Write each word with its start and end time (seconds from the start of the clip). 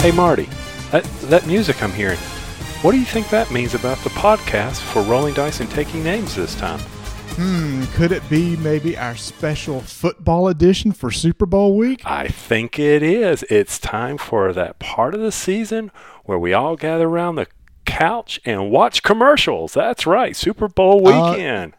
Hey 0.00 0.12
Marty, 0.12 0.48
that, 0.92 1.04
that 1.24 1.46
music 1.46 1.82
I'm 1.82 1.92
hearing, 1.92 2.16
what 2.80 2.92
do 2.92 2.98
you 2.98 3.04
think 3.04 3.28
that 3.28 3.50
means 3.50 3.74
about 3.74 3.98
the 3.98 4.08
podcast 4.10 4.80
for 4.80 5.02
Rolling 5.02 5.34
Dice 5.34 5.60
and 5.60 5.70
Taking 5.70 6.02
Names 6.02 6.34
this 6.34 6.54
time? 6.54 6.78
Hmm, 7.36 7.84
could 7.94 8.10
it 8.10 8.26
be 8.30 8.56
maybe 8.56 8.96
our 8.96 9.14
special 9.14 9.82
football 9.82 10.48
edition 10.48 10.92
for 10.92 11.10
Super 11.10 11.44
Bowl 11.44 11.76
week? 11.76 12.00
I 12.06 12.28
think 12.28 12.78
it 12.78 13.02
is. 13.02 13.42
It's 13.50 13.78
time 13.78 14.16
for 14.16 14.54
that 14.54 14.78
part 14.78 15.14
of 15.14 15.20
the 15.20 15.30
season 15.32 15.90
where 16.24 16.38
we 16.38 16.54
all 16.54 16.76
gather 16.76 17.06
around 17.06 17.34
the 17.34 17.46
couch 17.84 18.40
and 18.46 18.70
watch 18.70 19.02
commercials. 19.02 19.74
That's 19.74 20.06
right, 20.06 20.34
Super 20.34 20.68
Bowl 20.68 21.06
Uh, 21.06 21.32
weekend. 21.32 21.74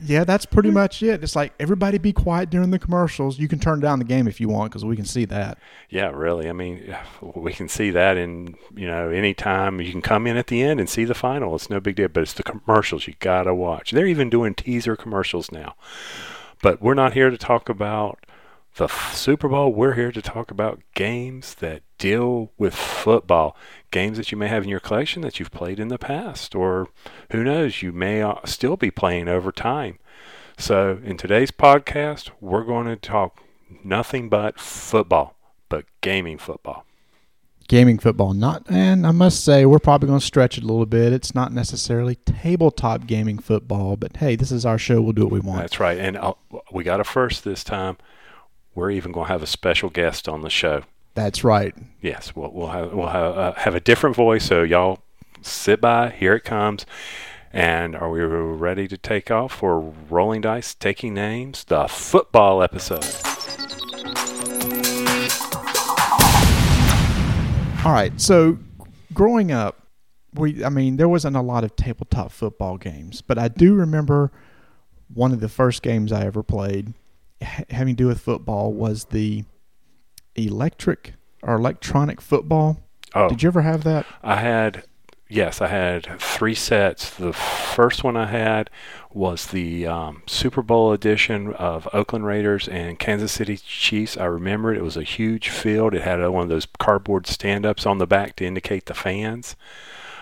Yeah, 0.00 0.24
that's 0.24 0.46
pretty 0.46 0.70
mm. 0.70 0.74
much 0.74 1.02
it. 1.02 1.22
It's 1.22 1.36
like 1.36 1.52
everybody 1.60 1.98
be 1.98 2.12
quiet 2.12 2.50
during 2.50 2.70
the 2.70 2.78
commercials. 2.78 3.38
You 3.38 3.46
can 3.46 3.58
turn 3.58 3.80
down 3.80 3.98
the 3.98 4.04
game 4.04 4.26
if 4.26 4.40
you 4.40 4.48
want 4.48 4.70
because 4.70 4.84
we 4.84 4.96
can 4.96 5.04
see 5.04 5.24
that. 5.26 5.58
yeah, 5.90 6.10
really. 6.10 6.48
I 6.48 6.52
mean, 6.52 6.96
we 7.20 7.52
can 7.52 7.68
see 7.68 7.90
that 7.90 8.16
in, 8.16 8.56
you 8.74 8.86
know, 8.86 9.10
anytime 9.10 9.80
you 9.80 9.90
can 9.90 10.02
come 10.02 10.26
in 10.26 10.36
at 10.36 10.46
the 10.46 10.62
end 10.62 10.80
and 10.80 10.88
see 10.88 11.04
the 11.04 11.14
final. 11.14 11.54
It's 11.54 11.70
no 11.70 11.80
big 11.80 11.96
deal, 11.96 12.08
but 12.08 12.22
it's 12.22 12.32
the 12.32 12.42
commercials 12.42 13.06
you 13.06 13.14
got 13.20 13.44
to 13.44 13.54
watch. 13.54 13.92
They're 13.92 14.06
even 14.06 14.30
doing 14.30 14.54
teaser 14.54 14.96
commercials 14.96 15.52
now. 15.52 15.74
But 16.62 16.80
we're 16.80 16.94
not 16.94 17.12
here 17.12 17.28
to 17.28 17.36
talk 17.36 17.68
about 17.68 18.24
the 18.74 18.88
Super 18.88 19.48
Bowl. 19.48 19.72
We're 19.72 19.94
here 19.94 20.12
to 20.12 20.22
talk 20.22 20.50
about 20.50 20.80
games 20.94 21.54
that 21.56 21.82
deal 21.98 22.52
with 22.56 22.74
football, 22.74 23.56
games 23.90 24.16
that 24.16 24.32
you 24.32 24.38
may 24.38 24.48
have 24.48 24.62
in 24.62 24.68
your 24.68 24.80
collection 24.80 25.22
that 25.22 25.38
you've 25.38 25.50
played 25.50 25.78
in 25.78 25.88
the 25.88 25.98
past, 25.98 26.54
or 26.54 26.88
who 27.30 27.44
knows, 27.44 27.82
you 27.82 27.92
may 27.92 28.22
uh, 28.22 28.36
still 28.44 28.76
be 28.76 28.90
playing 28.90 29.28
over 29.28 29.52
time. 29.52 29.98
So, 30.56 31.00
in 31.04 31.16
today's 31.16 31.50
podcast, 31.50 32.30
we're 32.40 32.64
going 32.64 32.86
to 32.86 32.96
talk 32.96 33.42
nothing 33.84 34.28
but 34.28 34.58
football, 34.58 35.36
but 35.68 35.84
gaming 36.00 36.38
football. 36.38 36.84
Gaming 37.68 37.98
football, 37.98 38.34
not, 38.34 38.64
and 38.68 39.06
I 39.06 39.12
must 39.12 39.44
say, 39.44 39.64
we're 39.64 39.78
probably 39.78 40.08
going 40.08 40.20
to 40.20 40.26
stretch 40.26 40.58
it 40.58 40.64
a 40.64 40.66
little 40.66 40.84
bit. 40.84 41.12
It's 41.12 41.34
not 41.34 41.52
necessarily 41.52 42.16
tabletop 42.26 43.06
gaming 43.06 43.38
football, 43.38 43.96
but 43.96 44.16
hey, 44.18 44.36
this 44.36 44.52
is 44.52 44.66
our 44.66 44.78
show. 44.78 45.00
We'll 45.00 45.12
do 45.12 45.22
what 45.22 45.32
we 45.32 45.40
want. 45.40 45.60
That's 45.60 45.80
right. 45.80 45.98
And 45.98 46.16
uh, 46.16 46.34
we 46.70 46.84
got 46.84 47.00
a 47.00 47.04
first 47.04 47.44
this 47.44 47.64
time. 47.64 47.96
We're 48.74 48.90
even 48.90 49.12
going 49.12 49.26
to 49.26 49.32
have 49.32 49.42
a 49.42 49.46
special 49.46 49.90
guest 49.90 50.28
on 50.28 50.40
the 50.40 50.50
show. 50.50 50.82
That's 51.14 51.44
right. 51.44 51.74
Yes, 52.00 52.34
we'll, 52.34 52.50
we'll 52.52 52.68
have 52.68 52.92
we'll 52.92 53.08
have, 53.08 53.36
uh, 53.36 53.52
have 53.54 53.74
a 53.74 53.80
different 53.80 54.16
voice. 54.16 54.46
So 54.46 54.62
y'all 54.62 55.00
sit 55.42 55.80
by. 55.80 56.10
Here 56.10 56.34
it 56.34 56.44
comes. 56.44 56.86
And 57.52 57.94
are 57.94 58.08
we 58.10 58.20
ready 58.22 58.88
to 58.88 58.96
take 58.96 59.30
off 59.30 59.52
for 59.56 59.92
Rolling 60.08 60.40
Dice, 60.40 60.74
Taking 60.74 61.12
Names, 61.12 61.64
the 61.64 61.86
football 61.86 62.62
episode? 62.62 63.04
All 67.84 67.92
right. 67.92 68.18
So, 68.18 68.58
growing 69.12 69.52
up, 69.52 69.86
we 70.34 70.64
I 70.64 70.70
mean, 70.70 70.96
there 70.96 71.10
wasn't 71.10 71.36
a 71.36 71.42
lot 71.42 71.62
of 71.62 71.76
tabletop 71.76 72.32
football 72.32 72.78
games, 72.78 73.20
but 73.20 73.38
I 73.38 73.48
do 73.48 73.74
remember 73.74 74.32
one 75.12 75.32
of 75.32 75.40
the 75.40 75.48
first 75.48 75.82
games 75.82 76.10
I 76.10 76.24
ever 76.24 76.42
played 76.42 76.94
ha- 77.42 77.64
having 77.70 77.94
to 77.96 78.02
do 78.02 78.06
with 78.06 78.20
football 78.20 78.72
was 78.72 79.04
the 79.06 79.44
electric 80.34 81.14
or 81.42 81.54
electronic 81.54 82.20
football. 82.20 82.80
Oh, 83.14 83.28
Did 83.28 83.42
you 83.42 83.48
ever 83.48 83.62
have 83.62 83.84
that? 83.84 84.06
I 84.22 84.36
had, 84.36 84.84
yes, 85.28 85.60
I 85.60 85.66
had 85.66 86.18
three 86.20 86.54
sets. 86.54 87.10
The 87.10 87.32
first 87.32 88.02
one 88.02 88.16
I 88.16 88.26
had 88.26 88.70
was 89.12 89.46
the 89.48 89.86
um, 89.86 90.22
Super 90.26 90.62
Bowl 90.62 90.92
edition 90.92 91.52
of 91.54 91.86
Oakland 91.92 92.24
Raiders 92.24 92.68
and 92.68 92.98
Kansas 92.98 93.32
City 93.32 93.58
Chiefs. 93.58 94.16
I 94.16 94.24
remember 94.24 94.72
it. 94.72 94.78
It 94.78 94.84
was 94.84 94.96
a 94.96 95.02
huge 95.02 95.50
field. 95.50 95.94
It 95.94 96.02
had 96.02 96.22
uh, 96.24 96.32
one 96.32 96.44
of 96.44 96.48
those 96.48 96.66
cardboard 96.78 97.26
stand-ups 97.26 97.84
on 97.84 97.98
the 97.98 98.06
back 98.06 98.36
to 98.36 98.46
indicate 98.46 98.86
the 98.86 98.94
fans. 98.94 99.56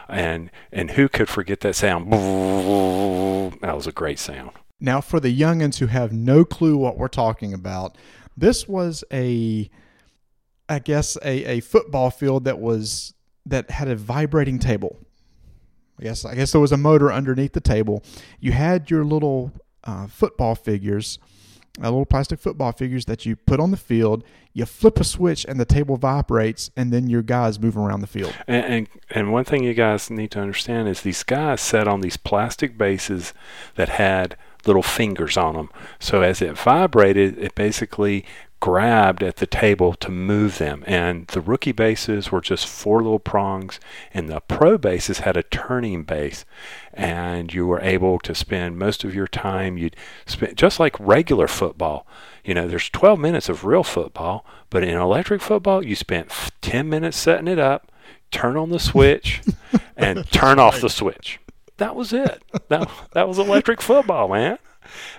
And 0.08 0.50
and 0.72 0.90
who 0.92 1.08
could 1.08 1.28
forget 1.28 1.60
that 1.60 1.76
sound? 1.76 2.12
That 2.12 3.76
was 3.76 3.86
a 3.86 3.92
great 3.92 4.18
sound. 4.18 4.50
Now, 4.80 5.00
for 5.00 5.20
the 5.20 5.36
youngins 5.36 5.78
who 5.78 5.86
have 5.86 6.12
no 6.12 6.44
clue 6.44 6.76
what 6.76 6.96
we're 6.96 7.08
talking 7.08 7.52
about, 7.52 7.96
this 8.36 8.66
was 8.66 9.04
a, 9.12 9.68
I 10.68 10.78
guess, 10.78 11.16
a, 11.22 11.44
a 11.44 11.60
football 11.60 12.10
field 12.10 12.44
that 12.44 12.58
was 12.58 13.14
that 13.46 13.70
had 13.70 13.88
a 13.88 13.96
vibrating 13.96 14.58
table. 14.58 14.98
I 15.98 16.04
guess 16.04 16.24
I 16.24 16.34
guess 16.34 16.52
there 16.52 16.60
was 16.60 16.72
a 16.72 16.78
motor 16.78 17.12
underneath 17.12 17.52
the 17.52 17.60
table. 17.60 18.02
You 18.40 18.52
had 18.52 18.90
your 18.90 19.04
little 19.04 19.52
uh, 19.84 20.06
football 20.06 20.54
figures, 20.54 21.18
uh, 21.78 21.84
little 21.84 22.06
plastic 22.06 22.40
football 22.40 22.72
figures 22.72 23.04
that 23.04 23.26
you 23.26 23.36
put 23.36 23.60
on 23.60 23.70
the 23.70 23.76
field. 23.76 24.24
You 24.54 24.64
flip 24.64 24.98
a 24.98 25.04
switch 25.04 25.44
and 25.46 25.60
the 25.60 25.64
table 25.66 25.96
vibrates, 25.96 26.70
and 26.74 26.92
then 26.92 27.08
your 27.08 27.22
guys 27.22 27.60
move 27.60 27.76
around 27.76 28.00
the 28.00 28.06
field. 28.06 28.34
And, 28.48 28.64
and 28.64 28.88
and 29.10 29.32
one 29.32 29.44
thing 29.44 29.62
you 29.62 29.74
guys 29.74 30.10
need 30.10 30.30
to 30.30 30.40
understand 30.40 30.88
is 30.88 31.02
these 31.02 31.22
guys 31.22 31.60
sat 31.60 31.86
on 31.86 32.00
these 32.00 32.16
plastic 32.16 32.78
bases 32.78 33.34
that 33.74 33.90
had 33.90 34.36
little 34.66 34.82
fingers 34.82 35.36
on 35.36 35.54
them. 35.54 35.70
So 35.98 36.22
as 36.22 36.42
it 36.42 36.56
vibrated, 36.56 37.38
it 37.38 37.54
basically 37.54 38.24
grabbed 38.60 39.22
at 39.22 39.36
the 39.36 39.46
table 39.46 39.94
to 39.94 40.10
move 40.10 40.58
them. 40.58 40.84
And 40.86 41.26
the 41.28 41.40
rookie 41.40 41.72
bases 41.72 42.30
were 42.30 42.42
just 42.42 42.66
four 42.66 43.02
little 43.02 43.18
prongs, 43.18 43.80
and 44.12 44.28
the 44.28 44.40
pro 44.40 44.76
bases 44.76 45.20
had 45.20 45.36
a 45.36 45.42
turning 45.42 46.02
base. 46.02 46.44
And 46.92 47.52
you 47.52 47.66
were 47.66 47.80
able 47.80 48.18
to 48.20 48.34
spend 48.34 48.78
most 48.78 49.02
of 49.02 49.14
your 49.14 49.26
time, 49.26 49.78
you'd 49.78 49.96
spend 50.26 50.56
just 50.56 50.78
like 50.78 51.00
regular 51.00 51.48
football. 51.48 52.06
You 52.44 52.54
know, 52.54 52.68
there's 52.68 52.90
12 52.90 53.18
minutes 53.18 53.48
of 53.48 53.64
real 53.64 53.84
football, 53.84 54.44
but 54.68 54.84
in 54.84 54.96
electric 54.96 55.40
football, 55.40 55.84
you 55.84 55.96
spent 55.96 56.30
10 56.60 56.88
minutes 56.88 57.16
setting 57.16 57.48
it 57.48 57.58
up, 57.58 57.90
turn 58.30 58.56
on 58.56 58.70
the 58.70 58.78
switch, 58.78 59.40
and 59.96 60.30
turn 60.30 60.58
off 60.58 60.80
the 60.80 60.90
switch. 60.90 61.40
That 61.80 61.96
was 61.96 62.12
it. 62.12 62.42
That, 62.68 62.88
that 63.12 63.26
was 63.26 63.38
electric 63.38 63.80
football, 63.82 64.28
man. 64.28 64.58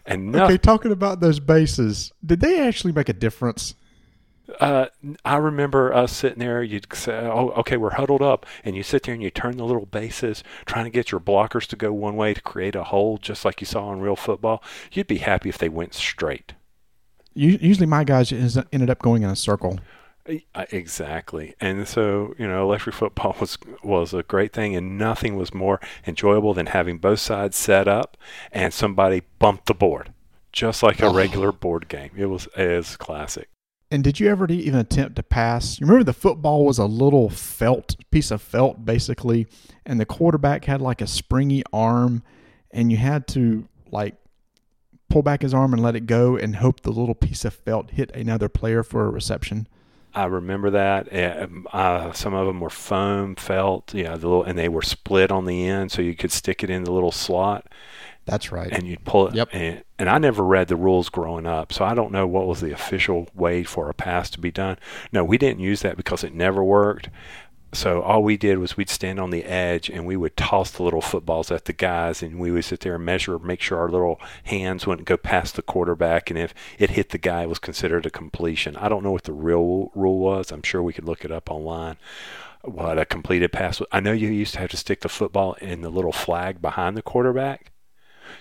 And 0.06 0.32
no, 0.32 0.46
Okay, 0.46 0.58
talking 0.58 0.92
about 0.92 1.20
those 1.20 1.40
bases, 1.40 2.14
did 2.26 2.40
they 2.40 2.66
actually 2.66 2.94
make 2.94 3.10
a 3.10 3.14
difference? 3.14 3.76
uh, 4.60 4.88
I 5.24 5.38
remember 5.38 5.94
us 5.94 6.12
sitting 6.12 6.40
there. 6.40 6.62
You'd 6.62 6.86
say, 6.94 7.14
"Oh, 7.14 7.50
okay, 7.58 7.78
we're 7.78 7.92
huddled 7.92 8.22
up," 8.22 8.46
and 8.66 8.76
you 8.76 8.84
sit 8.84 9.04
there 9.04 9.14
and 9.14 9.24
you 9.24 9.30
turn 9.30 9.56
the 9.58 9.64
little 9.66 9.86
bases, 9.86 10.44
trying 10.66 10.84
to 10.86 10.90
get 10.92 11.12
your 11.12 11.22
blockers 11.22 11.66
to 11.68 11.76
go 11.78 11.94
one 11.94 12.16
way 12.18 12.34
to 12.34 12.42
create 12.42 12.76
a 12.76 12.84
hole, 12.84 13.18
just 13.18 13.46
like 13.46 13.62
you 13.62 13.66
saw 13.66 13.94
in 13.94 14.02
real 14.02 14.16
football. 14.18 14.62
You'd 14.92 15.08
be 15.08 15.20
happy 15.20 15.48
if 15.50 15.58
they 15.58 15.70
went 15.70 15.94
straight. 15.94 16.54
Usually, 17.34 17.86
my 17.88 18.04
guys 18.04 18.34
ended 18.34 18.90
up 18.90 19.00
going 19.00 19.24
in 19.24 19.30
a 19.30 19.36
circle. 19.38 19.80
Exactly, 20.26 21.56
and 21.60 21.88
so 21.88 22.34
you 22.38 22.48
know, 22.48 22.64
electric 22.64 22.96
football 22.96 23.36
was 23.42 23.58
was 23.84 24.14
a 24.14 24.24
great 24.24 24.54
thing, 24.54 24.76
and 24.76 24.98
nothing 24.98 25.36
was 25.36 25.54
more 25.54 25.80
enjoyable 26.06 26.54
than 26.54 26.68
having 26.68 26.98
both 26.98 27.20
sides 27.20 27.58
set 27.58 27.88
up 27.88 28.18
and 28.52 28.74
somebody 28.74 29.24
bumped 29.40 29.66
the 29.66 29.74
board, 29.74 30.14
just 30.52 30.84
like 30.84 31.02
a 31.02 31.08
Oh. 31.08 31.14
regular 31.14 31.52
board 31.52 31.88
game. 31.90 32.12
It 32.16 32.28
was 32.28 32.48
as 32.56 32.96
classic. 32.98 33.48
And 33.94 34.04
did 34.06 34.22
you 34.22 34.30
ever 34.30 34.46
even 34.50 34.80
attempt 34.80 35.18
to 35.18 35.24
pass? 35.24 35.78
You 35.80 35.86
remember 35.86 36.06
the 36.06 36.14
football 36.14 36.64
was 36.66 36.78
a 36.78 36.86
little 36.86 37.30
felt 37.30 37.98
piece 38.10 38.32
of 38.32 38.42
felt, 38.42 38.86
basically, 38.86 39.48
and 39.86 40.00
the 40.00 40.06
quarterback 40.06 40.64
had 40.66 40.82
like 40.82 41.02
a 41.02 41.08
springy 41.08 41.62
arm, 41.74 42.24
and 42.72 42.90
you 42.90 42.98
had 42.98 43.28
to 43.30 43.68
like 43.92 44.16
pull 45.10 45.24
back 45.24 45.42
his 45.42 45.54
arm 45.54 45.74
and 45.74 45.84
let 45.84 45.98
it 45.98 46.06
go, 46.06 46.38
and 46.38 46.56
hope 46.58 46.82
the 46.82 46.92
little 46.92 47.16
piece 47.16 47.44
of 47.44 47.54
felt 47.54 47.92
hit 47.92 48.16
another 48.16 48.48
player 48.48 48.82
for 48.82 49.06
a 49.06 49.10
reception. 49.10 49.68
I 50.14 50.26
remember 50.26 50.70
that. 50.72 51.42
Um, 51.44 51.68
Uh, 51.72 52.12
some 52.12 52.34
of 52.34 52.46
them 52.48 52.60
were 52.60 52.70
foam 52.70 53.36
felt, 53.36 53.94
yeah, 53.94 54.16
the 54.18 54.28
little, 54.28 54.44
and 54.44 54.58
they 54.58 54.70
were 54.70 54.82
split 54.82 55.32
on 55.32 55.46
the 55.46 55.66
end, 55.68 55.92
so 55.92 56.02
you 56.02 56.16
could 56.16 56.32
stick 56.32 56.64
it 56.64 56.70
in 56.70 56.84
the 56.84 56.92
little 56.92 57.12
slot, 57.12 57.68
That's 58.26 58.52
right. 58.52 58.72
and 58.72 58.86
you'd 58.88 59.06
pull 59.06 59.28
it. 59.28 59.36
Yep. 59.36 59.50
And, 59.54 59.84
and 59.98 60.10
I 60.10 60.18
never 60.18 60.44
read 60.44 60.68
the 60.68 60.76
rules 60.76 61.10
growing 61.10 61.46
up, 61.46 61.72
so 61.72 61.86
I 61.86 61.94
don't 61.94 62.12
know 62.12 62.28
what 62.28 62.48
was 62.48 62.60
the 62.62 62.72
official 62.72 63.28
way 63.34 63.64
for 63.64 63.90
a 63.90 63.94
pass 63.94 64.30
to 64.32 64.40
be 64.40 64.52
done. 64.52 64.78
No, 65.12 65.24
we 65.24 65.38
didn't 65.38 65.62
use 65.62 65.82
that 65.82 65.98
because 65.98 66.24
it 66.24 66.34
never 66.34 66.64
worked. 66.64 67.10
So 67.74 68.02
all 68.02 68.22
we 68.22 68.36
did 68.36 68.58
was 68.58 68.76
we'd 68.76 68.90
stand 68.90 69.18
on 69.20 69.30
the 69.30 69.46
edge 69.46 69.90
and 69.90 70.06
we 70.06 70.18
would 70.18 70.36
toss 70.36 70.72
the 70.72 70.84
little 70.84 71.00
footballs 71.00 71.52
at 71.52 71.66
the 71.66 71.74
guys, 71.74 72.22
and 72.22 72.38
we 72.38 72.52
would 72.52 72.66
sit 72.66 72.82
there 72.82 72.96
and 72.96 73.06
measure, 73.06 73.40
make 73.40 73.62
sure 73.62 73.80
our 73.80 73.90
little 73.90 74.20
hands 74.44 74.86
wouldn't 74.86 75.08
go 75.08 75.16
past 75.16 75.56
the 75.56 75.62
quarterback, 75.62 76.30
and 76.30 76.38
if 76.38 76.54
it 76.78 76.92
hit 76.92 77.10
the 77.10 77.18
guy, 77.18 77.44
it 77.44 77.50
was 77.50 77.60
considered 77.60 78.06
a 78.06 78.10
completion. 78.10 78.76
I 78.76 78.90
don't 78.90 79.04
know 79.04 79.12
what 79.12 79.24
the 79.24 79.32
real 79.32 79.90
rule 79.96 80.20
was. 80.20 80.52
I'm 80.52 80.64
sure 80.64 80.84
we 80.84 80.94
could 80.94 81.06
look 81.06 81.24
it 81.24 81.32
up 81.32 81.50
online. 81.50 81.96
What 82.64 83.00
a 83.00 83.06
completed 83.06 83.54
pass. 83.54 83.80
was. 83.80 83.88
I 83.92 84.02
know 84.02 84.12
you 84.12 84.28
used 84.28 84.54
to 84.54 84.60
have 84.60 84.70
to 84.72 84.78
stick 84.78 85.02
the 85.02 85.10
football 85.10 85.54
in 85.56 85.82
the 85.82 85.90
little 85.90 86.12
flag 86.12 86.62
behind 86.62 86.98
the 86.98 87.02
quarterback 87.02 87.72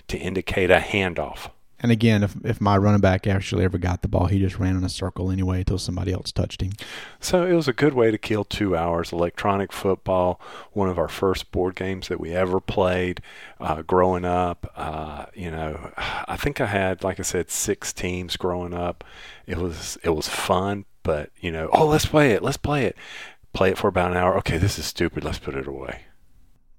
to 0.09 0.19
indicate 0.19 0.71
a 0.71 0.79
handoff. 0.79 1.50
And 1.82 1.91
again, 1.91 2.23
if 2.23 2.37
if 2.44 2.61
my 2.61 2.77
running 2.77 3.00
back 3.00 3.27
actually 3.27 3.65
ever 3.65 3.79
got 3.79 4.03
the 4.03 4.09
ball, 4.09 4.27
he 4.27 4.38
just 4.38 4.59
ran 4.59 4.77
in 4.77 4.85
a 4.85 4.88
circle 4.88 5.31
anyway 5.31 5.61
until 5.61 5.79
somebody 5.79 6.12
else 6.12 6.31
touched 6.31 6.61
him. 6.61 6.73
So 7.21 7.47
it 7.47 7.55
was 7.55 7.69
a 7.69 7.73
good 7.73 7.94
way 7.94 8.11
to 8.11 8.19
kill 8.19 8.44
two 8.44 8.77
hours. 8.77 9.12
Electronic 9.12 9.73
football, 9.73 10.41
one 10.73 10.88
of 10.88 10.99
our 10.99 11.09
first 11.09 11.50
board 11.53 11.77
games 11.77 12.09
that 12.09 12.21
we 12.21 12.32
ever 12.32 12.61
played 12.61 13.23
uh, 13.59 13.82
growing 13.82 14.25
up. 14.25 14.71
Uh, 14.77 15.27
you 15.35 15.50
know, 15.50 15.93
I 15.97 16.37
think 16.37 16.61
I 16.61 16.67
had, 16.67 17.03
like 17.03 17.19
I 17.19 17.23
said, 17.25 17.50
six 17.50 17.93
teams 17.93 18.37
growing 18.37 18.75
up. 18.75 19.03
It 19.47 19.56
was 19.56 19.99
it 20.03 20.11
was 20.11 20.29
fun, 20.29 20.85
but 21.03 21.31
you 21.41 21.50
know, 21.50 21.71
oh, 21.73 21.87
let's 21.87 22.06
play 22.06 22.33
it, 22.33 22.43
let's 22.43 22.59
play 22.59 22.85
it. 22.85 22.97
play 23.53 23.71
it 23.71 23.79
for 23.79 23.88
about 23.88 24.11
an 24.11 24.17
hour. 24.17 24.37
Okay, 24.38 24.59
this 24.59 24.79
is 24.79 24.85
stupid. 24.85 25.25
Let's 25.25 25.38
put 25.38 25.55
it 25.55 25.67
away. 25.67 26.03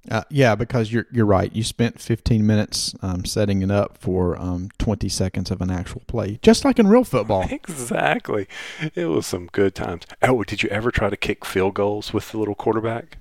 Uh, 0.09 0.23
yeah, 0.31 0.55
because 0.55 0.91
you're 0.91 1.05
you're 1.11 1.25
right. 1.27 1.55
You 1.55 1.63
spent 1.63 2.01
15 2.01 2.45
minutes 2.45 2.95
um, 3.03 3.23
setting 3.23 3.61
it 3.61 3.69
up 3.69 3.99
for 3.99 4.35
um, 4.41 4.69
20 4.79 5.07
seconds 5.09 5.51
of 5.51 5.61
an 5.61 5.69
actual 5.69 6.01
play, 6.07 6.39
just 6.41 6.65
like 6.65 6.79
in 6.79 6.87
real 6.87 7.03
football. 7.03 7.45
Exactly. 7.51 8.47
It 8.95 9.05
was 9.05 9.27
some 9.27 9.47
good 9.51 9.75
times. 9.75 10.03
Oh, 10.23 10.43
did 10.43 10.63
you 10.63 10.69
ever 10.69 10.89
try 10.91 11.09
to 11.11 11.17
kick 11.17 11.45
field 11.45 11.75
goals 11.75 12.13
with 12.13 12.31
the 12.31 12.37
little 12.39 12.55
quarterback? 12.55 13.17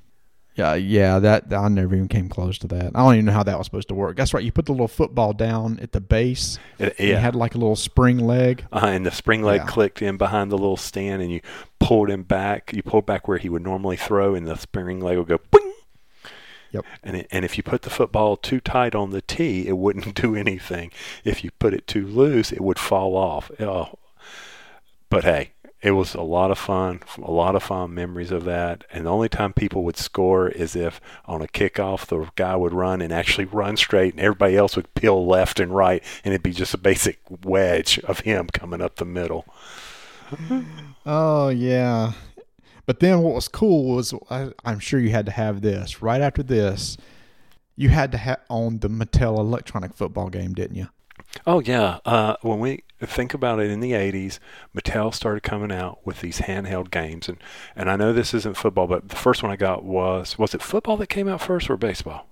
Yeah, 0.56 0.75
yeah. 0.75 1.19
That 1.21 1.53
I 1.53 1.69
never 1.69 1.94
even 1.94 2.09
came 2.09 2.29
close 2.29 2.59
to 2.59 2.67
that. 2.69 2.93
I 2.94 2.99
don't 3.03 3.15
even 3.15 3.25
know 3.26 3.33
how 3.33 3.44
that 3.44 3.56
was 3.56 3.67
supposed 3.67 3.88
to 3.88 3.94
work. 3.94 4.17
That's 4.17 4.35
right. 4.35 4.43
You 4.43 4.50
put 4.53 4.67
the 4.67 4.73
little 4.73 4.88
football 4.88 5.33
down 5.33 5.79
at 5.81 5.93
the 5.93 6.00
base. 6.00 6.59
It, 6.79 6.97
and 6.99 7.09
You 7.09 7.15
yeah. 7.15 7.21
had 7.21 7.35
like 7.35 7.55
a 7.55 7.59
little 7.59 7.76
spring 7.76 8.19
leg. 8.19 8.65
Uh, 8.73 8.87
and 8.87 9.06
the 9.06 9.11
spring 9.11 9.43
leg 9.43 9.61
Yeah. 9.61 9.67
clicked 9.67 10.03
in 10.03 10.17
behind 10.17 10.50
the 10.50 10.59
little 10.59 10.76
stand, 10.76 11.23
and 11.23 11.31
you 11.31 11.41
pulled 11.79 12.11
him 12.11 12.23
back. 12.25 12.73
You 12.75 12.83
pulled 12.83 13.06
back 13.06 13.29
where 13.29 13.38
he 13.38 13.49
would 13.49 13.62
normally 13.62 13.97
throw, 13.97 14.35
and 14.35 14.47
the 14.47 14.56
spring 14.56 15.00
leg 15.00 15.19
would 15.19 15.29
go 15.29 15.38
boing. 15.38 15.60
Yep. 16.72 16.84
And 17.02 17.17
it, 17.17 17.26
and 17.31 17.44
if 17.44 17.56
you 17.56 17.62
put 17.62 17.82
the 17.82 17.90
football 17.90 18.37
too 18.37 18.61
tight 18.61 18.94
on 18.94 19.11
the 19.11 19.22
tee, 19.22 19.67
it 19.67 19.76
wouldn't 19.76 20.14
do 20.20 20.34
anything. 20.34 20.90
If 21.25 21.44
you 21.44 21.50
put 21.52 21.75
it 21.75 21.87
too 21.87 22.06
loose, 22.06 22.52
it 22.52 22.61
would 22.61 22.78
fall 22.78 23.17
off. 23.17 23.50
Oh. 23.61 23.99
But 25.08 25.25
hey, 25.25 25.52
it 25.82 25.93
was 25.93 26.14
a 26.14 26.20
lot 26.20 26.50
of 26.50 26.58
fun, 26.58 27.00
a 27.20 27.31
lot 27.31 27.56
of 27.56 27.62
fun 27.62 27.94
memories 27.94 28.31
of 28.31 28.44
that. 28.44 28.84
And 28.93 29.06
the 29.06 29.11
only 29.11 29.28
time 29.28 29.52
people 29.52 29.82
would 29.84 29.96
score 29.96 30.49
is 30.49 30.76
if 30.76 31.00
on 31.25 31.40
a 31.43 31.46
kickoff 31.46 32.06
the 32.06 32.31
guy 32.37 32.55
would 32.55 32.75
run 32.75 33.00
and 33.00 33.12
actually 33.12 33.46
run 33.46 33.76
straight, 33.76 34.12
and 34.12 34.20
everybody 34.20 34.56
else 34.56 34.76
would 34.76 34.93
peel 34.94 35.26
left 35.26 35.58
and 35.58 35.75
right, 35.75 36.02
and 36.23 36.34
it'd 36.34 36.43
be 36.43 36.52
just 36.52 36.75
a 36.75 36.78
basic 36.78 37.19
wedge 37.44 37.99
of 38.00 38.20
him 38.20 38.49
coming 38.52 38.82
up 38.82 38.96
the 38.96 39.05
middle. 39.05 39.46
Oh 41.06 41.49
yeah. 41.49 42.12
But 42.90 42.98
then 42.98 43.22
what 43.22 43.37
was 43.37 43.46
cool 43.46 43.94
was 43.94 44.12
I, 44.31 44.50
I'm 44.64 44.81
sure 44.81 44.98
you 44.98 45.10
had 45.10 45.25
to 45.26 45.31
have 45.31 45.60
this 45.60 46.02
right 46.02 46.20
after 46.20 46.42
this. 46.42 46.96
You 47.76 47.88
had 47.90 48.10
to 48.10 48.19
have 48.19 48.40
on 48.48 48.81
the 48.81 48.90
Mattel 48.90 49.38
electronic 49.38 49.94
football 49.94 50.28
game, 50.28 50.54
didn't 50.54 50.75
you? 50.75 50.88
Oh 51.46 51.60
yeah, 51.60 52.00
uh, 52.04 52.34
when 52.42 52.58
we 52.58 52.82
think 53.00 53.32
about 53.32 53.60
it 53.60 53.70
in 53.70 53.78
the 53.78 53.92
'80s, 53.92 54.40
Mattel 54.75 55.14
started 55.14 55.44
coming 55.44 55.70
out 55.70 56.04
with 56.04 56.20
these 56.20 56.40
handheld 56.40 56.90
games, 56.90 57.28
and 57.28 57.38
and 57.76 57.88
I 57.88 57.94
know 57.94 58.12
this 58.12 58.34
isn't 58.34 58.56
football, 58.56 58.88
but 58.88 59.08
the 59.08 59.14
first 59.14 59.40
one 59.40 59.52
I 59.52 59.56
got 59.56 59.84
was 59.84 60.37
was 60.37 60.52
it 60.52 60.60
football 60.60 60.96
that 60.96 61.06
came 61.06 61.28
out 61.28 61.40
first 61.40 61.70
or 61.70 61.76
baseball? 61.76 62.26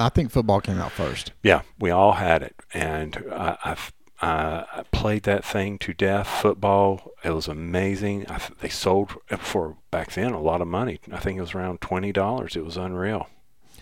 I 0.00 0.08
think 0.08 0.32
football 0.32 0.60
came 0.60 0.80
out 0.80 0.90
first. 0.90 1.30
Yeah, 1.44 1.62
we 1.78 1.92
all 1.92 2.14
had 2.14 2.42
it, 2.42 2.56
and 2.74 3.24
I, 3.30 3.56
I've 3.64 3.78
uh, 3.78 4.01
I 4.24 4.84
played 4.92 5.24
that 5.24 5.44
thing 5.44 5.78
to 5.78 5.92
death. 5.92 6.28
Football, 6.28 7.10
it 7.24 7.30
was 7.30 7.48
amazing. 7.48 8.26
I, 8.30 8.38
th- 8.38 8.58
they 8.60 8.68
sold 8.68 9.14
for 9.38 9.76
back 9.90 10.12
then 10.12 10.32
a 10.32 10.40
lot 10.40 10.60
of 10.60 10.68
money. 10.68 11.00
I 11.10 11.18
think 11.18 11.38
it 11.38 11.40
was 11.40 11.54
around 11.54 11.80
twenty 11.80 12.12
dollars. 12.12 12.54
It 12.54 12.64
was 12.64 12.76
unreal. 12.76 13.28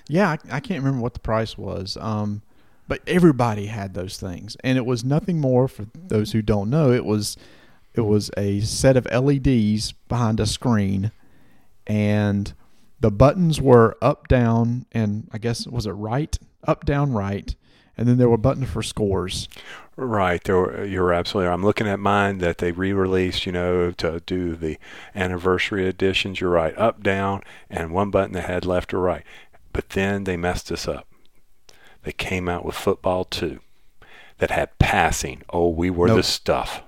Yeah, 0.09 0.31
I, 0.31 0.57
I 0.57 0.61
can't 0.61 0.83
remember 0.83 1.03
what 1.03 1.15
the 1.15 1.21
price 1.21 1.59
was. 1.59 1.97
Um, 2.01 2.43
but 2.89 3.03
everybody 3.07 3.67
had 3.67 3.95
those 3.95 4.19
things, 4.19 4.57
and 4.65 4.79
it 4.79 4.87
was 4.87 5.05
nothing 5.05 5.41
more 5.41 5.69
for 5.69 5.87
those 5.95 6.33
who 6.33 6.43
don't 6.43 6.71
know. 6.71 6.91
It 6.91 7.05
was 7.05 7.37
it 7.95 8.01
was 8.01 8.31
a 8.37 8.61
set 8.61 8.97
of 8.97 9.07
LEDs 9.07 9.93
behind 10.09 10.41
a 10.41 10.47
screen, 10.47 11.13
and 11.87 12.53
the 12.99 13.11
buttons 13.11 13.61
were 13.61 13.97
up, 14.01 14.27
down, 14.27 14.87
and 14.93 15.29
I 15.33 15.39
guess 15.39 15.67
was 15.67 15.87
it 15.87 15.93
right, 15.93 16.37
up, 16.67 16.85
down, 16.85 17.13
right, 17.13 17.55
and 17.97 18.09
then 18.09 18.19
there 18.19 18.29
were 18.29 18.37
buttons 18.37 18.71
for 18.71 18.83
scores. 18.83 19.49
Right, 20.03 20.49
were, 20.49 20.81
uh, 20.81 20.85
you're 20.85 21.13
absolutely. 21.13 21.49
right. 21.49 21.53
I'm 21.55 21.63
looking 21.65 21.87
at 21.87 22.01
mine 22.01 22.39
that 22.39 22.59
they 22.59 22.73
re-released. 22.73 23.45
You 23.45 23.53
know, 23.53 23.91
to 23.93 24.21
do 24.25 24.57
the 24.57 24.79
anniversary 25.15 25.87
editions. 25.87 26.41
You're 26.41 26.51
right, 26.51 26.77
up, 26.79 27.03
down, 27.03 27.43
and 27.69 27.93
one 27.93 28.11
button 28.11 28.33
that 28.33 28.45
had 28.45 28.65
left 28.65 28.95
or 28.95 29.01
right. 29.01 29.25
But 29.73 29.91
then 29.91 30.25
they 30.25 30.37
messed 30.37 30.73
us 30.73 30.89
up. 30.89 31.07
They 32.03 32.13
came 32.13 32.49
out 32.49 32.65
with 32.65 32.75
football 32.75 33.25
two, 33.25 33.61
that 34.39 34.51
had 34.51 34.79
passing. 34.79 35.43
Oh, 35.51 35.69
we 35.69 35.91
were 35.91 36.09
the 36.09 36.15
Nope. 36.17 36.25
stuff. 36.25 36.83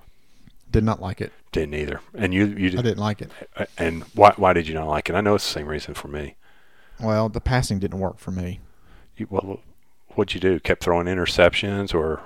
Did 0.70 0.84
not 0.84 1.02
like 1.02 1.20
it. 1.20 1.32
Didn't 1.52 1.74
either. 1.74 2.00
And 2.14 2.32
you, 2.32 2.46
you, 2.46 2.78
I 2.78 2.82
didn't 2.82 2.96
like 2.96 3.20
it. 3.20 3.30
Uh, 3.54 3.66
and 3.76 4.04
why, 4.14 4.32
why 4.36 4.54
did 4.54 4.66
you 4.66 4.74
not 4.74 4.88
like 4.88 5.10
it? 5.10 5.14
I 5.14 5.20
know 5.20 5.34
it's 5.34 5.46
the 5.46 5.52
same 5.52 5.66
reason 5.66 5.92
for 5.92 6.08
me. 6.08 6.36
Well, 6.98 7.28
the 7.28 7.42
passing 7.42 7.78
didn't 7.78 7.98
work 7.98 8.18
for 8.18 8.30
me. 8.30 8.60
You, 9.18 9.26
well, 9.28 9.60
what'd 10.14 10.34
you 10.34 10.40
do? 10.40 10.58
Kept 10.60 10.82
throwing 10.82 11.06
interceptions, 11.08 11.94
or 11.94 12.22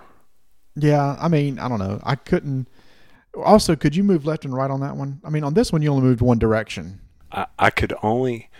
Yeah, 0.76 1.16
I 1.18 1.28
mean, 1.28 1.58
I 1.58 1.68
don't 1.68 1.78
know. 1.78 2.00
I 2.04 2.14
couldn't. 2.14 2.68
Also, 3.34 3.76
could 3.76 3.96
you 3.96 4.04
move 4.04 4.24
left 4.24 4.44
and 4.44 4.54
right 4.54 4.70
on 4.70 4.80
that 4.80 4.96
one? 4.96 5.20
I 5.24 5.30
mean, 5.30 5.44
on 5.44 5.54
this 5.54 5.72
one, 5.72 5.82
you 5.82 5.90
only 5.90 6.02
moved 6.02 6.20
one 6.20 6.38
direction. 6.38 7.00
I, 7.32 7.46
I 7.58 7.70
could 7.70 7.94
only 8.02 8.50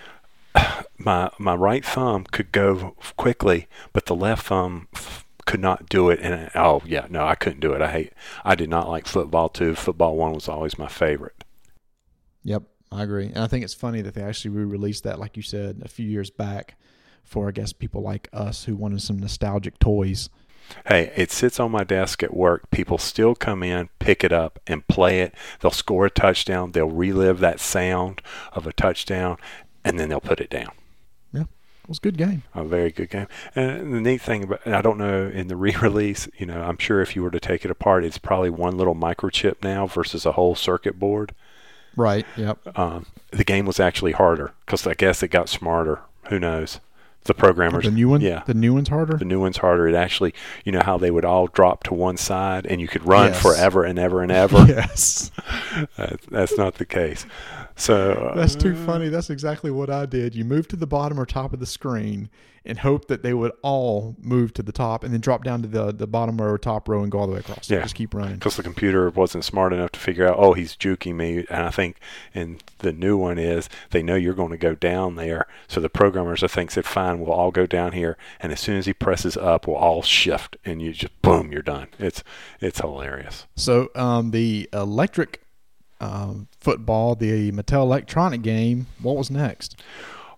my 0.99 1.31
my 1.39 1.55
right 1.55 1.85
thumb 1.85 2.25
could 2.25 2.53
go 2.53 2.97
quickly, 3.17 3.69
but 3.93 4.07
the 4.07 4.15
left 4.15 4.47
thumb 4.47 4.89
f- 4.95 5.25
could 5.45 5.61
not 5.61 5.89
do 5.89 6.11
it. 6.11 6.21
And 6.21 6.51
oh 6.55 6.83
yeah, 6.85 7.07
no, 7.11 7.27
I 7.27 7.35
couldn't 7.35 7.61
do 7.61 7.73
it. 7.73 7.83
I 7.83 7.91
hate. 7.91 8.13
I 8.45 8.55
did 8.55 8.71
not 8.71 8.89
like 8.89 9.07
football 9.07 9.49
two. 9.49 9.75
Football 9.75 10.17
one 10.17 10.33
was 10.33 10.49
always 10.49 10.79
my 10.79 10.89
favorite. 10.89 11.45
Yep, 12.45 12.63
I 12.93 13.03
agree. 13.03 13.27
And 13.27 13.39
I 13.39 13.47
think 13.47 13.65
it's 13.65 13.75
funny 13.75 14.01
that 14.03 14.15
they 14.15 14.23
actually 14.23 14.51
re-released 14.53 15.03
that, 15.05 15.19
like 15.19 15.37
you 15.37 15.43
said, 15.43 15.83
a 15.85 15.89
few 15.89 16.07
years 16.07 16.31
back, 16.31 16.77
for 17.25 17.49
I 17.49 17.51
guess 17.51 17.73
people 17.73 18.03
like 18.03 18.29
us 18.33 18.65
who 18.65 18.77
wanted 18.77 19.03
some 19.03 19.19
nostalgic 19.19 19.79
toys. 19.79 20.31
Hey, 20.87 21.13
it 21.17 21.31
sits 21.31 21.59
on 21.59 21.71
my 21.71 21.85
desk 21.85 22.23
at 22.23 22.35
work. 22.35 22.71
People 22.71 22.99
still 22.99 23.35
come 23.35 23.63
in, 23.63 23.89
pick 23.99 24.23
it 24.23 24.33
up, 24.33 24.61
and 24.67 24.87
play 24.87 25.21
it. 25.21 25.35
They'll 25.61 25.71
score 25.71 26.07
a 26.07 26.11
touchdown. 26.11 26.73
They'll 26.73 26.91
relive 26.91 27.41
that 27.41 27.61
sound 27.61 28.23
of 28.53 28.67
a 28.67 28.73
touchdown, 28.73 29.37
and 29.85 29.99
then 29.99 30.09
they'll 30.09 30.21
put 30.21 30.41
it 30.41 30.51
down. 30.51 30.73
Yeah, 31.33 31.43
it 31.43 31.89
was 31.89 31.99
a 31.99 32.03
good 32.03 32.17
game. 32.17 32.43
A 32.55 32.65
very 32.65 32.91
good 32.91 33.11
game. 33.11 33.27
And 33.55 33.93
the 33.95 34.01
neat 34.01 34.21
thing 34.21 34.45
about, 34.45 34.67
I 34.67 34.81
don't 34.81 34.99
know 34.99 35.29
in 35.29 35.49
the 35.49 35.57
re-release, 35.67 36.29
you 36.39 36.47
know, 36.47 36.63
I'm 36.63 36.79
sure 36.79 37.01
if 37.01 37.17
you 37.17 37.23
were 37.23 37.31
to 37.31 37.41
take 37.41 37.65
it 37.65 37.71
apart, 37.71 38.05
it's 38.05 38.19
probably 38.19 38.51
one 38.51 38.77
little 38.77 38.95
microchip 38.95 39.63
now 39.63 39.87
versus 39.87 40.25
a 40.25 40.33
whole 40.33 40.55
circuit 40.55 40.99
board. 40.99 41.35
Right. 41.97 42.27
Yep. 42.37 42.79
Um, 42.79 43.07
the 43.31 43.45
game 43.45 43.67
was 43.67 43.81
actually 43.81 44.13
harder 44.13 44.53
because 44.65 44.87
I 44.87 44.95
guess 44.95 45.23
it 45.23 45.29
got 45.29 45.49
smarter. 45.49 46.01
Who 46.29 46.39
knows? 46.39 46.81
The 47.27 47.35
programmers. 47.35 47.85
The 47.85 47.91
new 47.91 48.09
one. 48.09 48.21
yeah. 48.21 48.43
The 48.47 48.55
new 48.55 48.73
one's 48.75 48.89
harder. 48.89 49.17
The 49.17 49.25
new 49.25 49.41
one's 49.41 49.57
harder. 49.59 49.89
It 49.89 49.95
actually, 49.95 50.33
you 50.65 50.73
know 50.73 50.83
how 50.85 50.97
they 50.99 51.11
would 51.11 51.25
all 51.25 51.47
drop 51.49 51.85
to 51.85 51.95
one 51.95 52.17
side 52.17 52.67
and 52.67 52.81
you 52.81 52.89
could 52.89 53.05
run 53.07 53.29
Yes. 53.33 53.43
forever 53.43 53.85
and 53.85 53.99
ever 53.99 54.23
and 54.23 54.31
ever. 54.33 54.59
yes. 54.69 55.31
That- 55.97 56.21
that's 56.31 56.57
not 56.57 56.75
the 56.77 56.87
case. 56.87 57.27
So 57.77 58.13
uh, 58.13 58.35
That's 58.35 58.55
too 58.55 58.75
funny. 58.75 59.09
That's 59.09 59.31
exactly 59.31 59.71
what 59.71 59.91
I 59.91 60.07
did. 60.07 60.35
You 60.35 60.45
move 60.45 60.67
to 60.69 60.77
the 60.77 60.87
bottom 60.87 61.21
or 61.21 61.27
top 61.27 61.53
of 61.53 61.61
the 61.61 61.67
screen 61.67 62.31
and 62.65 62.81
hope 62.81 63.07
that 63.07 63.23
they 63.23 63.33
would 63.33 63.53
all 63.63 64.17
move 64.19 64.53
to 64.55 64.63
the 64.63 64.73
top 64.73 65.05
and 65.05 65.13
then 65.15 65.21
drop 65.21 65.45
down 65.45 65.63
to 65.63 65.69
the, 65.69 65.93
the 65.93 66.07
bottom 66.07 66.37
row 66.41 66.51
or 66.51 66.59
top 66.59 66.89
row 66.89 67.03
and 67.03 67.13
go 67.13 67.19
all 67.19 67.27
the 67.27 67.33
way 67.33 67.39
across. 67.39 67.71
Yeah. 67.71 67.83
Just 67.83 67.95
keep 67.95 68.13
running. 68.13 68.35
because 68.35 68.57
the 68.57 68.63
computer 68.63 69.09
wasn't 69.11 69.45
smart 69.45 69.73
enough 69.73 69.93
to 69.93 70.01
figure 70.01 70.27
out, 70.27 70.37
oh, 70.39 70.55
he's 70.55 70.75
juking 70.75 71.15
me. 71.15 71.47
And 71.49 71.67
I 71.67 71.71
think, 71.71 71.99
and 72.35 72.63
the 72.79 72.93
new 72.93 73.17
one 73.17 73.39
is 73.39 73.69
they 73.91 74.03
know 74.03 74.17
you're 74.17 74.35
going 74.35 74.51
to 74.51 74.57
go 74.57 74.75
down 74.75 75.15
there. 75.15 75.47
So 75.69 75.81
the 75.81 75.89
programmers, 75.89 76.43
I 76.43 76.49
think, 76.49 76.73
said, 76.73 76.87
fine, 76.87 77.21
we'll 77.21 77.33
all 77.33 77.53
go 77.53 77.67
down 77.67 77.93
here. 77.93 78.17
And 78.41 78.53
as 78.53 78.59
soon 78.59 78.77
as 78.77 78.87
he 78.87 78.93
presses 78.95 79.37
up, 79.37 79.69
we'll 79.69 79.77
all 79.77 80.03
shift, 80.03 80.57
and 80.65 80.83
you 80.83 80.93
just 80.93 81.23
boom, 81.23 81.53
you're 81.53 81.63
done. 81.63 81.89
It's 81.99 82.25
it's 82.61 82.81
hilarious. 82.81 83.47
So 83.55 83.91
um, 83.95 84.33
the 84.33 84.69
electric 84.73 85.46
um, 86.01 86.49
football, 86.61 87.15
the 87.15 87.53
Mattel 87.53 87.83
electronic 87.83 88.43
game, 88.43 88.87
what 89.01 89.17
was 89.17 89.31
next? 89.31 89.81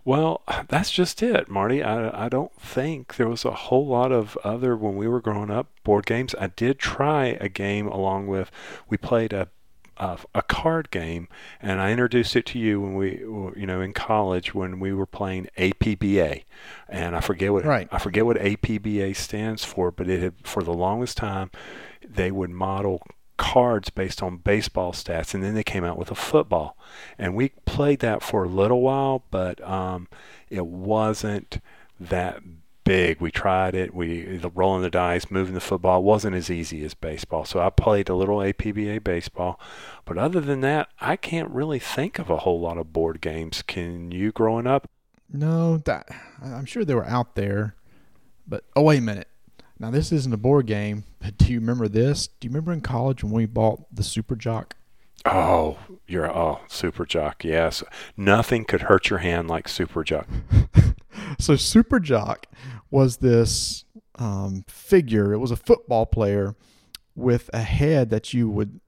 Well, 0.04 0.42
that's 0.68 0.90
just 0.90 1.22
it, 1.22 1.48
Marty. 1.48 1.82
I, 1.82 2.26
I 2.26 2.28
don't 2.28 2.54
think 2.60 3.16
there 3.16 3.28
was 3.28 3.44
a 3.44 3.52
whole 3.52 3.86
lot 3.86 4.12
of 4.12 4.36
other 4.44 4.76
when 4.76 4.96
we 4.96 5.08
were 5.08 5.20
growing 5.20 5.50
up 5.50 5.68
board 5.84 6.06
games. 6.06 6.34
I 6.40 6.48
did 6.48 6.78
try 6.78 7.36
a 7.40 7.48
game 7.48 7.86
along 7.86 8.26
with 8.26 8.50
we 8.88 8.96
played 8.96 9.32
a 9.32 9.48
a, 9.98 10.16
a 10.34 10.42
card 10.42 10.90
game, 10.90 11.28
and 11.60 11.80
I 11.80 11.90
introduced 11.90 12.36
it 12.36 12.46
to 12.46 12.58
you 12.58 12.80
when 12.80 12.94
we 12.94 13.20
were, 13.24 13.58
you 13.58 13.66
know 13.66 13.80
in 13.80 13.92
college 13.92 14.54
when 14.54 14.80
we 14.80 14.92
were 14.92 15.06
playing 15.06 15.48
APBA, 15.58 16.44
and 16.88 17.16
I 17.16 17.20
forget 17.20 17.52
what 17.52 17.64
Right. 17.64 17.88
I 17.90 17.98
forget 17.98 18.24
what 18.24 18.36
APBA 18.36 19.16
stands 19.16 19.64
for, 19.64 19.90
but 19.90 20.08
it 20.08 20.22
had 20.22 20.34
for 20.44 20.62
the 20.62 20.72
longest 20.72 21.16
time 21.16 21.50
they 22.08 22.30
would 22.30 22.50
model 22.50 23.02
cards 23.38 23.88
based 23.88 24.22
on 24.22 24.36
baseball 24.36 24.92
stats 24.92 25.32
and 25.32 25.42
then 25.42 25.54
they 25.54 25.64
came 25.64 25.84
out 25.84 25.96
with 25.96 26.10
a 26.10 26.14
football. 26.14 26.76
And 27.18 27.34
we 27.34 27.50
played 27.64 28.00
that 28.00 28.22
for 28.22 28.44
a 28.44 28.48
little 28.48 28.82
while 28.82 29.24
but 29.30 29.62
um, 29.66 30.08
it 30.50 30.66
wasn't 30.66 31.62
that 31.98 32.42
big. 32.84 33.20
We 33.20 33.30
tried 33.30 33.74
it. 33.74 33.94
We 33.94 34.36
the 34.36 34.50
rolling 34.50 34.82
the 34.82 34.90
dice 34.90 35.30
moving 35.30 35.54
the 35.54 35.60
football 35.60 36.02
wasn't 36.02 36.36
as 36.36 36.50
easy 36.50 36.84
as 36.84 36.94
baseball. 36.94 37.44
So 37.44 37.60
i 37.60 37.70
played 37.70 38.08
a 38.08 38.14
little 38.14 38.38
apba 38.38 39.02
baseball. 39.02 39.60
But 40.04 40.18
other 40.18 40.40
than 40.40 40.60
that 40.60 40.88
i 41.00 41.16
can't 41.16 41.50
really 41.50 41.78
think 41.78 42.18
of 42.18 42.28
a 42.28 42.38
whole 42.38 42.60
lot 42.60 42.78
of 42.78 42.92
board 42.92 43.20
games. 43.20 43.62
Can 43.62 44.10
you 44.10 44.32
growing 44.32 44.66
up? 44.66 44.90
No, 45.30 45.78
that 45.78 46.08
I'm 46.42 46.64
sure 46.64 46.84
they 46.84 46.94
were 46.94 47.06
out 47.06 47.34
there, 47.34 47.74
but 48.46 48.64
oh 48.74 48.82
wait 48.82 48.98
a 48.98 49.02
minute. 49.02 49.28
Now 49.78 49.90
this 49.90 50.10
isn't 50.12 50.34
a 50.34 50.38
board 50.38 50.66
game, 50.66 51.04
but 51.20 51.38
do 51.38 51.52
you 51.52 51.60
remember 51.60 51.88
this? 51.88 52.26
Do 52.26 52.46
you 52.46 52.50
remember 52.50 52.72
in 52.72 52.80
college 52.80 53.22
when 53.22 53.32
we 53.32 53.46
bought 53.46 53.94
the 53.94 54.02
Super 54.02 54.34
Jock? 54.34 54.76
Oh, 55.24 55.78
you're 56.06 56.30
oh 56.30 56.60
super 56.68 57.04
jock. 57.04 57.44
Yes, 57.44 57.82
nothing 58.16 58.64
could 58.64 58.82
hurt 58.82 59.10
your 59.10 59.18
hand 59.18 59.48
like 59.48 59.68
super 59.68 60.04
jock. 60.04 60.28
so 61.38 61.56
Super 61.56 62.00
Jock 62.00 62.46
was 62.90 63.18
this 63.18 63.84
um, 64.16 64.64
figure. 64.68 65.32
It 65.32 65.38
was 65.38 65.50
a 65.50 65.56
football 65.56 66.06
player 66.06 66.54
with 67.14 67.50
a 67.52 67.60
head 67.60 68.10
that 68.10 68.32
you 68.32 68.48
would 68.48 68.80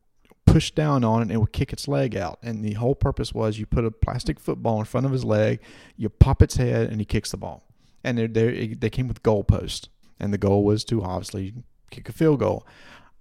push 0.46 0.70
down 0.70 1.04
on 1.04 1.22
and 1.22 1.30
it 1.30 1.36
would 1.38 1.52
kick 1.52 1.72
its 1.72 1.88
leg 1.88 2.16
out. 2.16 2.38
And 2.42 2.64
the 2.64 2.74
whole 2.74 2.94
purpose 2.94 3.34
was 3.34 3.58
you 3.58 3.66
put 3.66 3.84
a 3.84 3.90
plastic 3.90 4.40
football 4.40 4.78
in 4.78 4.84
front 4.84 5.06
of 5.06 5.12
his 5.12 5.24
leg, 5.24 5.60
you 5.96 6.08
pop 6.08 6.42
its 6.42 6.56
head, 6.56 6.90
and 6.90 7.00
he 7.00 7.04
kicks 7.04 7.30
the 7.30 7.36
ball. 7.36 7.64
And 8.02 8.16
they 8.16 8.26
they 8.26 8.66
they 8.68 8.90
came 8.90 9.08
with 9.08 9.22
goalposts, 9.22 9.88
and 10.20 10.32
the 10.32 10.38
goal 10.38 10.64
was 10.64 10.84
to 10.84 11.02
obviously 11.02 11.54
kick 11.90 12.08
a 12.08 12.12
field 12.12 12.40
goal. 12.40 12.66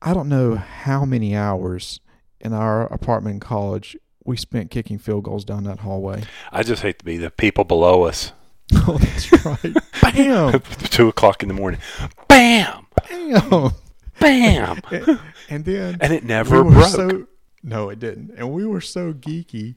I 0.02 0.14
don't 0.14 0.30
know 0.30 0.56
how 0.56 1.06
many 1.06 1.36
hours 1.36 2.00
in 2.40 2.54
our 2.54 2.84
apartment 2.94 3.36
in 3.36 3.40
college 3.40 3.98
we 4.24 4.38
spent 4.38 4.72
kicking 4.72 4.98
field 4.98 5.24
goals 5.24 5.44
down 5.44 5.64
that 5.64 5.80
hallway. 5.80 6.24
I 6.52 6.64
just 6.64 6.82
hate 6.84 7.00
to 7.00 7.06
be 7.06 7.18
the 7.18 7.32
people 7.32 7.64
below 7.64 8.04
us. 8.04 8.32
Oh, 8.88 9.00
that's 9.00 9.46
right. 9.46 9.76
Bam! 10.14 10.62
Two 10.92 11.08
o'clock 11.08 11.42
in 11.42 11.48
the 11.48 11.56
morning. 11.56 11.80
Bam! 12.28 12.86
Bam! 13.10 13.72
Bam! 14.20 14.80
and, 14.92 15.20
and 15.50 15.66
then 15.66 15.98
and 16.00 16.14
it 16.14 16.24
never 16.24 16.64
we 16.64 16.74
broke. 16.76 16.88
so 16.88 17.28
no, 17.64 17.90
it 17.90 18.00
didn't. 18.00 18.32
And 18.38 18.52
we 18.52 18.68
were 18.68 18.82
so 18.82 19.12
geeky. 19.12 19.74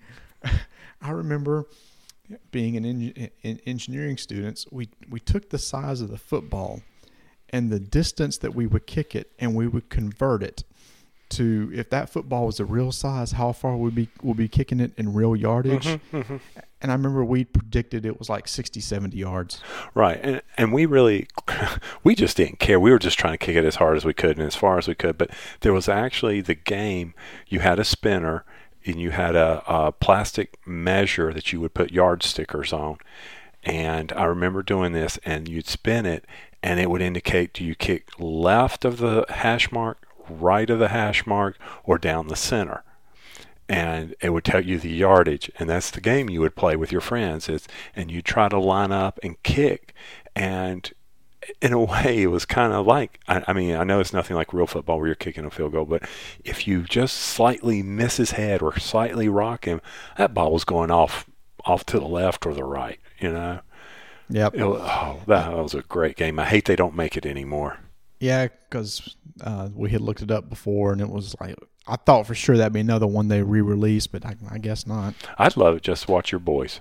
I 1.01 1.11
remember 1.11 1.65
being 2.51 2.77
an 2.77 2.85
en- 2.85 3.31
in 3.43 3.61
engineering 3.65 4.19
students. 4.19 4.67
We 4.71 4.91
we 5.09 5.21
took 5.21 5.49
the 5.49 5.59
size 5.59 6.03
of 6.03 6.11
the 6.11 6.19
football 6.19 6.83
and 7.53 7.71
the 7.71 7.81
distance 7.81 8.39
that 8.39 8.55
we 8.55 8.67
would 8.67 8.87
kick 8.87 9.15
it, 9.15 9.31
and 9.39 9.55
we 9.55 9.69
would 9.69 9.89
convert 9.91 10.43
it 10.43 10.65
to 11.31 11.71
if 11.75 11.89
that 11.91 12.11
football 12.11 12.47
was 12.47 12.61
a 12.61 12.65
real 12.65 12.93
size, 12.93 13.33
how 13.33 13.53
far 13.53 13.77
would 13.77 13.95
be 13.95 14.09
would 14.23 14.37
be 14.37 14.49
kicking 14.49 14.81
it 14.81 14.93
in 14.97 15.15
real 15.15 15.35
yardage. 15.35 15.87
Mm-hmm, 16.13 16.37
And 16.83 16.91
I 16.91 16.95
remember 16.95 17.25
we 17.25 17.45
predicted 17.45 18.05
it 18.05 18.19
was 18.19 18.29
like 18.29 18.47
60, 18.47 18.81
70 18.81 19.17
yards. 19.17 19.63
Right, 19.95 20.21
and 20.23 20.43
and 20.59 20.73
we 20.73 20.85
really, 20.87 21.29
we 22.05 22.15
just 22.15 22.37
didn't 22.37 22.59
care. 22.59 22.79
We 22.79 22.91
were 22.91 22.99
just 22.99 23.19
trying 23.19 23.35
to 23.35 23.39
kick 23.39 23.57
it 23.57 23.65
as 23.65 23.77
hard 23.77 23.97
as 23.97 24.05
we 24.05 24.13
could 24.13 24.37
and 24.37 24.47
as 24.47 24.57
far 24.57 24.79
as 24.79 24.87
we 24.89 24.95
could. 24.95 25.17
But 25.17 25.31
there 25.61 25.73
was 25.73 25.89
actually 25.89 26.41
the 26.43 26.55
game. 26.55 27.15
You 27.49 27.61
had 27.61 27.79
a 27.79 27.85
spinner, 27.85 28.45
and 28.85 29.01
you 29.01 29.11
had 29.11 29.35
a, 29.35 29.63
a 29.67 29.93
plastic 29.93 30.59
measure 30.67 31.33
that 31.33 31.53
you 31.53 31.61
would 31.61 31.73
put 31.75 31.93
yard 31.93 32.23
stickers 32.23 32.73
on. 32.73 32.99
And 33.65 34.13
I 34.13 34.25
remember 34.25 34.63
doing 34.63 34.93
this, 34.93 35.19
and 35.25 35.49
you'd 35.49 35.69
spin 35.69 36.05
it, 36.05 36.25
and 36.63 36.79
it 36.79 36.91
would 36.91 37.03
indicate 37.03 37.53
do 37.53 37.65
you 37.65 37.75
kick 37.75 38.09
left 38.19 38.85
of 38.85 38.99
the 38.99 39.25
hash 39.29 39.73
mark, 39.73 40.07
right 40.29 40.69
of 40.71 40.79
the 40.79 40.89
hash 40.89 41.27
mark, 41.27 41.59
or 41.85 41.99
down 41.99 42.29
the 42.29 42.37
center? 42.37 42.85
And 43.69 44.15
it 44.21 44.31
would 44.31 44.45
tell 44.45 44.65
you 44.65 44.79
the 44.79 44.91
yardage 44.91 45.51
and 45.59 45.69
that's 45.69 45.91
the 45.91 46.01
game 46.01 46.29
you 46.29 46.41
would 46.41 46.57
play 46.57 46.77
with 46.77 46.93
your 46.93 47.01
friends 47.01 47.49
is 47.49 47.67
and 47.97 48.11
you 48.11 48.21
try 48.21 48.49
to 48.49 48.59
line 48.59 48.93
up 48.93 49.19
and 49.23 49.43
kick. 49.43 49.95
And 50.37 50.93
in 51.61 51.73
a 51.73 51.81
way 51.81 52.23
it 52.23 52.29
was 52.29 52.45
kind 52.45 52.73
of 52.73 52.87
like 52.87 53.19
I, 53.27 53.43
I, 53.49 53.53
mean 53.53 53.75
i 53.75 53.83
know 53.83 54.01
it's 54.01 54.13
nothing 54.13 54.37
like 54.37 54.53
real 54.53 54.67
football 54.67 54.99
where 54.99 55.09
you're 55.09 55.15
kicking 55.15 55.45
a 55.45 55.51
field 55.51 55.73
goal 55.73 55.85
but 55.85 56.09
if 56.45 56.67
you 56.67 56.83
just 56.83 57.17
slightly 57.17 57.83
miss 57.83 58.17
his 58.17 58.33
head 58.33 58.63
or 58.63 58.79
slightly 58.79 59.29
rock 59.29 59.65
him 59.65 59.81
that 60.19 60.35
ball 60.35 60.53
was 60.53 60.65
going 60.65 60.91
off 60.91 61.29
off 61.65 61.85
to 61.87 61.99
the 61.99 62.07
left 62.07 62.47
or 62.47 62.55
the 62.55 62.65
right 62.65 63.01
you 63.19 63.33
know 63.33 63.61
Yep. 64.35 64.55
it 64.55 64.65
was, 64.67 64.81
oh 64.83 65.21
that 65.27 65.53
was 65.53 65.75
a 65.75 65.83
great 65.83 66.17
game 66.17 66.39
i 66.39 66.45
hate 66.45 66.65
they 66.65 66.77
don't 66.77 66.97
make 66.97 67.17
it 67.17 67.27
anymore 67.27 67.79
Yeah, 68.21 68.49
because 68.69 69.17
uh, 69.43 69.69
we 69.75 69.91
had 69.91 70.01
looked 70.01 70.23
it 70.23 70.31
up 70.31 70.49
before, 70.49 70.93
and 70.93 71.01
it 71.01 71.09
was 71.11 71.35
like 71.41 71.57
I 71.87 71.97
thought 71.97 72.27
for 72.27 72.35
sure 72.35 72.57
that'd 72.57 72.73
be 72.73 72.81
another 72.81 73.07
one 73.09 73.27
they 73.29 73.43
re-released, 73.43 74.13
but 74.13 74.25
I, 74.25 74.37
I 74.51 74.59
guess 74.59 74.87
not. 74.87 75.15
i'd 75.39 75.57
love 75.57 75.75
to 75.77 75.81
just 75.81 76.09
watch 76.09 76.31
your 76.33 76.39
boys 76.41 76.81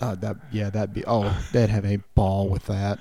Uh, 0.00 0.14
that 0.16 0.36
yeah, 0.52 0.70
that'd 0.70 0.94
be 0.94 1.04
oh, 1.06 1.28
they'd 1.52 1.70
have 1.70 1.84
a 1.84 1.98
ball 2.14 2.48
with 2.48 2.66
that. 2.66 2.98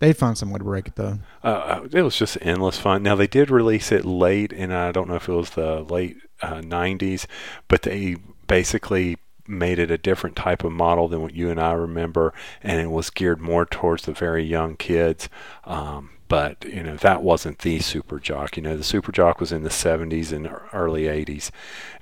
They'd 0.00 0.16
find 0.16 0.36
some 0.36 0.50
way 0.50 0.58
to 0.58 0.64
break 0.64 0.86
it 0.88 0.96
though. 0.96 1.18
Uh, 1.42 1.80
it 1.92 2.02
was 2.02 2.16
just 2.16 2.36
endless 2.42 2.78
fun. 2.78 3.02
Now 3.02 3.14
they 3.16 3.26
did 3.28 3.50
release 3.50 3.90
it 3.92 4.04
late, 4.04 4.52
and 4.52 4.72
I 4.74 4.92
don't 4.92 5.08
know 5.08 5.14
if 5.16 5.28
it 5.28 5.32
was 5.32 5.50
the 5.50 5.80
late 5.82 6.16
uh, 6.42 6.60
'90s, 6.60 7.26
but 7.68 7.82
they 7.82 8.16
basically 8.46 9.16
made 9.46 9.78
it 9.78 9.90
a 9.90 9.98
different 9.98 10.36
type 10.36 10.64
of 10.64 10.72
model 10.72 11.08
than 11.08 11.22
what 11.22 11.34
you 11.34 11.50
and 11.50 11.60
I 11.60 11.72
remember, 11.72 12.32
and 12.62 12.80
it 12.80 12.90
was 12.90 13.10
geared 13.10 13.40
more 13.40 13.64
towards 13.64 14.04
the 14.04 14.12
very 14.12 14.44
young 14.44 14.76
kids. 14.76 15.28
Um, 15.64 16.10
but 16.28 16.64
you 16.64 16.82
know 16.82 16.96
that 16.96 17.22
wasn't 17.22 17.60
the 17.60 17.78
super 17.80 18.18
jock. 18.18 18.56
You 18.56 18.62
know 18.62 18.76
the 18.76 18.84
super 18.84 19.12
jock 19.12 19.40
was 19.40 19.52
in 19.52 19.62
the 19.62 19.68
70s 19.68 20.32
and 20.32 20.48
early 20.72 21.02
80s, 21.02 21.50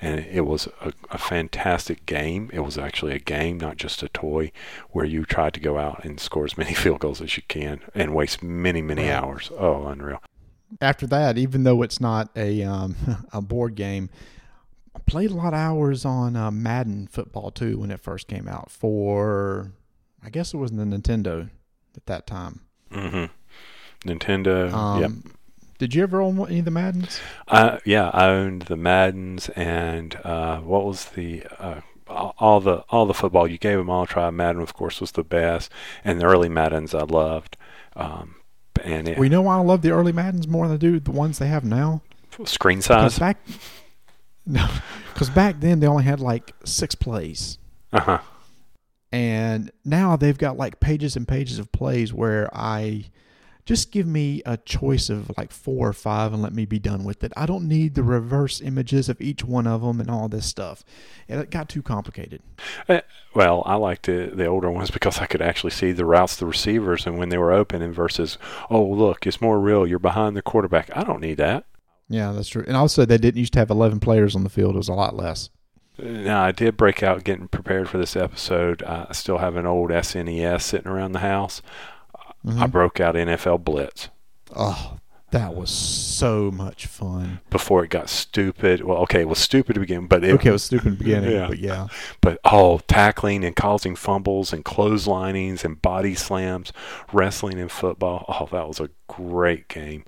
and 0.00 0.20
it 0.20 0.46
was 0.46 0.68
a, 0.80 0.92
a 1.10 1.18
fantastic 1.18 2.06
game. 2.06 2.48
It 2.52 2.60
was 2.60 2.78
actually 2.78 3.14
a 3.14 3.18
game, 3.18 3.58
not 3.58 3.76
just 3.76 4.02
a 4.02 4.08
toy, 4.08 4.52
where 4.90 5.04
you 5.04 5.24
tried 5.24 5.54
to 5.54 5.60
go 5.60 5.78
out 5.78 6.04
and 6.04 6.20
score 6.20 6.44
as 6.44 6.56
many 6.56 6.72
field 6.82 7.00
goals 7.00 7.20
as 7.20 7.36
you 7.36 7.42
can 7.48 7.80
and 7.94 8.14
waste 8.14 8.42
many 8.42 8.80
many 8.80 9.10
hours. 9.10 9.50
Oh, 9.58 9.86
unreal. 9.86 10.22
After 10.80 11.06
that, 11.08 11.36
even 11.36 11.64
though 11.64 11.82
it's 11.82 12.00
not 12.00 12.30
a 12.36 12.62
um, 12.62 12.96
a 13.32 13.42
board 13.42 13.74
game, 13.74 14.08
I 14.94 14.98
played 15.00 15.30
a 15.30 15.34
lot 15.34 15.54
of 15.54 15.58
hours 15.58 16.04
on 16.04 16.36
uh, 16.36 16.50
Madden 16.50 17.06
football 17.06 17.50
too 17.50 17.78
when 17.78 17.90
it 17.90 18.00
first 18.00 18.28
came 18.28 18.46
out. 18.48 18.70
For 18.70 19.72
I 20.24 20.30
guess 20.30 20.52
it 20.54 20.58
was 20.58 20.70
the 20.72 20.84
Nintendo 20.84 21.50
at 21.96 22.06
that 22.06 22.26
time. 22.26 22.60
hmm 22.90 23.24
Nintendo. 24.04 24.72
Um, 24.72 25.00
yep. 25.00 25.10
Did 25.78 25.94
you 25.94 26.02
ever 26.02 26.20
own 26.20 26.38
any 26.46 26.60
of 26.60 26.64
the 26.64 26.70
Maddens? 26.70 27.20
I, 27.48 27.80
yeah, 27.84 28.10
I 28.12 28.28
owned 28.28 28.62
the 28.62 28.76
Maddens 28.76 29.48
and 29.50 30.14
uh, 30.24 30.58
what 30.60 30.84
was 30.84 31.06
the 31.06 31.44
uh, 31.58 31.80
all 32.08 32.60
the 32.60 32.84
all 32.90 33.06
the 33.06 33.14
football. 33.14 33.48
You 33.48 33.58
gave 33.58 33.78
them 33.78 33.90
all 33.90 34.04
a 34.04 34.06
try. 34.06 34.30
Madden, 34.30 34.62
of 34.62 34.74
course, 34.74 35.00
was 35.00 35.12
the 35.12 35.24
best, 35.24 35.72
and 36.04 36.20
the 36.20 36.26
early 36.26 36.48
Maddens 36.48 36.94
I 36.94 37.02
loved. 37.02 37.56
Um, 37.96 38.36
and 38.84 39.08
it, 39.08 39.16
Well, 39.16 39.24
you 39.24 39.30
know 39.30 39.42
why 39.42 39.56
I 39.56 39.60
love 39.60 39.82
the 39.82 39.90
early 39.90 40.12
Maddens 40.12 40.46
more 40.46 40.66
than 40.68 40.74
I 40.74 40.78
do 40.78 41.00
the 41.00 41.10
ones 41.10 41.38
they 41.38 41.48
have 41.48 41.64
now. 41.64 42.02
screen 42.44 42.80
size. 42.82 43.18
back, 43.18 43.38
no, 44.46 44.66
because 45.12 45.30
back 45.30 45.60
then 45.60 45.80
they 45.80 45.86
only 45.86 46.04
had 46.04 46.20
like 46.20 46.54
six 46.64 46.94
plays, 46.94 47.58
Uh 47.92 48.00
huh. 48.00 48.18
and 49.12 49.70
now 49.84 50.16
they've 50.16 50.38
got 50.38 50.56
like 50.56 50.80
pages 50.80 51.16
and 51.16 51.26
pages 51.28 51.58
of 51.58 51.70
plays 51.72 52.12
where 52.12 52.48
I 52.52 53.06
just 53.64 53.92
give 53.92 54.08
me 54.08 54.42
a 54.44 54.56
choice 54.56 55.08
of 55.08 55.30
like 55.36 55.52
four 55.52 55.88
or 55.88 55.92
five 55.92 56.32
and 56.32 56.42
let 56.42 56.52
me 56.52 56.64
be 56.64 56.80
done 56.80 57.04
with 57.04 57.22
it. 57.22 57.32
I 57.36 57.46
don't 57.46 57.68
need 57.68 57.94
the 57.94 58.02
reverse 58.02 58.60
images 58.60 59.08
of 59.08 59.20
each 59.20 59.44
one 59.44 59.68
of 59.68 59.82
them 59.82 60.00
and 60.00 60.10
all 60.10 60.28
this 60.28 60.46
stuff. 60.46 60.82
And 61.28 61.40
it 61.40 61.48
got 61.50 61.68
too 61.68 61.80
complicated. 61.80 62.42
Well, 63.34 63.62
I 63.64 63.76
liked 63.76 64.06
the, 64.06 64.32
the 64.34 64.46
older 64.46 64.68
ones 64.68 64.90
because 64.90 65.18
I 65.20 65.26
could 65.26 65.40
actually 65.40 65.70
see 65.70 65.92
the 65.92 66.04
routes 66.04 66.34
the 66.34 66.44
receivers 66.46 67.06
and 67.06 67.16
when 67.18 67.28
they 67.28 67.38
were 67.38 67.52
open 67.52 67.82
and 67.82 67.94
versus, 67.94 68.36
oh, 68.68 68.82
look, 68.82 69.28
it's 69.28 69.40
more 69.40 69.60
real. 69.60 69.86
You're 69.86 70.00
behind 70.00 70.36
the 70.36 70.42
quarterback. 70.42 70.90
I 70.96 71.04
don't 71.04 71.20
need 71.20 71.36
that. 71.36 71.64
Yeah, 72.12 72.32
that's 72.32 72.48
true. 72.48 72.64
And 72.66 72.76
also, 72.76 73.04
they 73.04 73.18
didn't 73.18 73.38
used 73.38 73.52
to 73.54 73.58
have 73.58 73.70
eleven 73.70 73.98
players 74.00 74.36
on 74.36 74.44
the 74.44 74.50
field; 74.50 74.74
it 74.74 74.78
was 74.78 74.88
a 74.88 74.92
lot 74.94 75.16
less. 75.16 75.50
Now, 75.98 76.42
I 76.42 76.52
did 76.52 76.76
break 76.76 77.02
out 77.02 77.24
getting 77.24 77.48
prepared 77.48 77.88
for 77.88 77.98
this 77.98 78.16
episode. 78.16 78.82
I 78.82 79.12
still 79.12 79.38
have 79.38 79.56
an 79.56 79.66
old 79.66 79.90
SNES 79.90 80.62
sitting 80.62 80.90
around 80.90 81.12
the 81.12 81.18
house. 81.20 81.62
I 82.46 82.48
Mhm. 82.66 82.70
broke 82.72 82.98
out 82.98 83.14
NFL 83.14 83.58
Blitz 83.58 84.08
Oh, 84.56 84.96
that 85.30 85.54
was 85.54 85.70
so 85.70 86.50
much 86.50 86.86
fun. 86.86 87.40
before 87.50 87.84
it 87.84 87.90
got 87.90 88.08
stupid. 88.08 88.82
Well, 88.84 88.98
okay, 89.02 89.20
it 89.20 89.28
was 89.28 89.38
stupid 89.38 89.74
to 89.74 89.80
begin, 89.80 90.06
but 90.08 90.24
it, 90.24 90.32
Okay, 90.32 90.48
it 90.48 90.52
was 90.52 90.64
stupid 90.64 90.98
beginning, 90.98 91.30
Yeah. 91.36 91.46
but 91.48 91.58
yeah. 91.58 91.86
but 92.20 92.38
oh, 92.44 92.80
tackling 92.88 93.44
and 93.44 93.54
causing 93.54 93.94
fumbles 93.94 94.52
and 94.52 94.64
clotheslinings 94.64 95.64
and 95.64 95.80
body 95.80 96.14
slams, 96.14 96.72
wrestling 97.12 97.60
and 97.60 97.70
football. 97.70 98.24
Oh, 98.28 98.48
that 98.50 98.66
was 98.66 98.80
a 98.80 98.90
great 99.08 99.68
game. 99.68 100.04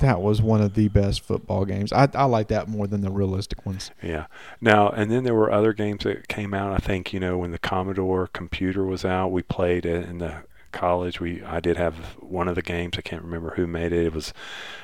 That 0.00 0.20
was 0.20 0.42
one 0.42 0.60
of 0.60 0.74
the 0.74 0.88
best 0.88 1.22
football 1.22 1.64
games. 1.64 1.92
I, 1.92 2.08
I 2.14 2.24
like 2.24 2.48
that 2.48 2.68
more 2.68 2.86
than 2.86 3.00
the 3.00 3.10
realistic 3.10 3.64
ones. 3.64 3.90
Yeah. 4.02 4.26
Now, 4.60 4.90
and 4.90 5.10
then 5.10 5.24
there 5.24 5.34
were 5.34 5.50
other 5.50 5.72
games 5.72 6.04
that 6.04 6.28
came 6.28 6.52
out. 6.52 6.72
I 6.72 6.78
think 6.78 7.12
you 7.12 7.20
know 7.20 7.38
when 7.38 7.52
the 7.52 7.58
Commodore 7.58 8.26
computer 8.26 8.84
was 8.84 9.04
out, 9.04 9.28
we 9.28 9.42
played 9.42 9.86
it 9.86 10.08
in 10.08 10.18
the 10.18 10.42
college. 10.72 11.20
We 11.20 11.42
I 11.42 11.60
did 11.60 11.76
have 11.76 11.96
one 12.20 12.48
of 12.48 12.54
the 12.54 12.62
games. 12.62 12.96
I 12.98 13.00
can't 13.00 13.22
remember 13.22 13.50
who 13.50 13.66
made 13.66 13.92
it. 13.92 14.06
It 14.06 14.14
was, 14.14 14.32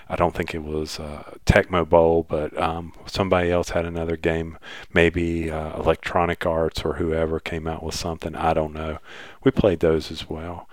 I 0.08 0.16
don't 0.16 0.34
think 0.34 0.54
it 0.54 0.62
was 0.62 0.98
uh, 0.98 1.34
Tecmo 1.46 1.88
Bowl, 1.88 2.24
but 2.28 2.58
um, 2.60 2.92
somebody 3.06 3.50
else 3.50 3.70
had 3.70 3.84
another 3.84 4.16
game. 4.16 4.58
Maybe 4.92 5.50
uh, 5.50 5.78
Electronic 5.78 6.46
Arts 6.46 6.84
or 6.84 6.94
whoever 6.94 7.40
came 7.40 7.66
out 7.66 7.82
with 7.82 7.94
something. 7.94 8.34
I 8.34 8.54
don't 8.54 8.72
know. 8.72 8.98
We 9.42 9.50
played 9.50 9.80
those 9.80 10.10
as 10.10 10.28
well. 10.28 10.68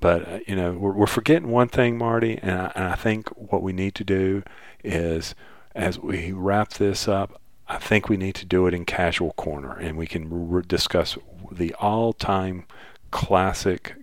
But 0.00 0.28
uh, 0.28 0.38
you 0.46 0.56
know, 0.56 0.72
we're, 0.72 0.92
we're 0.92 1.06
forgetting 1.06 1.48
one 1.48 1.68
thing, 1.68 1.96
Marty, 1.98 2.38
and 2.42 2.52
I, 2.52 2.72
and 2.74 2.84
I 2.84 2.94
think 2.94 3.28
what 3.30 3.62
we 3.62 3.72
need 3.72 3.94
to 3.96 4.04
do 4.04 4.42
is, 4.84 5.34
as 5.74 5.98
we 5.98 6.32
wrap 6.32 6.74
this 6.74 7.08
up, 7.08 7.40
I 7.68 7.78
think 7.78 8.08
we 8.08 8.16
need 8.16 8.34
to 8.36 8.46
do 8.46 8.66
it 8.66 8.74
in 8.74 8.84
casual 8.84 9.32
corner, 9.32 9.72
and 9.72 9.96
we 9.96 10.06
can 10.06 10.52
r- 10.54 10.62
discuss 10.62 11.18
the 11.50 11.74
all-time 11.74 12.64
classic 13.10 13.94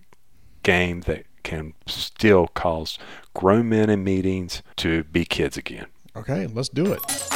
game 0.62 1.02
that 1.02 1.24
can 1.42 1.74
still 1.86 2.48
cause 2.48 2.98
grown 3.34 3.68
men 3.68 3.90
in 3.90 4.02
meetings 4.02 4.62
to 4.76 5.04
be 5.04 5.24
kids 5.24 5.56
again. 5.56 5.86
Okay, 6.16 6.46
let's 6.46 6.68
do 6.68 6.92
it. 6.92 7.33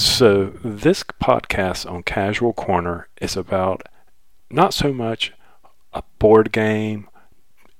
So, 0.00 0.46
this 0.64 1.02
podcast 1.02 1.84
on 1.88 2.04
Casual 2.04 2.54
Corner 2.54 3.08
is 3.20 3.36
about 3.36 3.82
not 4.50 4.72
so 4.72 4.94
much 4.94 5.34
a 5.92 6.02
board 6.18 6.52
game 6.52 7.06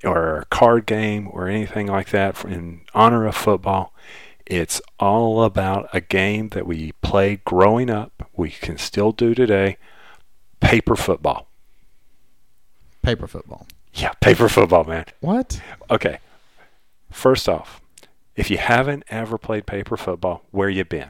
or 0.05 0.37
a 0.37 0.45
card 0.45 0.85
game 0.85 1.31
or 1.33 1.49
anything 1.49 1.87
like 1.87 2.11
that 2.11 2.45
in 2.45 2.83
honor 2.93 3.27
of 3.27 3.35
football. 3.35 3.95
It's 4.45 4.83
all 4.99 5.45
about 5.45 5.89
a 5.95 6.03
game 6.03 6.51
that 6.51 6.67
we 6.67 6.93
played 7.01 7.43
growing 7.47 7.89
up, 7.89 8.29
we 8.37 8.51
can 8.51 8.77
still 8.77 9.13
do 9.13 9.35
today 9.35 9.79
paper 10.61 10.97
football. 10.97 11.49
Paper 13.01 13.29
football. 13.29 13.67
Yeah, 13.95 14.13
paper 14.21 14.51
football, 14.51 14.85
man. 14.85 15.07
What? 15.21 15.63
Okay. 15.91 16.19
First 17.11 17.49
off, 17.49 17.81
if 18.37 18.51
you 18.51 18.59
haven't 18.59 19.05
ever 19.09 19.39
played 19.39 19.65
paper 19.65 19.97
football, 19.97 20.43
where 20.51 20.69
you 20.69 20.85
been? 20.85 21.09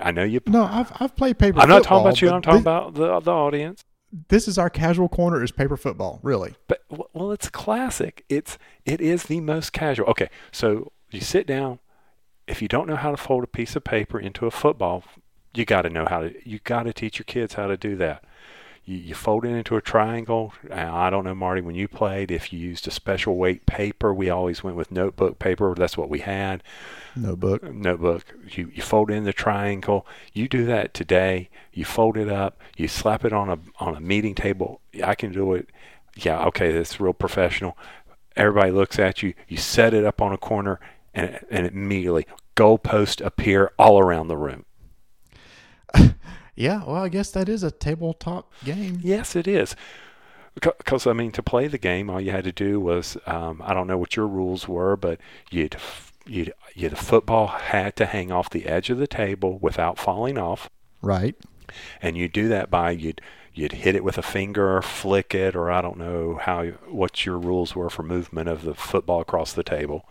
I 0.00 0.10
know 0.10 0.24
you. 0.24 0.40
No, 0.46 0.64
I've 0.64 0.92
I've 1.00 1.14
played 1.16 1.38
paper. 1.38 1.60
I'm 1.60 1.68
not 1.68 1.82
football, 1.82 2.04
talking 2.04 2.06
about 2.06 2.22
you. 2.22 2.30
I'm 2.30 2.42
talking 2.42 2.58
thi- 2.58 2.62
about 2.62 2.94
the 2.94 3.20
the 3.20 3.32
audience. 3.32 3.84
This 4.28 4.48
is 4.48 4.56
our 4.56 4.70
casual 4.70 5.08
corner. 5.08 5.42
Is 5.42 5.50
paper 5.52 5.76
football 5.76 6.18
really? 6.22 6.54
But 6.66 6.82
well, 7.12 7.30
it's 7.32 7.50
classic. 7.50 8.24
It's 8.28 8.56
it 8.86 9.00
is 9.00 9.24
the 9.24 9.40
most 9.40 9.72
casual. 9.72 10.06
Okay, 10.08 10.30
so 10.50 10.92
you 11.10 11.20
sit 11.20 11.46
down. 11.46 11.78
If 12.46 12.62
you 12.62 12.68
don't 12.68 12.86
know 12.86 12.96
how 12.96 13.10
to 13.10 13.16
fold 13.18 13.44
a 13.44 13.46
piece 13.46 13.76
of 13.76 13.84
paper 13.84 14.18
into 14.18 14.46
a 14.46 14.50
football, 14.50 15.04
you 15.54 15.66
got 15.66 15.82
to 15.82 15.90
know 15.90 16.06
how 16.08 16.20
to. 16.20 16.48
You 16.48 16.60
got 16.64 16.84
to 16.84 16.92
teach 16.92 17.18
your 17.18 17.24
kids 17.24 17.54
how 17.54 17.66
to 17.66 17.76
do 17.76 17.96
that. 17.96 18.24
You, 18.88 18.96
you 18.96 19.14
fold 19.14 19.44
it 19.44 19.50
into 19.50 19.76
a 19.76 19.82
triangle. 19.82 20.54
I 20.72 21.10
don't 21.10 21.24
know, 21.24 21.34
Marty, 21.34 21.60
when 21.60 21.74
you 21.74 21.88
played, 21.88 22.30
if 22.30 22.54
you 22.54 22.58
used 22.58 22.88
a 22.88 22.90
special 22.90 23.36
weight 23.36 23.66
paper, 23.66 24.14
we 24.14 24.30
always 24.30 24.64
went 24.64 24.78
with 24.78 24.90
notebook 24.90 25.38
paper. 25.38 25.74
That's 25.76 25.98
what 25.98 26.08
we 26.08 26.20
had. 26.20 26.62
Notebook. 27.14 27.62
notebook. 27.62 28.24
You 28.50 28.72
you 28.74 28.82
fold 28.82 29.10
in 29.10 29.24
the 29.24 29.34
triangle. 29.34 30.06
You 30.32 30.48
do 30.48 30.64
that 30.64 30.94
today. 30.94 31.50
You 31.70 31.84
fold 31.84 32.16
it 32.16 32.30
up. 32.30 32.62
You 32.78 32.88
slap 32.88 33.26
it 33.26 33.32
on 33.34 33.50
a 33.50 33.58
on 33.78 33.94
a 33.94 34.00
meeting 34.00 34.34
table. 34.34 34.80
I 35.04 35.14
can 35.14 35.32
do 35.32 35.52
it. 35.52 35.68
Yeah, 36.16 36.42
okay, 36.46 36.72
that's 36.72 36.98
real 36.98 37.12
professional. 37.12 37.76
Everybody 38.36 38.70
looks 38.70 38.98
at 38.98 39.22
you. 39.22 39.34
You 39.48 39.58
set 39.58 39.92
it 39.92 40.06
up 40.06 40.22
on 40.22 40.32
a 40.32 40.38
corner, 40.38 40.80
and 41.12 41.40
and 41.50 41.66
immediately 41.66 42.26
goalposts 42.56 43.22
appear 43.22 43.70
all 43.78 43.98
around 43.98 44.28
the 44.28 44.38
room. 44.38 44.64
Yeah. 46.58 46.82
Well, 46.84 47.02
I 47.04 47.08
guess 47.08 47.30
that 47.30 47.48
is 47.48 47.62
a 47.62 47.70
tabletop 47.70 48.52
game. 48.64 49.00
Yes, 49.02 49.36
it 49.36 49.46
is. 49.46 49.76
Because 50.54 51.06
I 51.06 51.12
mean, 51.12 51.30
to 51.32 51.42
play 51.42 51.68
the 51.68 51.78
game, 51.78 52.10
all 52.10 52.20
you 52.20 52.32
had 52.32 52.44
to 52.44 52.52
do 52.52 52.80
was 52.80 53.16
um, 53.26 53.62
I 53.64 53.72
don't 53.74 53.86
know 53.86 53.96
what 53.98 54.16
your 54.16 54.26
rules 54.26 54.66
were, 54.66 54.96
but 54.96 55.20
you'd 55.50 55.76
you'd, 56.26 56.52
you'd 56.74 56.92
the 56.92 56.96
football 56.96 57.46
had 57.46 57.94
to 57.96 58.06
hang 58.06 58.32
off 58.32 58.50
the 58.50 58.66
edge 58.66 58.90
of 58.90 58.98
the 58.98 59.06
table 59.06 59.58
without 59.60 59.98
falling 59.98 60.36
off. 60.36 60.68
Right. 61.00 61.36
and 62.02 62.16
you 62.16 62.28
do 62.28 62.48
that 62.48 62.70
by 62.70 62.90
you'd 62.90 63.20
you'd 63.54 63.72
hit 63.72 63.94
it 63.94 64.02
with 64.02 64.18
a 64.18 64.22
finger 64.22 64.76
or 64.76 64.82
flick 64.82 65.34
it 65.34 65.54
or 65.54 65.70
I 65.70 65.80
don't 65.80 65.96
know 65.98 66.38
how 66.42 66.66
what 66.88 67.24
your 67.24 67.38
rules 67.38 67.76
were 67.76 67.90
for 67.90 68.02
movement 68.02 68.48
of 68.48 68.62
the 68.62 68.74
football 68.74 69.20
across 69.20 69.52
the 69.52 69.62
table. 69.62 70.08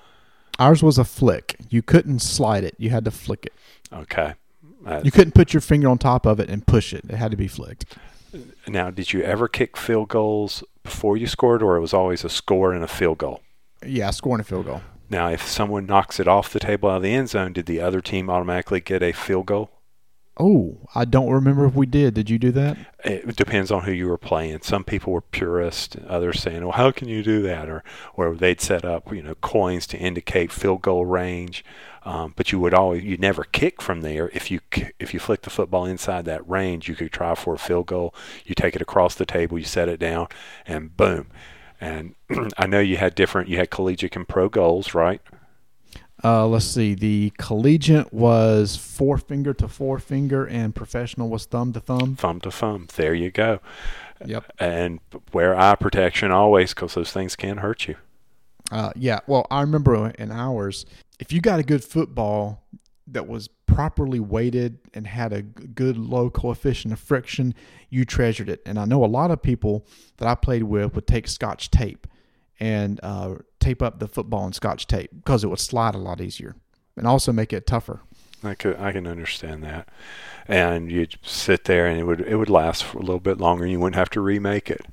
Ours 0.59 0.81
was 0.81 0.97
a 0.97 1.03
flick. 1.05 1.57
You 1.69 1.81
couldn't 1.81 2.19
slide 2.19 2.63
it. 2.63 2.75
You 2.77 2.89
had 2.89 3.05
to 3.05 3.11
flick 3.11 3.45
it. 3.45 3.53
Okay. 3.91 4.33
Uh, 4.87 5.01
You 5.03 5.11
couldn't 5.11 5.33
put 5.33 5.53
your 5.53 5.61
finger 5.61 5.89
on 5.89 5.97
top 5.97 6.25
of 6.25 6.39
it 6.39 6.49
and 6.49 6.65
push 6.65 6.93
it. 6.93 7.03
It 7.09 7.15
had 7.15 7.31
to 7.31 7.37
be 7.37 7.47
flicked. 7.47 7.85
now, 8.67 8.89
did 8.89 9.13
you 9.13 9.21
ever 9.23 9.47
kick 9.47 9.75
field 9.77 10.09
goals 10.09 10.63
before 10.83 11.17
you 11.17 11.27
scored, 11.27 11.61
or 11.61 11.75
it 11.75 11.81
was 11.81 11.93
always 11.93 12.23
a 12.23 12.29
score 12.29 12.73
and 12.73 12.83
a 12.83 12.87
field 12.87 13.17
goal? 13.17 13.41
Yeah, 13.85 14.09
scoring 14.11 14.41
a 14.41 14.43
field 14.43 14.65
goal. 14.65 14.81
Now, 15.09 15.29
if 15.29 15.41
someone 15.47 15.85
knocks 15.85 16.19
it 16.19 16.27
off 16.27 16.51
the 16.51 16.59
table 16.59 16.89
out 16.89 16.97
of 16.97 17.03
the 17.03 17.13
end 17.13 17.29
zone, 17.29 17.53
did 17.53 17.65
the 17.65 17.79
other 17.79 18.01
team 18.01 18.29
automatically 18.29 18.81
get 18.81 19.01
a 19.01 19.11
field 19.13 19.45
goal? 19.45 19.69
Oh, 20.39 20.77
I 20.93 21.05
don't 21.05 21.31
remember 21.31 21.65
if 21.65 21.73
we 21.73 21.87
did. 21.87 22.13
Did 22.13 22.29
you 22.29 22.37
do 22.37 22.51
that? 22.51 22.77
It 23.03 23.35
depends 23.35 23.71
on 23.71 23.83
who 23.83 23.91
you 23.91 24.07
were 24.07 24.19
playing. 24.19 24.59
Some 24.61 24.83
people 24.83 25.11
were 25.13 25.21
purists, 25.21 25.95
others 26.07 26.41
saying, 26.41 26.61
"Well, 26.61 26.73
how 26.73 26.91
can 26.91 27.07
you 27.07 27.23
do 27.23 27.41
that?" 27.41 27.67
Or, 27.67 27.83
or 28.15 28.35
they'd 28.35 28.61
set 28.61 28.85
up, 28.85 29.11
you 29.11 29.23
know, 29.23 29.33
coins 29.35 29.87
to 29.87 29.97
indicate 29.97 30.51
field 30.51 30.83
goal 30.83 31.05
range. 31.07 31.65
Um, 32.07 32.33
but 32.37 32.53
you 32.53 32.59
would 32.61 32.73
always, 32.73 33.03
you 33.03 33.17
never 33.17 33.43
kick 33.43 33.81
from 33.81 33.99
there. 33.99 34.29
If 34.33 34.49
you 34.49 34.61
if 34.97 35.13
you 35.13 35.19
flick 35.19 35.41
the 35.41 35.49
football 35.49 35.83
inside 35.83 36.23
that 36.23 36.47
range, 36.47 36.87
you 36.87 36.95
could 36.95 37.11
try 37.11 37.35
for 37.35 37.55
a 37.55 37.59
field 37.59 37.87
goal. 37.87 38.15
You 38.45 38.55
take 38.55 38.77
it 38.77 38.81
across 38.81 39.15
the 39.15 39.25
table, 39.25 39.59
you 39.59 39.65
set 39.65 39.89
it 39.89 39.99
down, 39.99 40.27
and 40.65 40.95
boom. 40.95 41.27
And 41.81 42.15
I 42.57 42.65
know 42.65 42.79
you 42.79 42.95
had 42.95 43.13
different, 43.13 43.49
you 43.49 43.57
had 43.57 43.71
collegiate 43.71 44.15
and 44.15 44.25
pro 44.25 44.47
goals, 44.47 44.93
right? 44.93 45.19
Uh, 46.23 46.47
let's 46.47 46.63
see. 46.63 46.93
The 46.93 47.33
collegiate 47.37 48.13
was 48.13 48.77
forefinger 48.77 49.53
to 49.55 49.67
forefinger, 49.67 50.45
and 50.45 50.73
professional 50.73 51.27
was 51.27 51.43
thumb 51.43 51.73
to 51.73 51.81
thumb. 51.81 52.15
Thumb 52.15 52.39
to 52.39 52.51
thumb. 52.51 52.87
There 52.95 53.13
you 53.13 53.31
go. 53.31 53.59
Yep. 54.25 54.49
And 54.59 55.01
wear 55.33 55.59
eye 55.59 55.75
protection 55.75 56.31
always, 56.31 56.73
because 56.73 56.93
those 56.93 57.11
things 57.11 57.35
can 57.35 57.57
hurt 57.57 57.85
you. 57.85 57.97
Uh, 58.71 58.91
yeah. 58.95 59.19
Well, 59.27 59.45
I 59.51 59.61
remember 59.61 60.09
in 60.11 60.31
ours, 60.31 60.85
if 61.19 61.31
you 61.31 61.41
got 61.41 61.59
a 61.59 61.63
good 61.63 61.83
football 61.83 62.67
that 63.07 63.27
was 63.27 63.47
properly 63.65 64.19
weighted 64.19 64.79
and 64.93 65.07
had 65.07 65.31
a 65.31 65.41
good 65.41 65.97
low 65.97 66.29
coefficient 66.29 66.93
of 66.93 66.99
friction, 66.99 67.53
you 67.89 68.05
treasured 68.05 68.49
it. 68.49 68.61
And 68.65 68.77
I 68.77 68.85
know 68.85 69.03
a 69.03 69.07
lot 69.07 69.31
of 69.31 69.41
people 69.41 69.85
that 70.17 70.27
I 70.27 70.35
played 70.35 70.63
with 70.63 70.95
would 70.95 71.07
take 71.07 71.27
Scotch 71.27 71.71
tape 71.71 72.07
and 72.59 72.99
uh, 73.03 73.35
tape 73.59 73.81
up 73.81 73.99
the 73.99 74.07
football 74.07 74.45
in 74.47 74.53
Scotch 74.53 74.87
tape 74.87 75.11
because 75.15 75.43
it 75.43 75.47
would 75.47 75.59
slide 75.59 75.95
a 75.95 75.99
lot 75.99 76.21
easier 76.21 76.55
and 76.95 77.07
also 77.07 77.31
make 77.31 77.53
it 77.53 77.67
tougher. 77.67 78.01
I 78.43 78.53
could 78.53 78.77
I 78.77 78.91
can 78.91 79.07
understand 79.07 79.63
that. 79.63 79.89
And 80.47 80.91
you'd 80.91 81.17
sit 81.23 81.65
there 81.65 81.87
and 81.87 81.99
it 81.99 82.03
would 82.03 82.21
it 82.21 82.35
would 82.35 82.49
last 82.49 82.83
for 82.83 82.97
a 82.97 83.01
little 83.01 83.19
bit 83.19 83.39
longer 83.39 83.63
and 83.63 83.71
you 83.71 83.79
wouldn't 83.79 83.95
have 83.95 84.09
to 84.11 84.21
remake 84.21 84.69
it. 84.69 84.85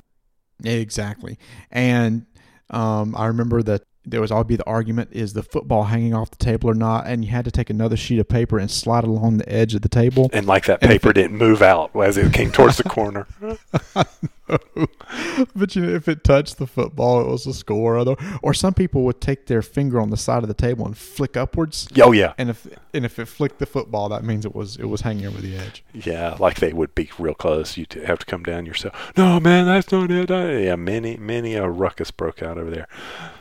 Exactly. 0.63 1.39
And 1.71 2.27
um, 2.71 3.15
I 3.17 3.27
remember 3.27 3.63
that 3.63 3.83
there 4.07 4.21
was 4.21 4.31
always 4.31 4.47
be 4.47 4.57
the 4.57 4.67
argument 4.67 5.11
is 5.13 5.33
the 5.33 5.43
football 5.43 5.85
hanging 5.85 6.15
off 6.15 6.31
the 6.31 6.37
table 6.37 6.69
or 6.71 6.75
not, 6.75 7.07
and 7.07 7.25
you 7.25 7.31
had 7.31 7.45
to 7.47 7.51
take 7.51 7.71
another 7.71 7.97
sheet 7.97 8.19
of 8.19 8.29
paper 8.29 8.59
and 8.59 8.71
slide 8.71 9.05
it 9.05 9.09
along 9.09 9.39
the 9.39 9.49
edge 9.49 9.75
of 9.75 9.83
the 9.83 9.89
table. 9.89 10.29
And 10.33 10.47
like 10.47 10.67
that 10.67 10.83
And 10.83 10.91
paper 10.91 11.11
it- 11.11 11.15
didn't 11.15 11.39
move 11.39 11.63
out 11.63 11.91
as 11.97 12.17
it 12.17 12.33
came 12.33 12.51
towards 12.51 12.77
the 12.77 12.85
corner. 12.85 13.27
but 15.55 15.75
you 15.77 15.83
know, 15.83 15.95
if 15.95 16.09
it 16.09 16.25
touched 16.25 16.59
the 16.59 16.67
football, 16.67 17.21
it 17.21 17.27
was 17.27 17.47
a 17.47 17.55
score. 17.55 17.99
Or, 17.99 18.17
or 18.43 18.55
some 18.55 18.75
people 18.75 19.03
would 19.05 19.21
take 19.21 19.47
their 19.47 19.63
finger 19.63 20.01
on 20.01 20.11
the 20.11 20.17
side 20.17 20.43
of 20.43 20.49
the 20.49 20.55
table 20.55 20.87
and 20.87 20.97
flick 20.97 21.37
upwards, 21.37 21.89
Oh 22.01 22.13
yeah. 22.13 22.35
and 22.39 22.51
if 22.51 22.67
and 22.93 23.05
if 23.05 23.19
it 23.19 23.27
flicked 23.27 23.59
the 23.59 23.67
football, 23.67 24.09
that 24.11 24.25
means 24.25 24.45
it 24.45 24.55
was 24.55 24.77
it 24.77 24.87
was 24.87 25.01
hanging 25.03 25.27
over 25.27 25.41
the 25.41 25.57
edge. 25.57 25.85
Yeah, 25.93 26.37
like 26.39 26.61
they 26.61 26.73
would 26.73 26.95
be 26.95 27.11
real 27.19 27.35
close. 27.35 27.77
You'd 27.77 27.93
have 27.93 28.19
to 28.21 28.27
come 28.27 28.43
down 28.43 28.67
yourself. 28.67 29.13
No, 29.17 29.41
man, 29.41 29.67
that's 29.67 29.91
not 29.93 30.11
it. 30.11 30.31
I- 30.31 30.59
Yeah, 30.59 30.77
many, 30.77 31.17
many 31.17 31.55
a 31.55 31.69
ruckus 31.69 32.11
broke 32.11 32.43
out 32.43 32.59
over 32.59 32.71
there. 32.71 32.89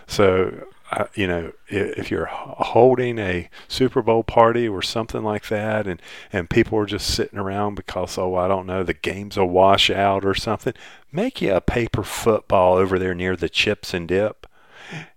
So, 0.08 0.66
you 1.14 1.28
know, 1.28 1.52
if 1.68 2.12
you're 2.12 2.26
holding 2.26 3.20
a 3.20 3.50
Super 3.68 4.02
Bowl 4.02 4.24
party 4.24 4.68
or 4.68 4.82
something 4.82 5.24
like 5.24 5.48
that, 5.48 5.88
and 5.88 6.02
and 6.32 6.50
people 6.50 6.78
are 6.80 6.86
just 6.86 7.08
sitting 7.08 7.40
around 7.40 7.76
because 7.76 8.18
oh, 8.18 8.36
I 8.36 8.48
don't 8.48 8.66
know, 8.66 8.84
the 8.84 8.94
game's 8.94 9.38
a 9.38 9.46
washout 9.46 10.26
or 10.26 10.36
something, 10.36 10.74
make 11.12 11.42
you 11.42 11.54
a 11.54 11.62
paper 11.62 12.04
football 12.04 12.76
over 12.76 12.98
there 13.00 13.16
near 13.16 13.36
the 13.36 13.50
chips 13.50 13.94
and 13.94 14.08
dip. 14.08 14.48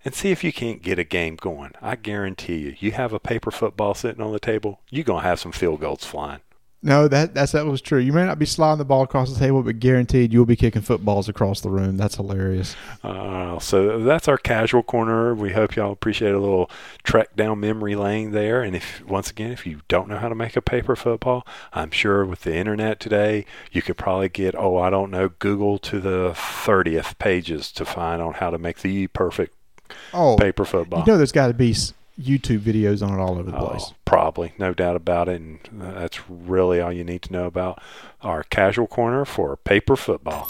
And 0.05 0.15
see 0.15 0.31
if 0.31 0.43
you 0.43 0.53
can't 0.53 0.81
get 0.81 0.99
a 0.99 1.05
game 1.05 1.37
going. 1.37 1.73
I 1.83 1.97
guarantee 1.97 2.59
you, 2.59 2.77
you 2.79 2.93
have 2.93 3.12
a 3.12 3.19
paper 3.19 3.51
football 3.51 3.95
sitting 3.95 4.23
on 4.23 4.33
the 4.33 4.39
table, 4.39 4.81
you're 4.91 5.05
gonna 5.05 5.23
have 5.23 5.41
some 5.41 5.53
field 5.53 5.81
goals 5.81 6.05
flying. 6.05 6.41
No, 6.83 7.09
that 7.09 7.35
that's 7.35 7.53
that 7.53 7.67
was 7.67 7.81
true. 7.81 7.99
You 7.99 8.12
may 8.12 8.25
not 8.25 8.39
be 8.39 8.47
sliding 8.47 8.79
the 8.79 8.85
ball 8.85 9.03
across 9.03 9.33
the 9.33 9.39
table, 9.41 9.62
but 9.62 9.81
guaranteed 9.81 10.33
you'll 10.33 10.45
be 10.47 10.55
kicking 10.55 10.83
footballs 10.83 11.29
across 11.29 11.61
the 11.61 11.71
room. 11.71 11.97
That's 11.97 12.15
hilarious. 12.17 12.77
Uh, 13.03 13.59
so 13.59 13.99
that's 14.05 14.29
our 14.29 14.37
casual 14.39 14.85
corner. 14.85 15.35
We 15.35 15.53
hope 15.53 15.75
y'all 15.75 15.91
appreciate 15.91 16.33
a 16.33 16.39
little 16.39 16.71
trek 17.03 17.35
down 17.35 17.59
memory 17.61 17.97
lane 17.97 18.31
there. 18.31 18.62
And 18.62 18.77
if 18.77 19.05
once 19.05 19.31
again, 19.31 19.51
if 19.51 19.67
you 19.67 19.81
don't 19.89 20.09
know 20.09 20.19
how 20.19 20.29
to 20.29 20.35
make 20.37 20.55
a 20.55 20.62
paper 20.62 20.95
football, 20.95 21.45
I'm 21.73 21.91
sure 21.91 22.25
with 22.25 22.43
the 22.43 22.55
internet 22.55 23.01
today, 23.01 23.47
you 23.73 23.83
could 23.83 23.97
probably 23.97 24.29
get 24.29 24.55
oh 24.55 24.77
I 24.79 24.91
don't 24.91 25.11
know 25.11 25.31
Google 25.31 25.79
to 25.79 25.99
the 25.99 26.35
thirtieth 26.37 27.19
pages 27.19 27.73
to 27.73 27.85
find 27.85 28.23
on 28.23 28.35
how 28.35 28.51
to 28.51 28.59
make 28.59 28.79
the 28.83 29.09
perfect 29.09 29.55
Oh, 30.12 30.37
paper 30.37 30.65
football. 30.65 31.01
you 31.01 31.12
know, 31.12 31.17
there's 31.17 31.33
got 31.33 31.49
to 31.49 31.55
be 31.55 31.75
YouTube 32.21 32.61
videos 32.61 33.07
on 33.07 33.19
it 33.19 33.23
all 33.23 33.39
over 33.39 33.51
the 33.51 33.57
Oh, 33.59 33.67
place. 33.69 33.93
probably, 34.05 34.53
no 34.59 34.73
doubt 34.73 34.97
about 34.97 35.29
it. 35.29 35.41
And 35.41 35.61
uh, 35.83 35.93
that's 36.01 36.29
really 36.31 36.81
all 36.81 36.93
you 36.93 37.05
need 37.05 37.23
to 37.23 37.33
know 37.33 37.45
about 37.47 37.83
our 38.23 38.43
casual 38.45 38.87
corner 38.87 39.25
for 39.25 39.57
paper 39.57 39.97
football. 39.97 40.49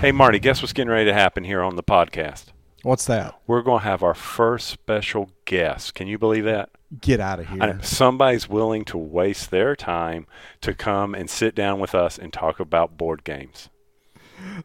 Hey, 0.00 0.12
Marty, 0.12 0.38
guess 0.38 0.62
what's 0.62 0.72
getting 0.72 0.90
ready 0.92 1.06
to 1.06 1.12
happen 1.12 1.42
here 1.42 1.60
on 1.60 1.74
the 1.74 1.82
podcast? 1.82 2.46
What's 2.84 3.04
that? 3.06 3.34
We're 3.48 3.62
going 3.62 3.80
to 3.80 3.84
have 3.84 4.04
our 4.04 4.14
first 4.14 4.68
special 4.68 5.30
guest. 5.44 5.94
Can 5.94 6.06
you 6.06 6.18
believe 6.18 6.44
that? 6.44 6.70
Get 7.00 7.18
out 7.18 7.40
of 7.40 7.48
here. 7.48 7.80
somebody's 7.82 8.48
willing 8.48 8.84
to 8.86 8.96
waste 8.96 9.50
their 9.50 9.74
time 9.74 10.28
to 10.60 10.72
come 10.72 11.16
and 11.16 11.28
sit 11.28 11.56
down 11.56 11.80
with 11.80 11.96
us 11.96 12.16
and 12.16 12.32
talk 12.32 12.60
about 12.60 12.96
board 12.96 13.24
games. 13.24 13.68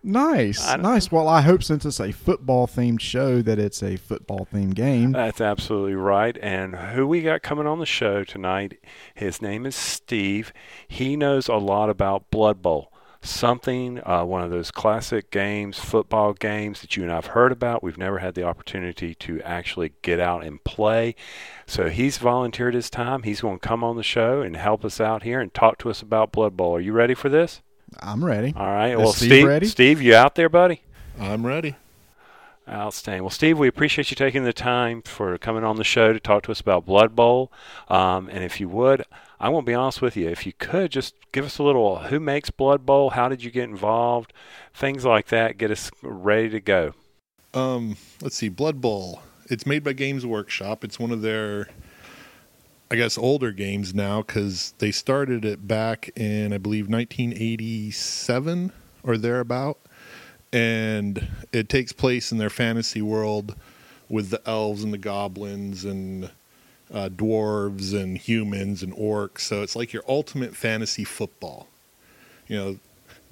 Nice, 0.01 0.75
nice. 0.77 1.11
Well, 1.11 1.27
I 1.27 1.41
hope 1.41 1.63
since 1.63 1.85
it's 1.85 1.99
a 1.99 2.11
football 2.11 2.67
themed 2.67 2.99
show 2.99 3.41
that 3.41 3.59
it's 3.59 3.81
a 3.81 3.95
football 3.95 4.47
themed 4.51 4.75
game. 4.75 5.11
That's 5.13 5.41
absolutely 5.41 5.95
right. 5.95 6.37
And 6.41 6.75
who 6.75 7.07
we 7.07 7.21
got 7.21 7.41
coming 7.41 7.67
on 7.67 7.79
the 7.79 7.85
show 7.85 8.23
tonight, 8.23 8.79
his 9.13 9.41
name 9.41 9.65
is 9.65 9.75
Steve. 9.75 10.51
He 10.87 11.15
knows 11.15 11.47
a 11.47 11.55
lot 11.55 11.89
about 11.89 12.29
Blood 12.31 12.61
Bowl. 12.61 12.91
Something, 13.21 14.01
uh, 14.05 14.25
one 14.25 14.43
of 14.43 14.51
those 14.51 14.69
classic 14.69 15.31
games, 15.31 15.79
football 15.79 16.33
games 16.33 16.81
that 16.81 16.97
you 16.97 17.03
and 17.03 17.11
I've 17.11 17.27
heard 17.27 17.53
about. 17.53 17.81
We've 17.81 17.97
never 17.97 18.19
had 18.19 18.35
the 18.35 18.43
opportunity 18.43 19.15
to 19.15 19.41
actually 19.43 19.93
get 20.01 20.19
out 20.19 20.43
and 20.43 20.61
play. 20.65 21.15
So 21.65 21.87
he's 21.87 22.17
volunteered 22.17 22.73
his 22.73 22.89
time. 22.89 23.23
He's 23.23 23.39
going 23.39 23.59
to 23.59 23.65
come 23.65 23.81
on 23.81 23.95
the 23.95 24.03
show 24.03 24.41
and 24.41 24.57
help 24.57 24.83
us 24.83 24.99
out 24.99 25.23
here 25.23 25.39
and 25.39 25.53
talk 25.53 25.77
to 25.79 25.89
us 25.89 26.01
about 26.01 26.33
Blood 26.33 26.57
Bowl. 26.57 26.75
Are 26.75 26.81
you 26.81 26.91
ready 26.91 27.13
for 27.13 27.29
this? 27.29 27.61
I'm 28.01 28.23
ready. 28.23 28.53
All 28.55 28.65
right. 28.65 28.91
Is 28.91 28.97
well, 28.97 29.13
Steve 29.13 29.29
Steve, 29.29 29.47
ready? 29.47 29.67
Steve, 29.67 30.01
you 30.01 30.15
out 30.15 30.35
there, 30.35 30.49
buddy? 30.49 30.81
I'm 31.19 31.45
ready. 31.45 31.75
Outstanding. 32.67 33.23
Well, 33.23 33.29
Steve, 33.29 33.59
we 33.59 33.67
appreciate 33.67 34.09
you 34.09 34.15
taking 34.15 34.45
the 34.45 34.53
time 34.53 35.01
for 35.01 35.37
coming 35.37 35.65
on 35.65 35.75
the 35.75 35.83
show 35.83 36.13
to 36.13 36.19
talk 36.19 36.43
to 36.43 36.51
us 36.51 36.61
about 36.61 36.85
Blood 36.85 37.13
Bowl. 37.15 37.51
Um, 37.89 38.29
and 38.29 38.41
if 38.43 38.61
you 38.61 38.69
would, 38.69 39.03
I 39.37 39.49
won't 39.49 39.65
be 39.65 39.73
honest 39.73 40.01
with 40.01 40.15
you. 40.15 40.29
If 40.29 40.45
you 40.45 40.53
could, 40.53 40.89
just 40.89 41.13
give 41.33 41.43
us 41.43 41.57
a 41.57 41.63
little 41.63 41.99
who 41.99 42.21
makes 42.21 42.49
Blood 42.49 42.85
Bowl, 42.85 43.09
how 43.09 43.27
did 43.27 43.43
you 43.43 43.51
get 43.51 43.65
involved, 43.65 44.31
things 44.73 45.03
like 45.03 45.27
that. 45.27 45.57
Get 45.57 45.71
us 45.71 45.91
ready 46.01 46.49
to 46.49 46.61
go. 46.61 46.93
Um, 47.53 47.97
let's 48.21 48.37
see, 48.37 48.47
Blood 48.47 48.79
Bowl. 48.79 49.21
It's 49.49 49.65
made 49.65 49.83
by 49.83 49.91
Games 49.91 50.25
Workshop. 50.25 50.85
It's 50.85 50.97
one 50.97 51.11
of 51.11 51.21
their, 51.21 51.67
I 52.93 52.95
guess, 52.95 53.17
older 53.17 53.51
games 53.51 53.95
now 53.95 54.21
because 54.21 54.75
they 54.77 54.91
started 54.91 55.45
it 55.45 55.67
back 55.67 56.11
in, 56.15 56.53
I 56.53 56.59
believe, 56.59 56.87
1987 56.87 58.71
or 59.01 59.17
thereabout. 59.17 59.79
And 60.51 61.27
it 61.51 61.69
takes 61.69 61.91
place 61.91 62.31
in 62.31 62.37
their 62.37 62.51
fantasy 62.51 63.01
world 63.01 63.55
with 64.09 64.29
the 64.29 64.47
elves 64.47 64.83
and 64.83 64.93
the 64.93 64.99
goblins 64.99 65.83
and 65.85 66.25
uh, 66.93 67.09
dwarves 67.09 67.99
and 67.99 68.15
humans 68.15 68.83
and 68.83 68.93
orcs. 68.93 69.39
So 69.39 69.63
it's 69.63 69.75
like 69.75 69.91
your 69.91 70.03
ultimate 70.07 70.55
fantasy 70.55 71.03
football. 71.03 71.69
You 72.47 72.57
know, 72.57 72.79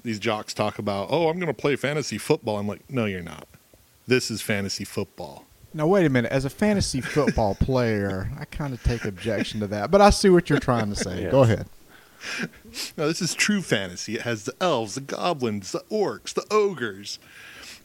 these 0.01 0.17
jocks 0.17 0.55
talk 0.55 0.79
about, 0.79 1.09
oh, 1.11 1.29
I'm 1.29 1.37
going 1.37 1.53
to 1.53 1.61
play 1.61 1.75
fantasy 1.75 2.17
football. 2.17 2.57
I'm 2.57 2.67
like, 2.67 2.89
no, 2.89 3.05
you're 3.05 3.21
not. 3.21 3.47
This 4.07 4.31
is 4.31 4.41
fantasy 4.41 4.85
football. 4.85 5.45
Now, 5.73 5.87
wait 5.87 6.05
a 6.05 6.09
minute. 6.09 6.31
As 6.31 6.45
a 6.45 6.49
fantasy 6.49 7.01
football 7.01 7.55
player, 7.59 8.29
I 8.39 8.45
kind 8.45 8.73
of 8.73 8.83
take 8.83 9.05
objection 9.05 9.59
to 9.61 9.67
that, 9.67 9.91
but 9.91 10.01
I 10.01 10.09
see 10.09 10.29
what 10.29 10.49
you're 10.49 10.59
trying 10.59 10.89
to 10.89 10.95
say. 10.95 11.23
Yes. 11.23 11.31
Go 11.31 11.43
ahead. 11.43 11.67
No, 12.97 13.07
this 13.07 13.21
is 13.21 13.33
true 13.33 13.61
fantasy. 13.61 14.15
It 14.15 14.21
has 14.21 14.43
the 14.45 14.53
elves, 14.61 14.95
the 14.95 15.01
goblins, 15.01 15.71
the 15.71 15.83
orcs, 15.91 16.33
the 16.33 16.45
ogres. 16.51 17.17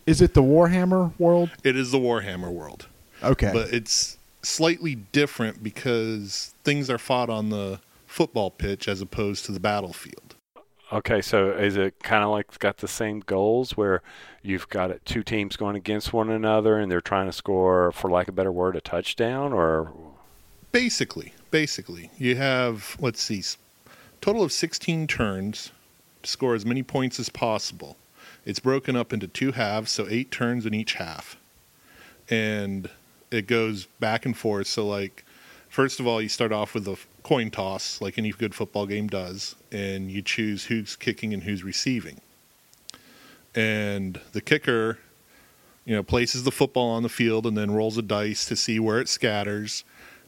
Is 0.06 0.20
it 0.20 0.34
the 0.34 0.42
Warhammer 0.42 1.18
world? 1.18 1.50
It 1.64 1.76
is 1.76 1.90
the 1.90 1.98
Warhammer 1.98 2.52
world. 2.52 2.86
Okay. 3.22 3.50
But 3.52 3.72
it's 3.72 4.18
slightly 4.42 4.94
different 4.94 5.62
because 5.62 6.54
things 6.64 6.90
are 6.90 6.98
fought 6.98 7.30
on 7.30 7.48
the 7.50 7.80
football 8.06 8.50
pitch 8.50 8.88
as 8.88 9.00
opposed 9.00 9.44
to 9.46 9.52
the 9.52 9.60
battlefield. 9.60 10.25
Okay, 10.92 11.20
so 11.20 11.50
is 11.50 11.76
it 11.76 11.98
kind 12.02 12.22
of 12.22 12.30
like 12.30 12.58
got 12.60 12.76
the 12.76 12.86
same 12.86 13.20
goals 13.20 13.76
where 13.76 14.02
you've 14.42 14.68
got 14.68 15.04
two 15.04 15.24
teams 15.24 15.56
going 15.56 15.74
against 15.74 16.12
one 16.12 16.30
another 16.30 16.78
and 16.78 16.90
they're 16.90 17.00
trying 17.00 17.26
to 17.26 17.32
score, 17.32 17.90
for 17.90 18.08
lack 18.08 18.28
of 18.28 18.34
a 18.34 18.36
better 18.36 18.52
word, 18.52 18.76
a 18.76 18.80
touchdown? 18.80 19.52
Or 19.52 19.92
Basically, 20.76 21.32
basically, 21.50 22.10
you 22.18 22.36
have 22.36 22.96
let's 23.00 23.22
see, 23.22 23.42
total 24.20 24.42
of 24.42 24.52
16 24.52 25.06
turns 25.06 25.72
to 26.22 26.30
score 26.30 26.54
as 26.54 26.66
many 26.66 26.82
points 26.82 27.18
as 27.18 27.30
possible. 27.30 27.96
It's 28.44 28.60
broken 28.60 28.94
up 28.94 29.12
into 29.12 29.26
two 29.26 29.52
halves, 29.52 29.90
so 29.90 30.06
eight 30.08 30.30
turns 30.30 30.66
in 30.66 30.74
each 30.74 30.94
half, 30.94 31.36
and 32.28 32.90
it 33.30 33.46
goes 33.46 33.86
back 33.98 34.26
and 34.26 34.36
forth. 34.36 34.66
So, 34.66 34.86
like, 34.86 35.24
first 35.68 35.98
of 35.98 36.06
all, 36.06 36.20
you 36.20 36.28
start 36.28 36.52
off 36.52 36.74
with 36.74 36.86
a 36.86 36.98
coin 37.26 37.50
toss, 37.50 38.00
like 38.00 38.18
any 38.18 38.30
good 38.30 38.54
football 38.54 38.86
game 38.86 39.08
does, 39.08 39.56
and 39.72 40.12
you 40.12 40.22
choose 40.22 40.66
who's 40.66 40.94
kicking 40.94 41.34
and 41.34 41.42
who's 41.42 41.64
receiving. 41.64 42.20
And 43.52 44.20
the 44.30 44.40
kicker, 44.40 44.98
you 45.84 45.96
know, 45.96 46.04
places 46.04 46.44
the 46.44 46.52
football 46.52 46.88
on 46.90 47.02
the 47.02 47.08
field 47.08 47.44
and 47.44 47.56
then 47.56 47.72
rolls 47.72 47.98
a 47.98 48.02
dice 48.02 48.44
to 48.46 48.54
see 48.54 48.78
where 48.78 49.00
it 49.00 49.08
scatters 49.08 49.82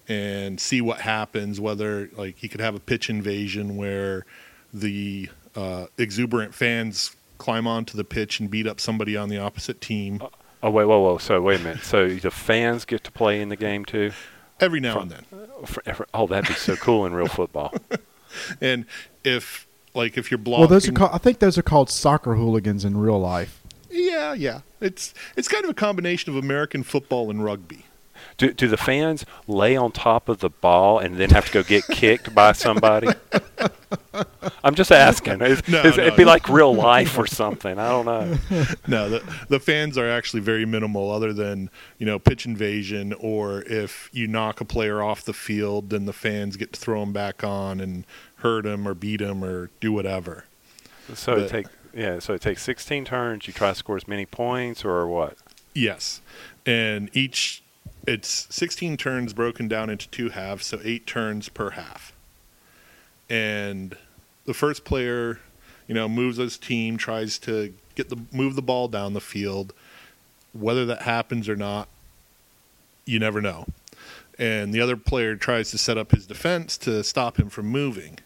and 0.08 0.58
see 0.58 0.80
what 0.80 1.02
happens. 1.02 1.60
Whether 1.60 2.10
like 2.16 2.38
he 2.38 2.48
could 2.48 2.60
have 2.60 2.74
a 2.74 2.80
pitch 2.80 3.08
invasion 3.08 3.76
where 3.76 4.26
the 4.74 5.30
uh, 5.54 5.86
exuberant 5.98 6.52
fans 6.52 7.14
climb 7.38 7.68
onto 7.68 7.96
the 7.96 8.02
pitch 8.02 8.40
and 8.40 8.50
beat 8.50 8.66
up 8.66 8.80
somebody 8.80 9.16
on 9.16 9.28
the 9.28 9.38
opposite 9.38 9.80
team 9.80 10.20
oh 10.64 10.70
wait, 10.70 10.84
whoa, 10.86 10.98
whoa. 10.98 11.18
So 11.18 11.40
wait 11.40 11.60
a 11.60 11.62
minute. 11.62 11.84
So 11.84 12.08
the 12.08 12.32
fans 12.32 12.84
get 12.84 13.04
to 13.04 13.12
play 13.12 13.40
in 13.40 13.48
the 13.50 13.56
game 13.56 13.84
too? 13.84 14.10
Every 14.60 14.80
now 14.80 15.00
and 15.00 15.10
then. 15.10 15.24
For, 15.66 15.82
for- 15.94 16.06
oh, 16.14 16.26
that'd 16.26 16.48
be 16.48 16.54
so 16.54 16.76
cool 16.76 17.06
in 17.06 17.12
real 17.14 17.28
football. 17.28 17.74
And 18.60 18.84
if 19.24 19.66
like 19.94 20.18
if 20.18 20.30
you're 20.30 20.36
blocking, 20.36 20.60
well, 20.60 20.68
those 20.68 20.86
are 20.86 20.92
called, 20.92 21.12
I 21.14 21.18
think 21.18 21.38
those 21.38 21.56
are 21.56 21.62
called 21.62 21.88
soccer 21.88 22.34
hooligans 22.34 22.84
in 22.84 22.98
real 22.98 23.18
life. 23.18 23.62
yeah, 23.90 24.34
yeah. 24.34 24.60
It's 24.82 25.14
it's 25.34 25.48
kind 25.48 25.64
of 25.64 25.70
a 25.70 25.74
combination 25.74 26.30
of 26.30 26.36
American 26.44 26.82
football 26.82 27.30
and 27.30 27.42
rugby. 27.42 27.86
Do, 28.36 28.52
do 28.52 28.68
the 28.68 28.76
fans 28.76 29.24
lay 29.46 29.76
on 29.76 29.92
top 29.92 30.28
of 30.28 30.38
the 30.40 30.48
ball 30.50 30.98
and 30.98 31.16
then 31.16 31.30
have 31.30 31.46
to 31.46 31.52
go 31.52 31.62
get 31.62 31.84
kicked 31.88 32.34
by 32.34 32.52
somebody? 32.52 33.08
I'm 34.64 34.74
just 34.74 34.90
asking. 34.92 35.40
Is- 35.42 35.66
No, 35.68 35.82
no, 35.82 35.88
it'd 35.90 36.16
be 36.16 36.24
no. 36.24 36.30
like 36.30 36.48
real 36.48 36.74
life 36.74 37.18
or 37.18 37.26
something. 37.26 37.78
I 37.78 37.88
don't 37.88 38.06
know. 38.06 38.64
No, 38.86 39.08
the 39.10 39.22
the 39.48 39.60
fans 39.60 39.98
are 39.98 40.08
actually 40.08 40.40
very 40.40 40.64
minimal, 40.64 41.10
other 41.10 41.32
than 41.32 41.68
you 41.98 42.06
know 42.06 42.18
pitch 42.18 42.46
invasion, 42.46 43.12
or 43.14 43.62
if 43.62 44.08
you 44.12 44.26
knock 44.26 44.60
a 44.60 44.64
player 44.64 45.02
off 45.02 45.24
the 45.24 45.32
field, 45.34 45.90
then 45.90 46.06
the 46.06 46.12
fans 46.12 46.56
get 46.56 46.72
to 46.72 46.80
throw 46.80 47.02
him 47.02 47.12
back 47.12 47.44
on 47.44 47.80
and 47.80 48.04
hurt 48.36 48.64
him 48.66 48.86
or 48.88 48.94
beat 48.94 49.20
him 49.20 49.44
or 49.44 49.70
do 49.80 49.92
whatever. 49.92 50.44
So 51.14 51.32
it 51.34 51.40
But- 51.40 51.50
take 51.50 51.66
yeah. 51.94 52.18
So 52.18 52.34
it 52.34 52.40
takes 52.40 52.62
16 52.62 53.04
turns. 53.04 53.46
You 53.46 53.52
try 53.52 53.70
to 53.70 53.74
score 53.74 53.96
as 53.96 54.06
many 54.08 54.26
points 54.26 54.84
or 54.84 55.06
what? 55.06 55.36
Yes, 55.74 56.20
and 56.66 57.10
each 57.14 57.62
it's 58.06 58.46
16 58.54 58.96
turns 58.96 59.32
broken 59.32 59.68
down 59.68 59.90
into 59.90 60.08
two 60.08 60.30
halves, 60.30 60.66
so 60.66 60.80
eight 60.84 61.06
turns 61.06 61.48
per 61.48 61.70
half. 61.70 62.12
And 63.28 63.96
the 64.44 64.54
first 64.54 64.84
player, 64.84 65.40
you 65.86 65.94
know, 65.94 66.08
moves 66.08 66.38
his 66.38 66.56
team, 66.56 66.96
tries 66.96 67.38
to 67.40 67.74
get 67.94 68.08
the 68.08 68.18
move 68.32 68.54
the 68.54 68.62
ball 68.62 68.88
down 68.88 69.12
the 69.12 69.20
field. 69.20 69.72
Whether 70.52 70.86
that 70.86 71.02
happens 71.02 71.48
or 71.48 71.56
not, 71.56 71.88
you 73.04 73.18
never 73.18 73.40
know. 73.40 73.66
And 74.38 74.72
the 74.72 74.80
other 74.80 74.96
player 74.96 75.36
tries 75.36 75.70
to 75.72 75.78
set 75.78 75.98
up 75.98 76.12
his 76.12 76.26
defense 76.26 76.78
to 76.78 77.02
stop 77.02 77.38
him 77.38 77.50
from 77.50 77.66
moving. 77.66 78.18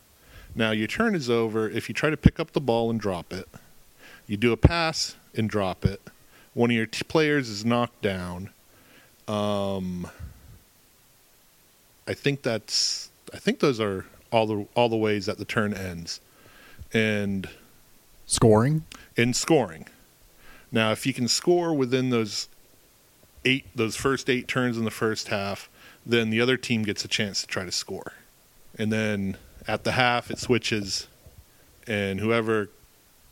Now 0.54 0.70
your 0.70 0.86
turn 0.86 1.14
is 1.14 1.30
over 1.30 1.68
if 1.68 1.88
you 1.88 1.94
try 1.94 2.10
to 2.10 2.16
pick 2.16 2.38
up 2.38 2.52
the 2.52 2.60
ball 2.60 2.90
and 2.90 3.00
drop 3.00 3.32
it. 3.32 3.48
You 4.26 4.36
do 4.36 4.52
a 4.52 4.56
pass 4.56 5.16
and 5.34 5.48
drop 5.48 5.84
it 5.84 6.00
one 6.54 6.70
of 6.70 6.76
your 6.76 6.86
t- 6.86 7.04
players 7.04 7.48
is 7.48 7.64
knocked 7.64 8.02
down. 8.02 8.50
Um, 9.28 10.08
I 12.06 12.14
think 12.14 12.42
that's. 12.42 13.10
I 13.32 13.38
think 13.38 13.60
those 13.60 13.80
are 13.80 14.04
all 14.30 14.46
the 14.46 14.66
all 14.74 14.88
the 14.88 14.96
ways 14.96 15.26
that 15.26 15.38
the 15.38 15.44
turn 15.44 15.74
ends, 15.74 16.20
and 16.92 17.48
Scoring. 18.26 18.84
in 19.16 19.34
scoring. 19.34 19.86
Now, 20.70 20.90
if 20.92 21.06
you 21.06 21.12
can 21.12 21.28
score 21.28 21.74
within 21.74 22.10
those 22.10 22.48
eight, 23.44 23.66
those 23.74 23.94
first 23.96 24.30
eight 24.30 24.48
turns 24.48 24.78
in 24.78 24.84
the 24.84 24.90
first 24.90 25.28
half, 25.28 25.68
then 26.04 26.30
the 26.30 26.40
other 26.40 26.56
team 26.56 26.82
gets 26.82 27.04
a 27.04 27.08
chance 27.08 27.42
to 27.42 27.46
try 27.46 27.64
to 27.64 27.72
score, 27.72 28.14
and 28.78 28.92
then 28.92 29.36
at 29.68 29.84
the 29.84 29.92
half 29.92 30.30
it 30.30 30.38
switches, 30.38 31.08
and 31.86 32.20
whoever 32.20 32.70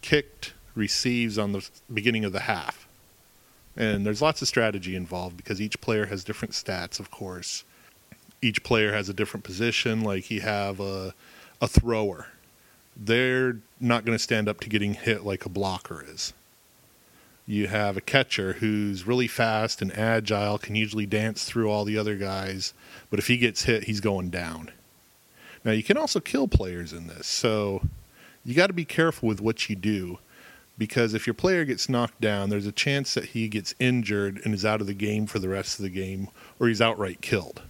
kicked 0.02 0.52
receives 0.74 1.38
on 1.38 1.52
the 1.52 1.68
beginning 1.92 2.24
of 2.24 2.32
the 2.32 2.40
half. 2.40 2.86
And 3.76 4.04
there's 4.04 4.22
lots 4.22 4.42
of 4.42 4.48
strategy 4.48 4.96
involved 4.96 5.36
because 5.36 5.60
each 5.60 5.80
player 5.80 6.06
has 6.06 6.24
different 6.24 6.54
stats, 6.54 7.00
of 7.00 7.10
course. 7.10 7.64
Each 8.42 8.62
player 8.62 8.92
has 8.92 9.08
a 9.08 9.14
different 9.14 9.44
position. 9.44 10.02
Like 10.02 10.30
you 10.30 10.40
have 10.40 10.80
a, 10.80 11.14
a 11.60 11.68
thrower, 11.68 12.28
they're 12.96 13.58
not 13.78 14.04
going 14.04 14.16
to 14.16 14.22
stand 14.22 14.48
up 14.48 14.60
to 14.60 14.68
getting 14.68 14.94
hit 14.94 15.24
like 15.24 15.46
a 15.46 15.50
blocker 15.50 16.04
is. 16.06 16.32
You 17.46 17.66
have 17.66 17.96
a 17.96 18.00
catcher 18.00 18.54
who's 18.54 19.06
really 19.06 19.26
fast 19.26 19.82
and 19.82 19.96
agile, 19.96 20.58
can 20.58 20.76
usually 20.76 21.06
dance 21.06 21.44
through 21.44 21.68
all 21.68 21.84
the 21.84 21.98
other 21.98 22.16
guys, 22.16 22.74
but 23.08 23.18
if 23.18 23.26
he 23.26 23.38
gets 23.38 23.64
hit, 23.64 23.84
he's 23.84 24.00
going 24.00 24.30
down. 24.30 24.70
Now, 25.64 25.72
you 25.72 25.82
can 25.82 25.96
also 25.96 26.20
kill 26.20 26.46
players 26.46 26.92
in 26.92 27.08
this, 27.08 27.26
so 27.26 27.82
you 28.44 28.54
got 28.54 28.68
to 28.68 28.72
be 28.72 28.84
careful 28.84 29.28
with 29.28 29.40
what 29.40 29.68
you 29.68 29.74
do 29.76 30.18
because 30.80 31.12
if 31.12 31.26
your 31.26 31.34
player 31.34 31.66
gets 31.66 31.90
knocked 31.90 32.22
down, 32.22 32.48
there's 32.48 32.64
a 32.66 32.72
chance 32.72 33.12
that 33.12 33.26
he 33.26 33.48
gets 33.48 33.74
injured 33.78 34.40
and 34.44 34.54
is 34.54 34.64
out 34.64 34.80
of 34.80 34.86
the 34.86 34.94
game 34.94 35.26
for 35.26 35.38
the 35.38 35.48
rest 35.50 35.78
of 35.78 35.82
the 35.82 35.90
game, 35.90 36.28
or 36.58 36.68
he's 36.68 36.80
outright 36.80 37.20
killed. 37.20 37.60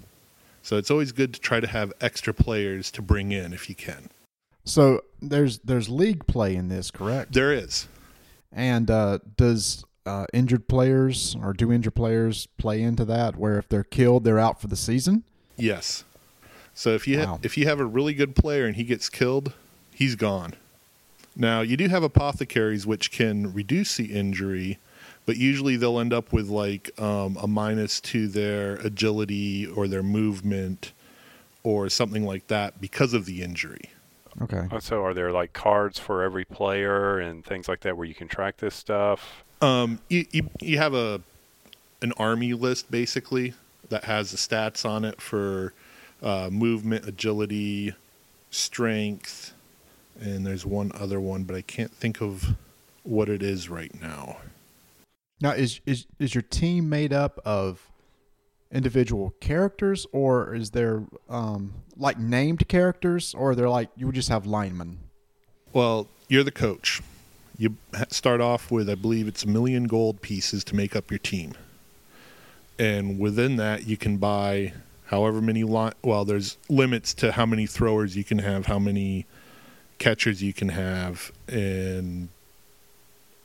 So 0.63 0.77
it's 0.77 0.93
always 0.93 1.11
good 1.11 1.35
to 1.35 1.41
try 1.41 1.59
to 1.59 1.67
have 1.67 1.93
extra 2.01 2.33
players 2.33 2.91
to 2.93 3.03
bring 3.03 3.33
in 3.33 3.53
if 3.53 3.69
you 3.69 3.75
can. 3.75 4.11
So 4.65 5.03
there's 5.21 5.59
there's 5.59 5.89
league 5.89 6.27
play 6.29 6.55
in 6.55 6.69
this, 6.69 6.93
correct? 6.93 7.33
There 7.33 7.53
is. 7.53 7.89
And 8.53 8.89
uh, 8.91 9.19
does 9.37 9.85
uh, 10.07 10.27
injured 10.33 10.69
players 10.69 11.37
or 11.43 11.53
do 11.53 11.73
injured 11.73 11.97
players 11.97 12.47
play 12.59 12.81
into 12.81 13.05
that? 13.07 13.37
Where 13.37 13.59
if 13.59 13.69
they're 13.69 13.83
killed, 13.85 14.23
they're 14.23 14.39
out 14.39 14.61
for 14.61 14.69
the 14.69 14.77
season? 14.77 15.25
Yes. 15.57 16.05
So 16.75 16.91
if 16.91 17.09
you 17.09 17.19
Wow. 17.19 17.27
ha- 17.27 17.39
if 17.43 17.59
you 17.59 17.67
have 17.67 17.81
a 17.81 17.85
really 17.85 18.15
good 18.15 18.37
player 18.37 18.67
and 18.67 18.77
he 18.77 18.85
gets 18.85 19.09
killed, 19.09 19.53
he's 19.93 20.15
gone. 20.15 20.55
Now 21.41 21.63
you 21.63 21.79
do 21.79 21.89
have 21.89 22.03
apothecaries 22.03 22.87
which 22.87 23.11
can 23.11 23.53
reduce 23.55 23.97
the 23.97 24.13
injury, 24.13 24.79
but 25.25 25.39
usually 25.39 25.77
they'll 25.77 25.99
end 25.99 26.13
up 26.13 26.35
with 26.35 26.49
like 26.49 26.91
um, 27.01 27.39
a 27.41 27.47
minus 27.47 27.99
to 28.03 28.29
their 28.29 28.75
agility 28.77 29.67
or 29.67 29.89
their 29.89 30.03
movement 30.03 30.93
or 31.63 31.89
something 31.89 32.27
like 32.27 32.47
that 32.49 32.79
because 32.79 33.15
of 33.15 33.25
the 33.25 33.43
injury. 33.43 33.91
Okay. 34.43 34.69
Uh, 34.71 34.81
So 34.81 35.03
are 35.03 35.15
there 35.15 35.33
like 35.33 35.55
cards 35.55 35.99
for 35.99 36.23
every 36.23 36.45
player 36.45 37.19
and 37.19 37.43
things 37.43 37.69
like 37.69 37.81
that 37.81 37.97
where 37.97 38.07
you 38.07 38.15
can 38.15 38.29
track 38.29 38.59
this 38.59 38.75
stuff? 38.75 39.43
Um, 39.63 39.99
you, 40.09 40.27
you 40.33 40.51
you 40.61 40.77
have 40.77 40.93
a 40.93 41.23
an 42.03 42.13
army 42.19 42.53
list 42.53 42.91
basically 42.91 43.55
that 43.89 44.05
has 44.05 44.31
the 44.31 44.37
stats 44.37 44.85
on 44.89 45.07
it 45.07 45.23
for 45.23 45.73
uh, 46.23 46.51
movement, 46.53 47.07
agility, 47.07 47.95
strength, 48.51 49.55
and 50.21 50.47
there's 50.47 50.67
one 50.67 50.93
other 50.95 51.21
one, 51.21 51.45
but 51.45 51.57
I 51.57 51.63
can't 51.63 51.93
think 51.93 52.21
of 52.21 52.57
what 53.03 53.29
it 53.29 53.43
is 53.43 53.69
right 53.69 53.93
now. 54.01 54.39
Now, 55.41 55.53
is 55.53 55.81
is 55.87 56.07
is 56.19 56.35
your 56.35 56.43
team 56.43 56.89
made 56.89 57.13
up 57.13 57.41
of 57.45 57.91
individual 58.71 59.35
characters, 59.41 60.07
or 60.13 60.55
is 60.55 60.71
there 60.71 61.03
um, 61.29 61.73
like 61.97 62.19
named 62.19 62.69
characters, 62.69 63.35
or 63.35 63.55
they're 63.55 63.69
like 63.69 63.89
you 63.97 64.07
would 64.07 64.15
just 64.15 64.29
have 64.29 64.47
linemen? 64.47 64.99
Well, 65.73 66.09
you're 66.29 66.45
the 66.45 66.51
coach. 66.51 67.01
You 67.57 67.77
start 68.09 68.41
off 68.41 68.71
with, 68.71 68.89
I 68.89 68.95
believe 68.95 69.29
it's 69.29 69.45
a 69.45 69.49
million 69.49 69.85
gold 69.85 70.23
pieces 70.23 70.65
to 70.65 70.75
make 70.75 70.97
up 70.97 71.11
your 71.11 71.19
team. 71.19 71.53
And 72.79 73.19
within 73.19 73.57
that, 73.57 73.87
you 73.87 73.99
can 73.99 74.17
buy 74.17 74.73
however 75.07 75.43
many, 75.43 75.65
li- 75.65 75.93
well, 76.03 76.25
there's 76.25 76.57
limits 76.71 77.13
to 77.15 77.33
how 77.33 77.45
many 77.45 77.67
throwers 77.67 78.17
you 78.17 78.25
can 78.25 78.39
have, 78.39 78.67
how 78.67 78.79
many 78.79 79.27
catchers 80.01 80.43
you 80.43 80.53
can 80.53 80.71
have. 80.71 81.31
And 81.47 82.29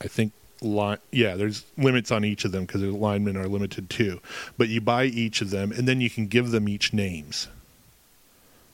I 0.02 0.08
think, 0.08 0.34
li- 0.62 0.98
yeah, 1.12 1.36
there's 1.36 1.64
limits 1.78 2.10
on 2.10 2.26
each 2.26 2.44
of 2.46 2.52
them 2.52 2.66
because 2.66 2.82
the 2.82 2.90
linemen 2.90 3.38
are 3.38 3.48
limited 3.48 3.92
too. 3.92 4.20
But 4.58 4.70
you 4.70 4.82
buy 4.82 5.06
each 5.06 5.42
of 5.42 5.52
them, 5.52 5.72
and 5.72 5.88
then 5.88 6.02
you 6.02 6.10
can 6.10 6.26
give 6.26 6.50
them 6.50 6.68
each 6.68 6.92
names. 6.92 7.48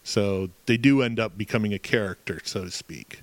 So 0.06 0.50
they 0.66 0.78
do 0.78 1.02
end 1.02 1.20
up 1.20 1.38
becoming 1.38 1.74
a 1.74 1.80
character, 1.80 2.40
so 2.46 2.64
to 2.64 2.72
speak 2.72 3.22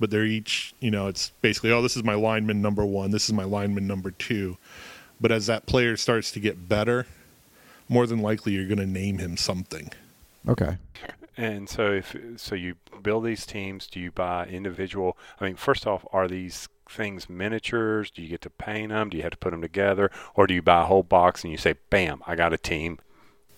but 0.00 0.10
they're 0.10 0.24
each 0.24 0.74
you 0.80 0.90
know 0.90 1.06
it's 1.06 1.30
basically 1.40 1.70
oh 1.70 1.80
this 1.80 1.96
is 1.96 2.02
my 2.02 2.14
lineman 2.14 2.60
number 2.60 2.84
one 2.84 3.12
this 3.12 3.26
is 3.26 3.32
my 3.32 3.44
lineman 3.44 3.86
number 3.86 4.10
two 4.10 4.56
but 5.20 5.30
as 5.30 5.46
that 5.46 5.66
player 5.66 5.96
starts 5.96 6.32
to 6.32 6.40
get 6.40 6.68
better 6.68 7.06
more 7.88 8.04
than 8.04 8.18
likely 8.18 8.52
you're 8.52 8.66
going 8.66 8.76
to 8.76 8.84
name 8.86 9.18
him 9.18 9.36
something 9.36 9.88
Okay. 10.48 10.76
And 11.36 11.68
so 11.68 11.92
if 11.92 12.16
so 12.36 12.54
you 12.54 12.76
build 13.02 13.24
these 13.24 13.44
teams, 13.44 13.86
do 13.86 13.98
you 13.98 14.10
buy 14.10 14.46
individual 14.46 15.16
I 15.40 15.44
mean 15.44 15.56
first 15.56 15.86
off 15.86 16.06
are 16.12 16.28
these 16.28 16.68
things 16.88 17.28
miniatures? 17.28 18.10
Do 18.10 18.22
you 18.22 18.28
get 18.28 18.42
to 18.42 18.50
paint 18.50 18.90
them? 18.90 19.10
Do 19.10 19.16
you 19.16 19.22
have 19.22 19.32
to 19.32 19.38
put 19.38 19.50
them 19.50 19.62
together 19.62 20.10
or 20.34 20.46
do 20.46 20.54
you 20.54 20.62
buy 20.62 20.82
a 20.82 20.86
whole 20.86 21.02
box 21.02 21.42
and 21.42 21.50
you 21.50 21.58
say 21.58 21.74
bam, 21.90 22.22
I 22.26 22.36
got 22.36 22.52
a 22.52 22.58
team? 22.58 22.98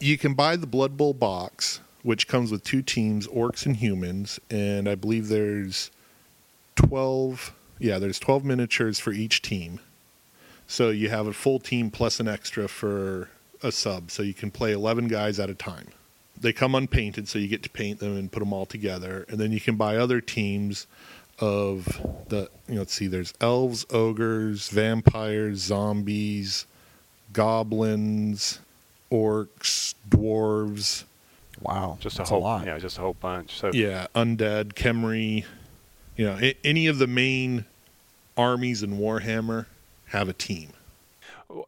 you 0.01 0.19
can 0.19 0.35
buy 0.35 0.57
the 0.57 0.67
blood 0.67 0.97
bowl 0.97 1.15
box 1.15 1.81
which 2.03 2.29
comes 2.29 2.51
with 2.51 2.63
two 2.63 2.83
teams 2.83 3.27
orcs 3.29 3.67
and 3.67 3.77
humans 3.77 4.39
and 4.51 4.89
i 4.89 4.95
believe 4.95 5.29
there's 5.29 5.91
12 6.77 7.55
yeah 7.79 7.99
there's 7.99 8.19
12 8.19 8.45
miniatures 8.45 8.99
for 8.99 9.13
each 9.13 9.43
team 9.43 9.81
so 10.67 10.91
you 10.91 11.09
have 11.09 11.27
a 11.27 11.33
full 11.33 11.59
team 11.59 11.91
plus 11.91 12.21
an 12.21 12.29
extra 12.29 12.69
for 12.69 13.31
a 13.63 13.73
sub 13.73 14.11
so 14.11 14.23
you 14.23 14.35
can 14.35 14.51
play 14.51 14.73
11 14.73 15.09
guys 15.09 15.41
at 15.41 15.49
a 15.49 15.55
time 15.55 15.89
they 16.41 16.53
come 16.53 16.75
unpainted 16.75 17.29
so 17.29 17.39
you 17.39 17.49
get 17.49 17.63
to 17.63 17.71
paint 17.71 17.99
them 18.01 18.17
and 18.17 18.31
put 18.33 18.41
them 18.41 18.53
all 18.53 18.67
together 18.67 19.25
and 19.29 19.39
then 19.39 19.53
you 19.53 19.61
can 19.61 19.77
buy 19.77 19.97
other 19.97 20.21
teams 20.21 20.87
of 21.39 21.85
the 22.29 22.49
you 22.69 22.75
know 22.75 22.81
let's 22.81 22.93
see 22.95 23.07
there's 23.07 23.33
elves 23.41 23.85
ogres 23.91 24.69
vampires 24.69 25.59
zombies 25.59 26.67
goblins 27.33 28.59
orcs 29.11 29.95
dwarves 30.09 31.05
Wow. 31.63 31.97
Just 32.01 32.17
a 32.17 32.19
That's 32.19 32.29
whole 32.31 32.43
lot. 32.43 32.67
yeah, 32.67 32.79
just 32.79 32.99
a 32.99 33.01
whole 33.01 33.15
bunch. 33.15 33.59
So 33.59 33.71
yeah 33.73 34.09
undead 34.15 34.75
Khemri, 34.75 35.45
you 36.17 36.27
know 36.27 36.39
a- 36.41 36.57
any 36.63 36.87
of 36.87 36.99
the 36.99 37.07
main 37.07 37.65
armies 38.37 38.83
in 38.83 38.99
warhammer 38.99 39.65
have 40.09 40.29
a 40.29 40.35
team 40.35 40.71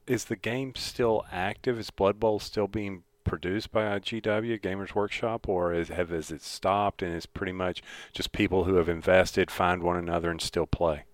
is 0.07 0.27
the 0.27 0.37
game 0.37 0.75
still 0.75 1.25
active? 1.33 1.79
Is 1.79 1.89
Blood 1.91 2.21
Bowl 2.21 2.39
still 2.39 2.67
being 2.69 3.03
produced 3.29 3.71
by 3.71 3.99
GW 3.99 4.61
Gamers 4.61 4.95
Workshop, 4.95 5.49
or 5.49 5.73
is 5.73 5.89
have 5.89 6.13
is 6.13 6.31
it 6.31 6.43
stopped 6.43 7.03
and 7.03 7.15
it's 7.15 7.27
pretty 7.27 7.53
much 7.53 7.83
just 8.13 8.33
people 8.33 8.65
who 8.65 8.75
have 8.77 8.89
invested 8.89 9.51
find 9.51 9.83
one 9.83 9.97
another 9.97 10.31
and 10.31 10.41
still 10.41 10.67
play? 10.67 11.05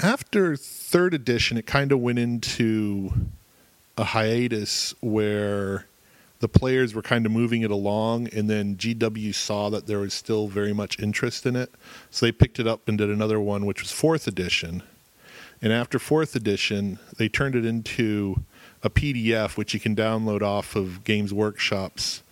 after 0.00 0.56
third 0.56 1.12
edition, 1.14 1.56
it 1.56 1.66
kind 1.66 1.90
of 1.92 2.00
went 2.00 2.18
into 2.18 3.12
a 3.96 4.04
hiatus 4.04 4.94
where 5.00 5.86
the 6.40 6.48
players 6.48 6.94
were 6.94 7.02
kind 7.02 7.26
of 7.26 7.32
moving 7.32 7.62
it 7.62 7.70
along, 7.70 8.28
and 8.28 8.48
then 8.48 8.76
GW 8.76 9.34
saw 9.34 9.70
that 9.70 9.86
there 9.86 9.98
was 9.98 10.14
still 10.14 10.46
very 10.46 10.72
much 10.72 11.00
interest 11.00 11.46
in 11.46 11.56
it, 11.56 11.72
so 12.10 12.26
they 12.26 12.32
picked 12.32 12.60
it 12.60 12.66
up 12.66 12.88
and 12.88 12.96
did 12.96 13.10
another 13.10 13.40
one, 13.40 13.66
which 13.66 13.82
was 13.82 13.90
fourth 13.90 14.28
edition. 14.28 14.84
And 15.60 15.72
after 15.72 15.98
fourth 15.98 16.36
edition, 16.36 17.00
they 17.16 17.28
turned 17.28 17.56
it 17.56 17.64
into 17.64 18.44
a 18.82 18.90
PDF, 18.90 19.56
which 19.56 19.74
you 19.74 19.80
can 19.80 19.96
download 19.96 20.42
off 20.42 20.76
of 20.76 21.04
Games 21.04 21.32
Workshop's 21.32 22.22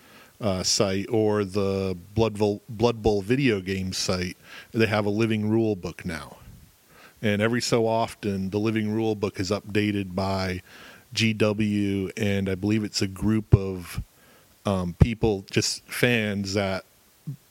uh, 0.40 0.62
site 0.62 1.06
or 1.10 1.44
the 1.44 1.96
Blood 2.14 2.38
Bowl, 2.38 2.62
Blood 2.68 3.02
Bowl 3.02 3.22
video 3.22 3.60
game 3.60 3.92
site. 3.92 4.36
They 4.72 4.86
have 4.86 5.06
a 5.06 5.10
living 5.10 5.48
rule 5.48 5.76
book 5.76 6.04
now 6.04 6.36
and 7.22 7.40
every 7.40 7.60
so 7.60 7.86
often 7.86 8.50
the 8.50 8.58
living 8.58 8.92
rule 8.92 9.14
book 9.14 9.40
is 9.40 9.50
updated 9.50 10.14
by 10.14 10.62
GW, 11.14 12.12
and 12.16 12.48
I 12.48 12.54
believe 12.54 12.84
it's 12.84 13.02
a 13.02 13.06
group 13.06 13.54
of 13.54 14.02
um, 14.64 14.94
people, 15.00 15.44
just 15.50 15.82
fans 15.84 16.54
that 16.54 16.84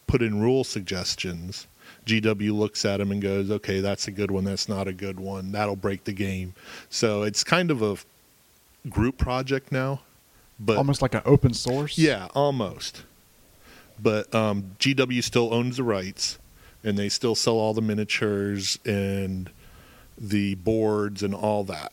put 0.07 0.21
in 0.21 0.39
rule 0.39 0.63
suggestions. 0.63 1.67
GW 2.05 2.53
looks 2.53 2.85
at 2.85 2.97
them 2.97 3.11
and 3.11 3.21
goes, 3.21 3.49
"Okay, 3.49 3.79
that's 3.79 4.07
a 4.07 4.11
good 4.11 4.29
one. 4.29 4.43
That's 4.43 4.69
not 4.69 4.87
a 4.87 4.93
good 4.93 5.19
one. 5.19 5.51
That'll 5.51 5.75
break 5.75 6.03
the 6.03 6.13
game." 6.13 6.53
So 6.89 7.23
it's 7.23 7.43
kind 7.43 7.71
of 7.71 7.81
a 7.81 7.97
group 8.89 9.17
project 9.17 9.71
now, 9.71 10.01
but 10.59 10.77
Almost 10.77 11.01
like 11.01 11.13
an 11.15 11.21
open 11.25 11.53
source. 11.53 11.97
yeah, 11.97 12.27
almost. 12.35 13.03
But 14.01 14.33
um, 14.35 14.75
GW 14.79 15.23
still 15.23 15.53
owns 15.53 15.77
the 15.77 15.83
rights, 15.83 16.37
and 16.83 16.97
they 16.97 17.09
still 17.09 17.35
sell 17.35 17.55
all 17.55 17.73
the 17.73 17.81
miniatures 17.81 18.77
and 18.85 19.49
the 20.17 20.55
boards 20.55 21.23
and 21.23 21.33
all 21.33 21.63
that. 21.65 21.91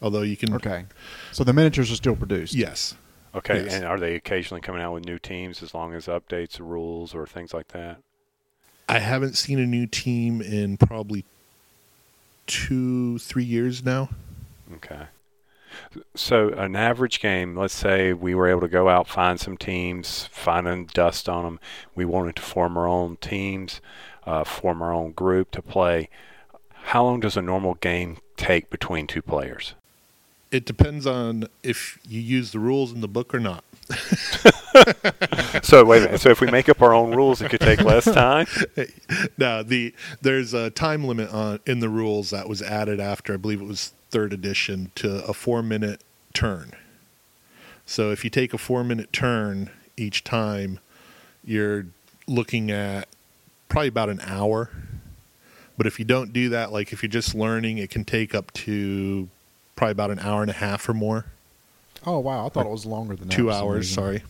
Although 0.00 0.22
you 0.22 0.36
can, 0.36 0.54
Okay. 0.54 0.84
So 1.30 1.44
the 1.44 1.52
miniatures 1.52 1.90
are 1.92 1.96
still 1.96 2.16
produced. 2.16 2.54
yes, 2.54 2.94
Okay, 3.34 3.64
Yes. 3.64 3.72
and 3.74 3.84
are 3.86 3.98
they 3.98 4.14
occasionally 4.14 4.60
coming 4.60 4.82
out 4.82 4.92
with 4.92 5.06
new 5.06 5.18
teams 5.18 5.62
as 5.62 5.72
long 5.74 5.94
as 5.94 6.06
updates, 6.06 6.58
rules, 6.60 7.14
or 7.14 7.26
things 7.26 7.54
like 7.54 7.68
that? 7.68 7.98
I 8.88 8.98
haven't 8.98 9.36
seen 9.38 9.58
a 9.58 9.64
new 9.66 9.86
team 9.86 10.42
in 10.42 10.76
probably 10.76 11.24
two, 12.46 13.18
three 13.18 13.44
years 13.44 13.82
now. 13.84 14.10
Okay. 14.74 15.04
So 16.14 16.48
an 16.50 16.76
average 16.76 17.20
game, 17.20 17.56
let's 17.56 17.74
say 17.74 18.12
we 18.12 18.34
were 18.34 18.48
able 18.48 18.60
to 18.62 18.68
go 18.68 18.88
out, 18.88 19.08
find 19.08 19.38
some 19.40 19.56
teams, 19.56 20.26
find 20.32 20.66
and 20.68 20.88
dust 20.88 21.28
on 21.28 21.44
them. 21.44 21.60
We 21.94 22.04
wanted 22.04 22.36
to 22.36 22.42
form 22.42 22.76
our 22.76 22.86
own 22.86 23.16
teams, 23.16 23.80
uh, 24.26 24.44
form 24.44 24.82
our 24.82 24.92
own 24.92 25.12
group 25.12 25.50
to 25.52 25.62
play. 25.62 26.08
How 26.84 27.04
long 27.04 27.20
does 27.20 27.36
a 27.36 27.42
normal 27.42 27.74
game 27.74 28.18
take 28.36 28.70
between 28.70 29.06
two 29.06 29.22
players? 29.22 29.74
It 30.50 30.66
depends 30.66 31.06
on 31.06 31.48
if 31.62 31.98
you 32.06 32.20
use 32.20 32.52
the 32.52 32.58
rules 32.58 32.92
in 32.92 33.00
the 33.00 33.08
book 33.08 33.34
or 33.34 33.40
not. 33.40 33.64
so 35.62 35.84
wait 35.84 36.02
a 36.02 36.06
minute. 36.06 36.20
So 36.20 36.30
if 36.30 36.40
we 36.40 36.50
make 36.50 36.68
up 36.68 36.82
our 36.82 36.92
own 36.92 37.14
rules, 37.14 37.40
it 37.40 37.48
could 37.48 37.60
take 37.60 37.80
less 37.80 38.04
time. 38.04 38.46
now 39.38 39.62
the 39.62 39.94
there's 40.20 40.52
a 40.52 40.70
time 40.70 41.04
limit 41.04 41.32
on 41.32 41.60
in 41.66 41.80
the 41.80 41.88
rules 41.88 42.30
that 42.30 42.48
was 42.48 42.60
added 42.60 43.00
after 43.00 43.34
I 43.34 43.36
believe 43.38 43.62
it 43.62 43.66
was 43.66 43.92
third 44.12 44.32
edition 44.32 44.92
to 44.94 45.24
a 45.24 45.32
four 45.32 45.62
minute 45.62 46.02
turn. 46.32 46.72
So 47.84 48.12
if 48.12 48.22
you 48.22 48.30
take 48.30 48.54
a 48.54 48.58
four 48.58 48.84
minute 48.84 49.12
turn 49.12 49.70
each 49.96 50.22
time, 50.22 50.78
you're 51.44 51.86
looking 52.28 52.70
at 52.70 53.08
probably 53.68 53.88
about 53.88 54.10
an 54.10 54.20
hour. 54.24 54.70
But 55.76 55.86
if 55.86 55.98
you 55.98 56.04
don't 56.04 56.32
do 56.32 56.50
that, 56.50 56.70
like 56.70 56.92
if 56.92 57.02
you're 57.02 57.10
just 57.10 57.34
learning, 57.34 57.78
it 57.78 57.90
can 57.90 58.04
take 58.04 58.34
up 58.34 58.52
to 58.52 59.28
probably 59.74 59.92
about 59.92 60.10
an 60.10 60.20
hour 60.20 60.42
and 60.42 60.50
a 60.50 60.54
half 60.54 60.88
or 60.88 60.94
more. 60.94 61.24
Oh 62.06 62.18
wow, 62.18 62.46
I 62.46 62.48
thought 62.50 62.66
it 62.66 62.70
was 62.70 62.86
longer 62.86 63.16
than 63.16 63.28
that 63.28 63.34
Two 63.34 63.50
hours, 63.50 63.90
sorry. 63.90 64.22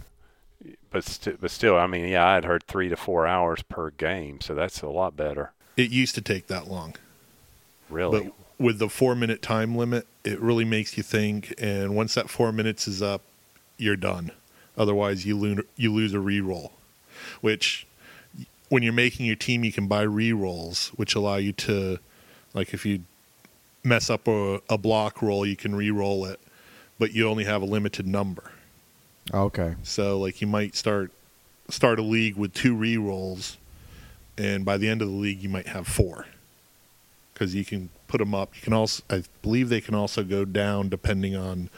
But 0.91 1.05
st- 1.05 1.41
but 1.41 1.51
still, 1.51 1.77
I 1.77 1.87
mean, 1.87 2.07
yeah, 2.07 2.27
I 2.27 2.35
had 2.35 2.45
heard 2.45 2.63
three 2.65 2.89
to 2.89 2.97
four 2.97 3.27
hours 3.27 3.63
per 3.63 3.91
game, 3.91 4.41
so 4.41 4.55
that's 4.55 4.83
a 4.83 4.89
lot 4.89 5.17
better. 5.17 5.53
It 5.77 5.91
used 5.91 6.15
to 6.15 6.21
take 6.21 6.47
that 6.49 6.69
long. 6.69 6.97
Really. 7.89 8.25
But 8.25 8.33
with 8.63 8.79
the 8.79 8.89
four 8.89 9.15
minute 9.15 9.43
time 9.43 9.77
limit, 9.77 10.07
it 10.25 10.41
really 10.41 10.65
makes 10.65 10.97
you 10.97 11.03
think. 11.03 11.53
And 11.59 11.95
once 11.95 12.15
that 12.15 12.31
four 12.31 12.53
minutes 12.53 12.89
is 12.89 13.03
up, 13.03 13.23
you're 13.77 13.97
done. 13.97 14.31
Otherwise, 14.79 15.27
you 15.27 15.37
lose 15.37 15.65
you 15.77 15.93
lose 15.93 16.15
a 16.15 16.19
reroll, 16.19 16.71
which 17.41 17.87
when 18.73 18.83
you're 18.83 18.95
making 18.95 19.27
your 19.27 19.37
team, 19.37 19.65
you 19.65 19.73
can 19.73 19.87
buy 19.87 20.07
rerolls, 20.07 20.89
which 20.91 21.15
allow 21.15 21.37
you 21.37 21.53
to, 21.53 21.99
like, 22.55 22.73
if 22.73 22.87
you 22.87 23.03
mess 23.85 24.09
up 24.09 24.27
a, 24.27 24.63
a 24.71 24.79
block 24.79 25.21
roll, 25.21 25.45
you 25.45 25.57
can 25.57 25.75
re-roll 25.75 26.25
it, 26.25 26.41
but 26.99 27.13
you 27.13 27.29
only 27.29 27.45
have 27.45 27.61
a 27.61 27.67
limited 27.67 28.07
number. 28.07 28.51
Okay. 29.35 29.75
So, 29.83 30.19
like, 30.19 30.41
you 30.41 30.47
might 30.47 30.75
start 30.75 31.11
start 31.69 31.99
a 31.99 32.03
league 32.03 32.37
with 32.37 32.55
two 32.55 32.75
re-rolls, 32.75 33.59
and 34.39 34.65
by 34.65 34.79
the 34.79 34.89
end 34.89 35.03
of 35.03 35.09
the 35.09 35.15
league, 35.15 35.43
you 35.43 35.51
might 35.51 35.67
have 35.67 35.87
four 35.87 36.27
because 37.35 37.55
you 37.55 37.67
can 37.67 37.91
put 38.13 38.19
them 38.19 38.35
up. 38.35 38.55
You 38.55 38.61
can 38.61 38.75
also, 38.75 39.03
I 39.09 39.23
believe, 39.41 39.71
they 39.71 39.81
can 39.81 39.95
also 39.95 40.23
go 40.23 40.45
down 40.45 40.91
depending 40.91 41.35
on 41.35 41.71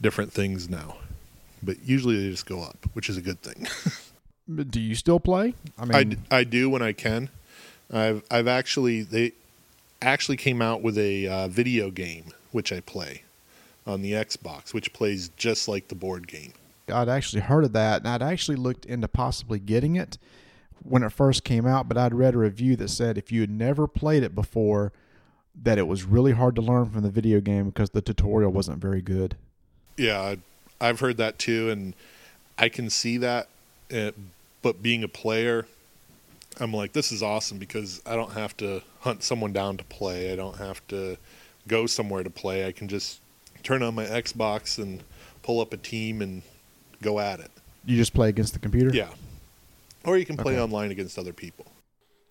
different 0.00 0.32
things 0.32 0.70
now, 0.70 0.98
but 1.64 1.82
usually 1.84 2.16
they 2.22 2.30
just 2.30 2.46
go 2.46 2.62
up, 2.62 2.76
which 2.92 3.08
is 3.10 3.16
a 3.16 3.20
good 3.20 3.42
thing. 3.42 3.66
But 4.48 4.70
Do 4.70 4.80
you 4.80 4.94
still 4.94 5.20
play? 5.20 5.54
I 5.78 5.84
mean, 5.84 5.94
I, 5.94 6.04
d- 6.04 6.16
I 6.30 6.44
do 6.44 6.70
when 6.70 6.80
I 6.82 6.92
can. 6.92 7.28
I've 7.92 8.22
I've 8.30 8.48
actually 8.48 9.02
they 9.02 9.32
actually 10.02 10.36
came 10.36 10.60
out 10.62 10.82
with 10.82 10.96
a 10.98 11.26
uh, 11.26 11.48
video 11.48 11.90
game 11.90 12.26
which 12.50 12.72
I 12.72 12.80
play 12.80 13.22
on 13.86 14.02
the 14.02 14.12
Xbox, 14.12 14.72
which 14.74 14.92
plays 14.92 15.30
just 15.36 15.68
like 15.68 15.88
the 15.88 15.94
board 15.94 16.26
game. 16.26 16.52
I'd 16.92 17.08
actually 17.08 17.42
heard 17.42 17.64
of 17.64 17.72
that, 17.74 18.00
and 18.00 18.08
I'd 18.08 18.22
actually 18.22 18.56
looked 18.56 18.84
into 18.86 19.06
possibly 19.08 19.58
getting 19.60 19.94
it 19.96 20.18
when 20.82 21.02
it 21.02 21.10
first 21.12 21.44
came 21.44 21.66
out. 21.66 21.88
But 21.88 21.96
I'd 21.96 22.14
read 22.14 22.34
a 22.34 22.38
review 22.38 22.74
that 22.76 22.88
said 22.90 23.18
if 23.18 23.30
you 23.30 23.40
had 23.40 23.50
never 23.50 23.86
played 23.86 24.22
it 24.22 24.34
before, 24.34 24.92
that 25.62 25.78
it 25.78 25.86
was 25.86 26.04
really 26.04 26.32
hard 26.32 26.54
to 26.56 26.62
learn 26.62 26.86
from 26.90 27.02
the 27.02 27.10
video 27.10 27.40
game 27.40 27.66
because 27.66 27.90
the 27.90 28.00
tutorial 28.02 28.50
wasn't 28.52 28.78
very 28.78 29.02
good. 29.02 29.36
Yeah, 29.96 30.20
I- 30.20 30.38
I've 30.80 31.00
heard 31.00 31.16
that 31.18 31.38
too, 31.38 31.70
and 31.70 31.94
I 32.58 32.68
can 32.68 32.88
see 32.90 33.18
that. 33.18 33.48
Uh, 33.92 34.12
but 34.62 34.82
being 34.82 35.02
a 35.04 35.08
player, 35.08 35.66
I'm 36.58 36.72
like, 36.72 36.92
this 36.92 37.12
is 37.12 37.22
awesome 37.22 37.58
because 37.58 38.00
I 38.06 38.16
don't 38.16 38.32
have 38.32 38.56
to 38.58 38.82
hunt 39.00 39.22
someone 39.22 39.52
down 39.52 39.76
to 39.78 39.84
play. 39.84 40.32
I 40.32 40.36
don't 40.36 40.56
have 40.58 40.86
to 40.88 41.16
go 41.68 41.86
somewhere 41.86 42.22
to 42.22 42.30
play. 42.30 42.66
I 42.66 42.72
can 42.72 42.88
just 42.88 43.20
turn 43.62 43.82
on 43.82 43.94
my 43.94 44.04
Xbox 44.06 44.78
and 44.78 45.02
pull 45.42 45.60
up 45.60 45.72
a 45.72 45.76
team 45.76 46.22
and 46.22 46.42
go 47.02 47.18
at 47.18 47.40
it. 47.40 47.50
You 47.84 47.96
just 47.96 48.14
play 48.14 48.28
against 48.28 48.52
the 48.52 48.58
computer. 48.58 48.90
Yeah. 48.94 49.08
Or 50.04 50.16
you 50.16 50.24
can 50.24 50.36
play 50.36 50.54
Okay. 50.54 50.62
online 50.62 50.90
against 50.90 51.18
other 51.18 51.32
people. 51.32 51.66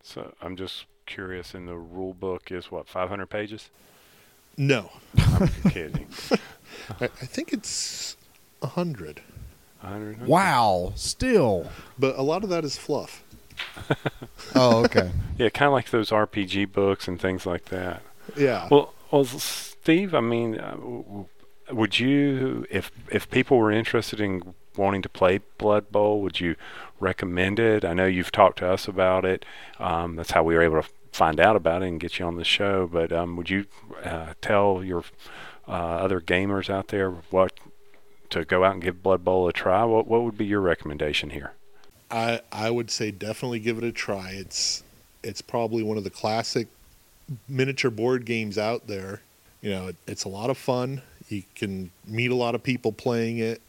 So 0.04 0.34
I'm 0.42 0.56
just 0.56 0.86
curious. 1.10 1.54
In 1.54 1.66
the 1.66 1.76
rule 1.76 2.14
book 2.14 2.52
is 2.52 2.72
what 2.72 2.88
500 2.88 3.26
pages? 3.30 3.70
No, 4.58 4.92
I'm 5.18 5.48
kidding. 5.72 6.08
I, 7.02 7.06
I 7.06 7.08
think 7.08 7.52
it's 7.54 8.16
a 8.62 8.68
hundred, 8.68 9.22
100. 9.82 10.28
Wow. 10.28 10.92
Still. 10.96 11.70
but 11.98 12.18
a 12.18 12.22
lot 12.22 12.44
of 12.44 12.50
that 12.50 12.64
is 12.64 12.78
fluff. 12.78 13.24
Oh, 14.56 14.84
okay. 14.86 15.12
Yeah, 15.38 15.50
kind 15.50 15.68
of 15.68 15.74
like 15.74 15.92
those 15.92 16.10
RPG 16.10 16.72
books 16.72 17.08
and 17.08 17.20
things 17.22 17.46
like 17.46 17.66
that. 17.66 18.02
Yeah. 18.36 18.68
Well, 18.72 18.94
well, 19.12 19.24
Steve, 19.26 20.14
I 20.16 20.22
mean, 20.22 20.60
uh, 20.60 20.72
w- 20.72 21.04
w- 21.04 21.26
would 21.72 22.00
you, 22.00 22.66
if 22.72 22.92
if 23.12 23.30
people 23.30 23.58
were 23.58 23.72
interested 23.72 24.20
in 24.20 24.56
wanting 24.76 25.02
to 25.04 25.10
play 25.10 25.42
Blood 25.58 25.92
Bowl, 25.92 26.22
would 26.22 26.40
you 26.40 26.56
recommend 27.00 27.60
it? 27.60 27.86
I 27.86 27.94
know 27.94 28.06
you've 28.06 28.32
talked 28.32 28.60
to 28.60 28.68
us 28.72 28.88
about 28.88 29.24
it. 29.24 29.46
Um, 29.78 30.16
that's 30.16 30.32
how 30.32 30.42
we 30.44 30.56
were 30.56 30.62
able 30.64 30.82
to 30.82 30.90
find 31.20 31.42
out 31.42 31.58
about 31.58 31.84
it 31.84 31.90
and 31.90 32.00
get 32.00 32.18
you 32.18 32.26
on 32.26 32.38
the 32.38 32.46
show. 32.46 32.88
But 32.88 33.12
um, 33.12 33.36
would 33.36 33.50
you 33.50 33.66
uh, 34.06 34.34
tell 34.42 34.82
your 34.84 35.04
uh, 35.68 35.72
other 35.72 36.22
gamers 36.22 36.70
out 36.70 36.88
there 36.88 37.12
what 37.30 37.52
to 38.30 38.46
go 38.46 38.64
out 38.64 38.76
and 38.76 38.82
give 38.82 39.04
Blood 39.04 39.26
Bowl 39.26 39.48
a 39.50 39.54
try? 39.54 39.84
What 39.84 40.08
what 40.08 40.24
would 40.24 40.38
be 40.38 40.46
your 40.46 40.62
recommendation 40.62 41.32
here? 41.32 41.52
I 42.10 42.40
I 42.54 42.72
would 42.72 42.90
say 42.90 43.12
definitely 43.12 43.60
give 43.60 43.78
it 43.78 43.84
a 43.84 43.92
try. 43.92 44.32
It's 44.32 44.82
it's 45.22 45.42
probably 45.42 45.84
one 45.84 45.98
of 45.98 46.06
the 46.06 46.10
classic 46.10 46.68
miniature 47.50 47.92
board 47.92 48.26
games 48.26 48.58
out 48.58 48.88
there. 48.88 49.22
You 49.62 49.72
know, 49.72 49.88
it, 49.88 49.98
it's 50.08 50.24
a 50.24 50.30
lot 50.30 50.50
of 50.50 50.58
fun. 50.58 51.02
You 51.28 51.44
can 51.54 51.92
meet 52.08 52.32
a 52.32 52.36
lot 52.36 52.56
of 52.56 52.64
people 52.64 52.94
playing 52.94 53.40
it. 53.40 53.62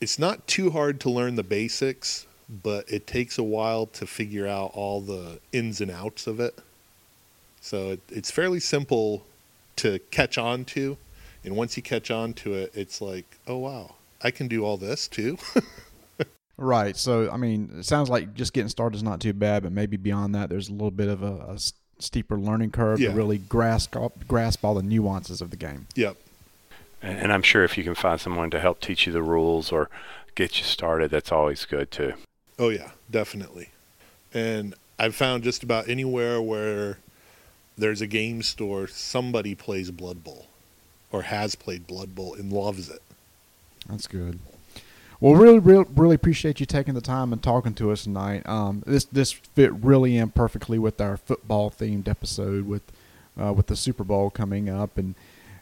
It's 0.00 0.18
not 0.18 0.46
too 0.48 0.70
hard 0.70 1.00
to 1.02 1.10
learn 1.10 1.36
the 1.36 1.44
basics, 1.44 2.26
but 2.50 2.90
it 2.90 3.06
takes 3.06 3.38
a 3.38 3.44
while 3.44 3.86
to 3.86 4.06
figure 4.06 4.46
out 4.46 4.72
all 4.74 5.00
the 5.00 5.38
ins 5.52 5.80
and 5.80 5.90
outs 5.90 6.26
of 6.26 6.40
it. 6.40 6.58
So 7.66 7.90
it, 7.90 8.00
it's 8.10 8.30
fairly 8.30 8.60
simple 8.60 9.26
to 9.76 9.98
catch 10.12 10.38
on 10.38 10.64
to, 10.66 10.96
and 11.44 11.56
once 11.56 11.76
you 11.76 11.82
catch 11.82 12.12
on 12.12 12.32
to 12.34 12.54
it, 12.54 12.70
it's 12.74 13.00
like, 13.00 13.24
oh 13.48 13.58
wow, 13.58 13.96
I 14.22 14.30
can 14.30 14.46
do 14.46 14.64
all 14.64 14.76
this 14.76 15.08
too. 15.08 15.36
Right. 16.58 16.96
So, 16.96 17.30
I 17.30 17.36
mean, 17.36 17.70
it 17.80 17.84
sounds 17.84 18.08
like 18.08 18.32
just 18.32 18.54
getting 18.54 18.70
started 18.70 18.96
is 18.96 19.02
not 19.02 19.20
too 19.20 19.34
bad, 19.34 19.62
but 19.62 19.72
maybe 19.72 19.98
beyond 19.98 20.34
that, 20.34 20.48
there's 20.48 20.70
a 20.70 20.72
little 20.72 20.90
bit 20.90 21.08
of 21.08 21.22
a 21.22 21.58
steeper 21.98 22.38
learning 22.38 22.70
curve 22.70 22.98
Yeah. 22.98 23.10
to 23.10 23.14
really 23.14 23.36
grasp 23.36 23.94
grasp 24.26 24.64
all 24.64 24.74
the 24.74 24.82
nuances 24.82 25.42
of 25.42 25.50
the 25.50 25.56
game. 25.58 25.86
yep. 25.94 26.16
And, 27.02 27.18
and 27.18 27.32
I'm 27.34 27.42
sure 27.42 27.62
if 27.62 27.76
you 27.76 27.84
can 27.84 27.94
find 27.94 28.18
someone 28.18 28.48
to 28.52 28.58
help 28.58 28.80
teach 28.80 29.06
you 29.06 29.12
the 29.12 29.22
rules 29.22 29.70
or 29.70 29.90
get 30.34 30.56
you 30.56 30.64
started, 30.64 31.10
that's 31.10 31.30
always 31.30 31.66
good 31.66 31.90
too. 31.90 32.14
Oh 32.58 32.70
yeah, 32.70 32.92
definitely. 33.10 33.68
And 34.32 34.74
I've 34.98 35.14
found 35.14 35.42
just 35.44 35.62
about 35.62 35.90
anywhere 35.90 36.40
where 36.40 36.96
there's 37.76 38.00
a 38.00 38.06
game 38.06 38.42
store, 38.42 38.86
somebody 38.86 39.54
plays 39.54 39.90
Blood 39.90 40.24
Bowl 40.24 40.46
or 41.12 41.22
has 41.22 41.54
played 41.54 41.86
Blood 41.86 42.14
Bowl 42.14 42.34
and 42.34 42.52
loves 42.52 42.88
it. 42.88 43.02
That's 43.88 44.06
good. 44.06 44.38
Well, 45.20 45.34
really, 45.34 45.58
really, 45.58 45.86
really 45.94 46.14
appreciate 46.14 46.60
you 46.60 46.66
taking 46.66 46.94
the 46.94 47.00
time 47.00 47.32
and 47.32 47.42
talking 47.42 47.72
to 47.74 47.90
us 47.90 48.04
tonight. 48.04 48.46
Um, 48.46 48.82
this 48.86 49.06
this 49.06 49.32
fit 49.32 49.72
really 49.72 50.18
in 50.18 50.30
perfectly 50.30 50.78
with 50.78 51.00
our 51.00 51.16
football 51.16 51.70
themed 51.70 52.06
episode 52.06 52.66
with 52.66 52.82
uh, 53.40 53.52
with 53.52 53.68
the 53.68 53.76
Super 53.76 54.04
Bowl 54.04 54.28
coming 54.28 54.68
up, 54.68 54.98
and 54.98 55.14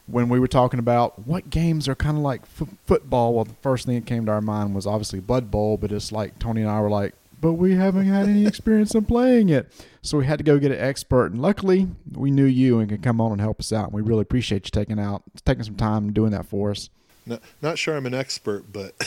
when 0.06 0.28
we 0.28 0.40
were 0.40 0.48
talking 0.48 0.80
about 0.80 1.26
what 1.26 1.50
games 1.50 1.88
are 1.88 1.94
kind 1.94 2.16
of 2.16 2.22
like 2.22 2.42
f- 2.42 2.68
football, 2.84 3.34
well, 3.34 3.44
the 3.44 3.54
first 3.62 3.86
thing 3.86 3.94
that 3.94 4.06
came 4.06 4.26
to 4.26 4.32
our 4.32 4.40
mind 4.40 4.74
was 4.74 4.86
obviously 4.86 5.20
Blood 5.20 5.50
Bowl, 5.50 5.76
but 5.76 5.92
it's 5.92 6.12
like 6.12 6.38
Tony 6.38 6.60
and 6.60 6.70
I 6.70 6.80
were 6.80 6.90
like, 6.90 7.14
but 7.44 7.52
we 7.52 7.74
haven't 7.74 8.06
had 8.06 8.26
any 8.26 8.46
experience 8.46 8.94
in 8.94 9.04
playing 9.04 9.50
it, 9.50 9.70
so 10.00 10.16
we 10.16 10.24
had 10.24 10.38
to 10.38 10.42
go 10.42 10.58
get 10.58 10.72
an 10.72 10.80
expert, 10.80 11.26
and 11.26 11.42
luckily 11.42 11.86
we 12.12 12.30
knew 12.30 12.46
you 12.46 12.78
and 12.78 12.88
could 12.88 13.02
come 13.02 13.20
on 13.20 13.32
and 13.32 13.40
help 13.42 13.60
us 13.60 13.70
out, 13.70 13.84
and 13.84 13.92
we 13.92 14.00
really 14.00 14.22
appreciate 14.22 14.64
you 14.64 14.70
taking 14.70 14.98
out 14.98 15.22
taking 15.44 15.62
some 15.62 15.74
time 15.74 16.10
doing 16.14 16.30
that 16.30 16.46
for 16.46 16.70
us. 16.70 16.88
Not, 17.26 17.42
not 17.60 17.76
sure 17.76 17.98
I'm 17.98 18.06
an 18.06 18.14
expert, 18.14 18.72
but 18.72 18.94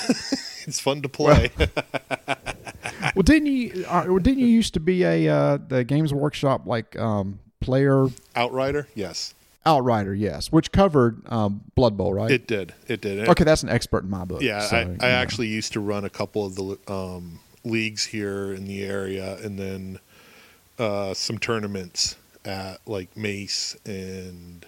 it's 0.68 0.80
fun 0.80 1.02
to 1.02 1.10
play. 1.10 1.50
well, 1.58 3.24
didn't 3.24 3.48
you? 3.48 3.84
Uh, 3.88 4.04
didn't 4.20 4.38
you 4.38 4.46
used 4.46 4.76
to 4.76 4.80
be 4.80 5.04
a 5.04 5.28
uh, 5.28 5.58
the 5.68 5.84
Games 5.84 6.14
Workshop 6.14 6.68
like 6.68 6.96
um, 7.00 7.40
player 7.60 8.06
Outrider, 8.36 8.88
yes, 8.94 9.34
outrider? 9.66 10.14
Yes, 10.14 10.52
which 10.52 10.72
covered 10.72 11.28
um, 11.32 11.62
Blood 11.74 11.98
Bowl, 11.98 12.14
right? 12.14 12.30
it 12.30 12.46
did. 12.46 12.76
It 12.88 13.02
did. 13.02 13.28
okay, 13.30 13.44
that's 13.44 13.64
an 13.64 13.70
expert 13.70 14.04
in 14.04 14.12
my 14.12 14.26
book. 14.26 14.44
Yeah, 14.44 14.60
so, 14.60 14.96
I, 15.02 15.08
I 15.08 15.10
actually 15.10 15.48
used 15.48 15.74
to 15.74 15.80
run 15.80 16.06
a 16.06 16.10
couple 16.12 16.46
of 16.46 16.54
the 16.54 16.78
um, 16.88 17.40
leagues 17.64 18.06
here 18.06 18.54
in 18.54 18.66
the 18.66 18.84
area, 18.84 19.38
and 19.44 19.58
then 19.60 20.00
uh, 20.80 21.14
some 21.14 21.38
tournaments 21.38 22.16
at 22.46 22.80
like 22.86 23.16
Mace 23.18 23.76
and 23.86 24.66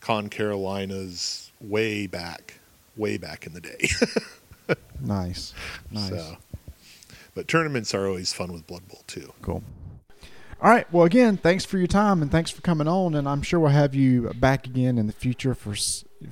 Con 0.00 0.28
Carolinas 0.28 1.50
way 1.60 2.06
back, 2.06 2.58
way 2.96 3.16
back 3.16 3.46
in 3.46 3.52
the 3.54 3.60
day. 3.60 3.88
nice, 5.00 5.54
nice, 5.90 6.10
So, 6.10 6.36
but 7.34 7.48
tournaments 7.48 7.94
are 7.94 8.06
always 8.06 8.32
fun 8.32 8.52
with 8.52 8.66
Blood 8.66 8.86
Bowl 8.88 9.02
too. 9.06 9.32
cool. 9.42 9.62
All 10.62 10.70
right. 10.70 10.90
Well, 10.90 11.04
again, 11.04 11.36
thanks 11.36 11.66
for 11.66 11.76
your 11.76 11.86
time 11.86 12.22
and 12.22 12.30
thanks 12.30 12.50
for 12.50 12.62
coming 12.62 12.88
on. 12.88 13.14
And 13.14 13.28
I'm 13.28 13.42
sure 13.42 13.60
we'll 13.60 13.72
have 13.72 13.94
you 13.94 14.32
back 14.40 14.66
again 14.66 14.96
in 14.96 15.06
the 15.06 15.12
future 15.12 15.54
for 15.54 15.74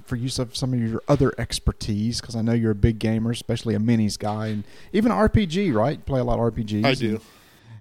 for 0.06 0.16
use 0.16 0.38
of 0.38 0.56
some 0.56 0.72
of 0.72 0.80
your 0.80 1.02
other 1.08 1.32
expertise 1.38 2.20
because 2.20 2.36
I 2.36 2.42
know 2.42 2.52
you're 2.52 2.72
a 2.72 2.76
big 2.76 2.98
gamer, 2.98 3.30
especially 3.30 3.74
a 3.74 3.78
minis 3.78 4.18
guy, 4.18 4.48
and 4.48 4.64
even 4.92 5.12
RPG. 5.12 5.74
Right? 5.74 5.98
You 5.98 6.04
play 6.04 6.20
a 6.20 6.24
lot 6.24 6.38
of 6.38 6.54
RPGs. 6.54 6.84
I 6.84 6.94
do. 6.94 7.20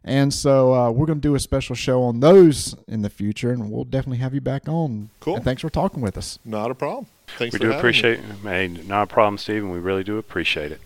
And 0.06 0.34
so 0.34 0.74
uh, 0.74 0.92
we're 0.92 1.06
going 1.06 1.22
to 1.22 1.28
do 1.28 1.36
a 1.36 1.40
special 1.40 1.76
show 1.76 2.04
on 2.04 2.20
those 2.20 2.76
in 2.90 3.04
the 3.04 3.10
future, 3.10 3.52
and 3.52 3.72
we'll 3.72 3.86
definitely 3.86 4.18
have 4.18 4.34
you 4.34 4.42
back 4.42 4.68
on. 4.68 5.10
Cool. 5.22 5.38
And 5.38 5.46
thanks 5.46 5.62
for 5.62 5.70
talking 5.70 6.02
with 6.02 6.18
us. 6.18 6.40
Not 6.44 6.72
a 6.72 6.76
problem. 6.76 7.06
Thanks 7.38 7.54
we 7.54 7.60
for 7.60 7.64
do 7.64 7.68
having 7.68 7.80
appreciate 7.80 8.20
Hey, 8.44 8.68
not 8.68 9.04
a 9.04 9.08
problem, 9.08 9.38
Steve, 9.38 9.64
and 9.64 9.72
we 9.72 9.80
really 9.80 10.04
do 10.04 10.18
appreciate 10.18 10.74
it. 10.74 10.82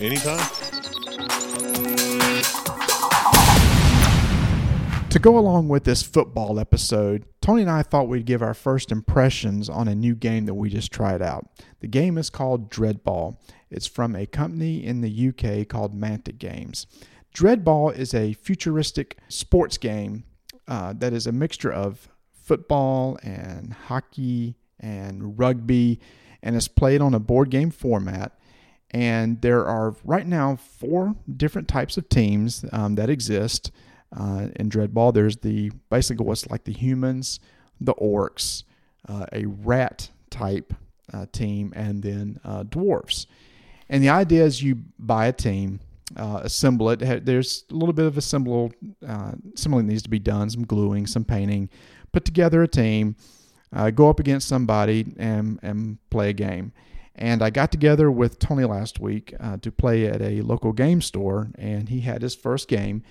anytime. 0.00 0.36
To 5.16 5.22
go 5.22 5.38
along 5.38 5.68
with 5.68 5.84
this 5.84 6.02
football 6.02 6.60
episode, 6.60 7.24
Tony 7.40 7.62
and 7.62 7.70
I 7.70 7.82
thought 7.82 8.06
we'd 8.06 8.26
give 8.26 8.42
our 8.42 8.52
first 8.52 8.92
impressions 8.92 9.70
on 9.70 9.88
a 9.88 9.94
new 9.94 10.14
game 10.14 10.44
that 10.44 10.52
we 10.52 10.68
just 10.68 10.92
tried 10.92 11.22
out. 11.22 11.48
The 11.80 11.86
game 11.86 12.18
is 12.18 12.28
called 12.28 12.70
Dreadball. 12.70 13.38
It's 13.70 13.86
from 13.86 14.14
a 14.14 14.26
company 14.26 14.84
in 14.84 15.00
the 15.00 15.28
UK 15.28 15.66
called 15.66 15.98
Mantic 15.98 16.36
Games. 16.36 16.86
Dreadball 17.34 17.96
is 17.96 18.12
a 18.12 18.34
futuristic 18.34 19.16
sports 19.28 19.78
game 19.78 20.24
uh, 20.68 20.92
that 20.98 21.14
is 21.14 21.26
a 21.26 21.32
mixture 21.32 21.72
of 21.72 22.10
football 22.30 23.18
and 23.22 23.72
hockey 23.72 24.58
and 24.78 25.38
rugby, 25.38 25.98
and 26.42 26.54
it's 26.54 26.68
played 26.68 27.00
on 27.00 27.14
a 27.14 27.20
board 27.20 27.48
game 27.48 27.70
format. 27.70 28.38
And 28.90 29.40
there 29.40 29.64
are 29.64 29.96
right 30.04 30.26
now 30.26 30.56
four 30.56 31.14
different 31.34 31.68
types 31.68 31.96
of 31.96 32.10
teams 32.10 32.66
um, 32.70 32.96
that 32.96 33.08
exist 33.08 33.70
uh, 34.16 34.48
in 34.56 34.70
Dreadball. 34.70 35.12
There's 35.12 35.36
the 35.36 35.70
basically 35.90 36.26
what's 36.26 36.48
like 36.48 36.64
the 36.64 36.72
humans, 36.72 37.40
the 37.80 37.94
orcs, 37.94 38.64
uh, 39.08 39.26
a 39.32 39.46
rat 39.46 40.10
type 40.30 40.72
uh, 41.12 41.26
team, 41.32 41.72
and 41.76 42.02
then 42.02 42.40
uh, 42.44 42.62
dwarfs. 42.64 43.26
And 43.88 44.02
the 44.02 44.08
idea 44.08 44.44
is 44.44 44.62
you 44.62 44.78
buy 44.98 45.26
a 45.26 45.32
team, 45.32 45.80
uh, 46.16 46.40
assemble 46.42 46.90
it. 46.90 47.24
There's 47.24 47.64
a 47.70 47.74
little 47.74 47.92
bit 47.92 48.06
of 48.06 48.16
assemble, 48.16 48.72
uh, 49.06 49.32
assembling 49.54 49.86
needs 49.86 50.02
to 50.02 50.10
be 50.10 50.18
done, 50.18 50.50
some 50.50 50.64
gluing, 50.64 51.06
some 51.06 51.24
painting. 51.24 51.68
Put 52.12 52.24
together 52.24 52.62
a 52.62 52.68
team, 52.68 53.16
go 53.94 54.08
up 54.08 54.18
against 54.18 54.48
somebody, 54.48 55.14
and 55.18 55.60
and 55.62 55.98
play 56.10 56.30
a 56.30 56.32
game. 56.32 56.72
And 57.14 57.42
I 57.42 57.50
got 57.50 57.70
together 57.70 58.10
with 58.10 58.38
Tony 58.38 58.64
last 58.64 59.00
week 59.00 59.34
to 59.60 59.70
play 59.70 60.06
at 60.06 60.22
a 60.22 60.40
local 60.42 60.72
game 60.72 61.00
store, 61.00 61.50
and 61.56 61.88
he 61.88 62.00
had 62.00 62.22
his 62.22 62.34
first 62.34 62.68
game. 62.68 63.02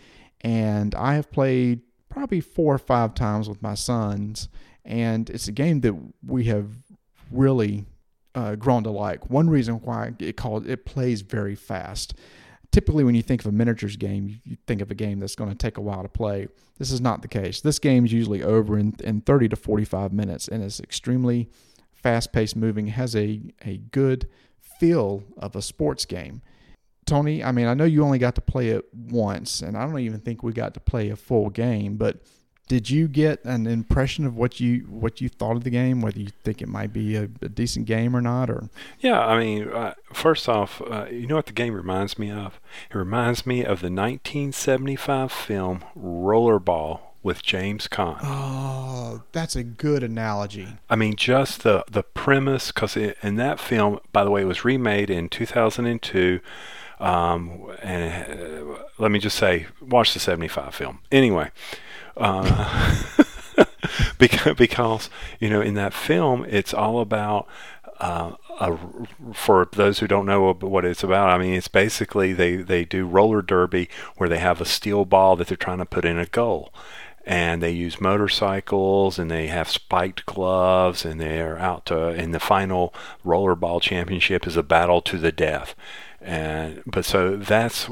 And 0.46 0.94
I 0.94 1.16
have 1.16 1.32
played 1.32 1.82
probably 2.08 2.40
four 2.40 2.76
or 2.76 2.78
five 2.78 3.16
times 3.16 3.50
with 3.50 3.64
my 3.64 3.74
sons, 3.74 4.48
and 4.86 5.28
it's 5.32 5.48
a 5.48 5.52
game 5.52 5.82
that 5.82 5.96
we 6.24 6.44
have 6.44 6.70
really 7.32 7.86
uh, 8.36 8.54
grown 8.54 8.84
to 8.84 8.92
like. 8.92 9.28
One 9.32 9.50
reason 9.50 9.82
why 9.82 10.14
it 10.20 10.38
called 10.38 10.68
it 10.68 10.86
plays 10.86 11.22
very 11.22 11.56
fast. 11.56 12.14
Typically, 12.72 13.04
when 13.04 13.16
you 13.16 13.24
think 13.24 13.42
of 13.42 13.48
a 13.48 13.52
miniatures 13.52 13.96
game, 13.98 14.40
you 14.44 14.56
think 14.68 14.82
of 14.82 14.92
a 14.92 14.96
game 14.96 15.20
that's 15.20 15.34
going 15.34 15.50
to 15.50 15.56
take 15.56 15.78
a 15.78 15.82
while 15.82 16.04
to 16.04 16.10
play. 16.10 16.48
This 16.78 16.92
is 16.92 17.02
not 17.02 17.24
the 17.24 17.28
case. 17.28 17.62
This 17.62 17.80
game 17.80 18.06
is 18.06 18.14
usually 18.14 18.44
over 18.44 18.78
in, 18.78 18.94
in 19.04 19.22
30 19.22 19.50
to 19.50 19.56
45 19.56 20.14
minutes 20.14 20.48
and 20.48 20.64
is 20.64 20.80
extremely 20.80 21.50
fast 21.92 22.32
paced 22.32 22.56
moving, 22.56 22.86
has 22.88 23.16
a, 23.16 23.42
a 23.66 23.78
good 23.78 24.30
feel 24.60 25.24
of 25.38 25.56
a 25.56 25.62
sports 25.64 26.06
game. 26.06 26.44
Tony, 27.06 27.44
I 27.44 27.52
mean, 27.52 27.68
I 27.68 27.74
know 27.74 27.86
you 27.86 28.04
only 28.04 28.20
got 28.20 28.36
to 28.36 28.42
play 28.42 28.70
it 28.70 28.86
once, 28.94 29.62
and 29.62 29.78
I 29.78 29.86
don't 29.86 30.00
even 30.00 30.20
think 30.20 30.42
we 30.44 30.54
got 30.54 30.74
to 30.74 30.80
play 30.80 31.10
a 31.10 31.16
full 31.16 31.50
game, 31.50 31.98
but 31.98 32.18
did 32.68 32.90
you 32.90 33.08
get 33.08 33.44
an 33.46 33.68
impression 33.68 34.26
of 34.26 34.36
what 34.36 34.60
you 34.60 34.80
what 34.90 35.22
you 35.22 35.30
thought 35.30 35.56
of 35.56 35.64
the 35.64 35.70
game? 35.70 36.02
Whether 36.02 36.20
you 36.20 36.30
think 36.44 36.62
it 36.62 36.68
might 36.68 36.92
be 36.92 37.16
a, 37.16 37.24
a 37.42 37.50
decent 37.50 37.86
game 37.86 38.16
or 38.16 38.22
not, 38.22 38.50
or 38.50 38.70
yeah, 39.00 39.20
I 39.20 39.40
mean, 39.40 39.70
uh, 39.70 39.94
first 40.14 40.50
off, 40.50 40.82
uh, 40.82 41.06
you 41.12 41.28
know 41.28 41.36
what 41.36 41.46
the 41.46 41.54
game 41.54 41.74
reminds 41.74 42.18
me 42.18 42.32
of? 42.32 42.60
It 42.90 42.96
reminds 42.98 43.46
me 43.46 43.60
of 43.60 43.82
the 43.82 43.92
1975 43.92 45.32
film 45.32 45.84
Rollerball 45.96 47.02
with 47.22 47.44
James 47.44 47.88
Caan. 47.88 48.20
Oh, 48.24 49.24
that's 49.32 49.56
a 49.56 49.64
good 49.64 50.04
analogy. 50.04 50.68
I 50.90 50.96
mean, 50.96 51.16
just 51.16 51.64
the 51.64 51.84
the 51.90 52.04
premise, 52.04 52.72
because 52.72 52.98
in 52.98 53.36
that 53.36 53.60
film, 53.60 54.00
by 54.12 54.24
the 54.24 54.32
way, 54.32 54.42
it 54.42 54.46
was 54.46 54.66
remade 54.66 55.12
in 55.12 55.30
2002. 55.30 56.40
Um, 57.00 57.72
and 57.82 58.40
uh, 58.40 58.84
let 58.98 59.12
me 59.12 59.20
just 59.20 59.38
say, 59.38 59.68
watch 59.82 60.14
the 60.14 60.20
75 60.20 60.74
film. 60.74 61.00
Anyway, 61.12 61.52
uh, 62.18 63.04
because, 64.58 65.10
you 65.40 65.50
know 65.50 65.62
in 65.62 65.74
that 65.74 65.94
film 65.94 66.46
it's 66.48 66.74
all 66.74 67.00
about 67.00 67.48
uh, 68.00 68.32
a, 68.60 68.78
for 69.34 69.68
those 69.74 70.00
who 70.00 70.08
don't 70.08 70.26
know 70.26 70.54
what 70.54 70.86
it's 70.86 71.04
about, 71.04 71.30
I 71.30 71.38
mean, 71.38 71.54
it's 71.54 71.68
basically 71.68 72.34
they, 72.34 72.58
they 72.58 72.86
do 72.86 73.06
roller 73.06 73.42
derby 73.42 73.90
where 74.18 74.30
they 74.30 74.40
have 74.40 74.60
a 74.60 74.66
steel 74.66 75.06
ball 75.06 75.36
that 75.36 75.48
they're 75.48 75.58
trying 75.58 75.78
to 75.80 75.86
put 75.86 76.06
in 76.06 76.20
a 76.20 76.26
goal. 76.26 76.74
And 77.26 77.62
they 77.62 77.72
use 77.72 78.00
motorcycles 78.00 79.18
and 79.18 79.32
they 79.32 79.48
have 79.48 79.70
spiked 79.70 80.26
gloves 80.26 81.06
and 81.06 81.20
they're 81.20 81.58
out 81.58 81.88
to, 81.88 82.10
and 82.10 82.34
the 82.36 82.40
final 82.40 82.94
rollerball 83.26 83.82
championship 83.82 84.46
is 84.46 84.58
a 84.58 84.64
battle 84.64 85.02
to 85.04 85.18
the 85.18 85.32
death. 85.32 85.74
And, 86.26 86.82
but 86.88 87.06
so 87.06 87.38
that's 87.38 87.88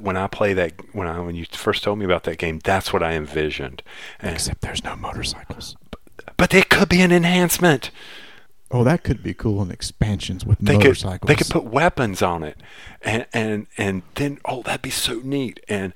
when 0.00 0.16
I 0.16 0.26
play 0.26 0.52
that 0.54 0.72
when 0.92 1.06
I 1.06 1.20
when 1.20 1.36
you 1.36 1.44
first 1.44 1.84
told 1.84 2.00
me 2.00 2.04
about 2.04 2.24
that 2.24 2.36
game, 2.38 2.58
that's 2.58 2.92
what 2.92 3.02
I 3.02 3.12
envisioned. 3.12 3.82
And, 4.18 4.34
Except 4.34 4.60
there's 4.60 4.82
no 4.82 4.96
motorcycles. 4.96 5.76
But, 5.90 6.36
but 6.36 6.50
there 6.50 6.64
could 6.64 6.88
be 6.88 7.00
an 7.00 7.12
enhancement. 7.12 7.92
Oh, 8.68 8.82
that 8.82 9.04
could 9.04 9.22
be 9.22 9.32
cool 9.32 9.62
in 9.62 9.70
expansions 9.70 10.44
with 10.44 10.58
they 10.58 10.76
motorcycles. 10.76 11.20
Could, 11.20 11.28
they 11.28 11.34
could 11.36 11.50
put 11.50 11.64
weapons 11.64 12.20
on 12.20 12.42
it, 12.42 12.60
and 13.00 13.24
and 13.32 13.68
and 13.78 14.02
then 14.16 14.38
oh, 14.44 14.62
that'd 14.62 14.82
be 14.82 14.90
so 14.90 15.20
neat. 15.22 15.60
And 15.68 15.92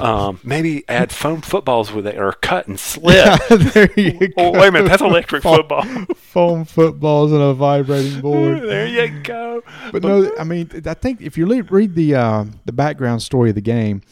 um, 0.00 0.40
maybe 0.42 0.84
add 0.88 1.12
foam 1.12 1.42
footballs 1.42 1.92
with 1.92 2.08
it, 2.08 2.18
or 2.18 2.32
cut 2.32 2.66
and 2.66 2.78
slip. 2.78 3.40
There 3.48 3.90
you 3.96 4.32
oh, 4.36 4.52
go. 4.52 4.60
wait 4.60 4.68
a 4.68 4.72
minute, 4.72 4.88
that's 4.88 5.02
electric 5.02 5.42
foam, 5.42 5.58
football. 5.58 5.84
Foam 6.16 6.64
footballs 6.64 7.32
and 7.32 7.40
a 7.40 7.54
vibrating 7.54 8.20
board. 8.22 8.62
there 8.62 8.86
you 8.86 9.22
go. 9.22 9.62
But 9.92 10.02
no, 10.02 10.32
I 10.38 10.44
mean, 10.44 10.70
I 10.86 10.94
think 10.94 11.20
if 11.20 11.38
you 11.38 11.46
read 11.46 11.94
the 11.94 12.16
uh, 12.16 12.44
the 12.64 12.72
background 12.72 13.22
story 13.22 13.50
of 13.50 13.54
the 13.54 13.60
game, 13.60 14.02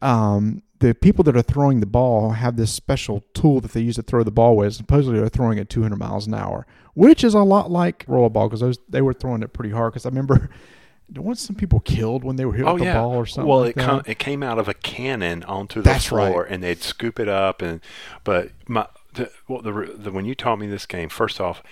um, 0.00 0.62
the 0.82 0.94
people 0.94 1.22
that 1.22 1.36
are 1.36 1.42
throwing 1.42 1.78
the 1.78 1.86
ball 1.86 2.30
have 2.30 2.56
this 2.56 2.72
special 2.72 3.22
tool 3.34 3.60
that 3.60 3.70
they 3.70 3.80
use 3.80 3.94
to 3.94 4.02
throw 4.02 4.24
the 4.24 4.32
ball 4.32 4.56
with. 4.56 4.74
Supposedly, 4.74 5.20
they're 5.20 5.28
throwing 5.28 5.60
at 5.60 5.70
200 5.70 5.96
miles 5.96 6.26
an 6.26 6.34
hour, 6.34 6.66
which 6.94 7.22
is 7.22 7.34
a 7.34 7.42
lot 7.42 7.70
like 7.70 8.04
rollerball 8.06 8.50
because 8.50 8.78
they 8.88 9.00
were 9.00 9.12
throwing 9.12 9.44
it 9.44 9.52
pretty 9.52 9.70
hard. 9.70 9.92
Because 9.92 10.04
I 10.04 10.08
remember 10.08 10.50
once 11.14 11.40
some 11.40 11.54
people 11.54 11.78
killed 11.78 12.24
when 12.24 12.34
they 12.34 12.44
were 12.44 12.54
hit 12.54 12.66
oh, 12.66 12.74
with 12.74 12.82
yeah. 12.82 12.94
the 12.94 12.98
ball 12.98 13.14
or 13.14 13.26
something. 13.26 13.48
Well, 13.48 13.60
like 13.60 13.76
it 13.76 13.80
com- 13.80 14.02
it 14.06 14.18
came 14.18 14.42
out 14.42 14.58
of 14.58 14.66
a 14.66 14.74
cannon 14.74 15.44
onto 15.44 15.82
the 15.82 15.88
That's 15.88 16.06
floor, 16.06 16.42
right. 16.42 16.50
and 16.50 16.64
they'd 16.64 16.82
scoop 16.82 17.20
it 17.20 17.28
up. 17.28 17.62
And 17.62 17.80
but 18.24 18.50
my 18.66 18.88
the, 19.14 19.30
well, 19.46 19.62
the, 19.62 19.94
the 19.96 20.10
when 20.10 20.24
you 20.24 20.34
taught 20.34 20.56
me 20.56 20.66
this 20.66 20.86
game, 20.86 21.08
first 21.08 21.40
off, 21.40 21.62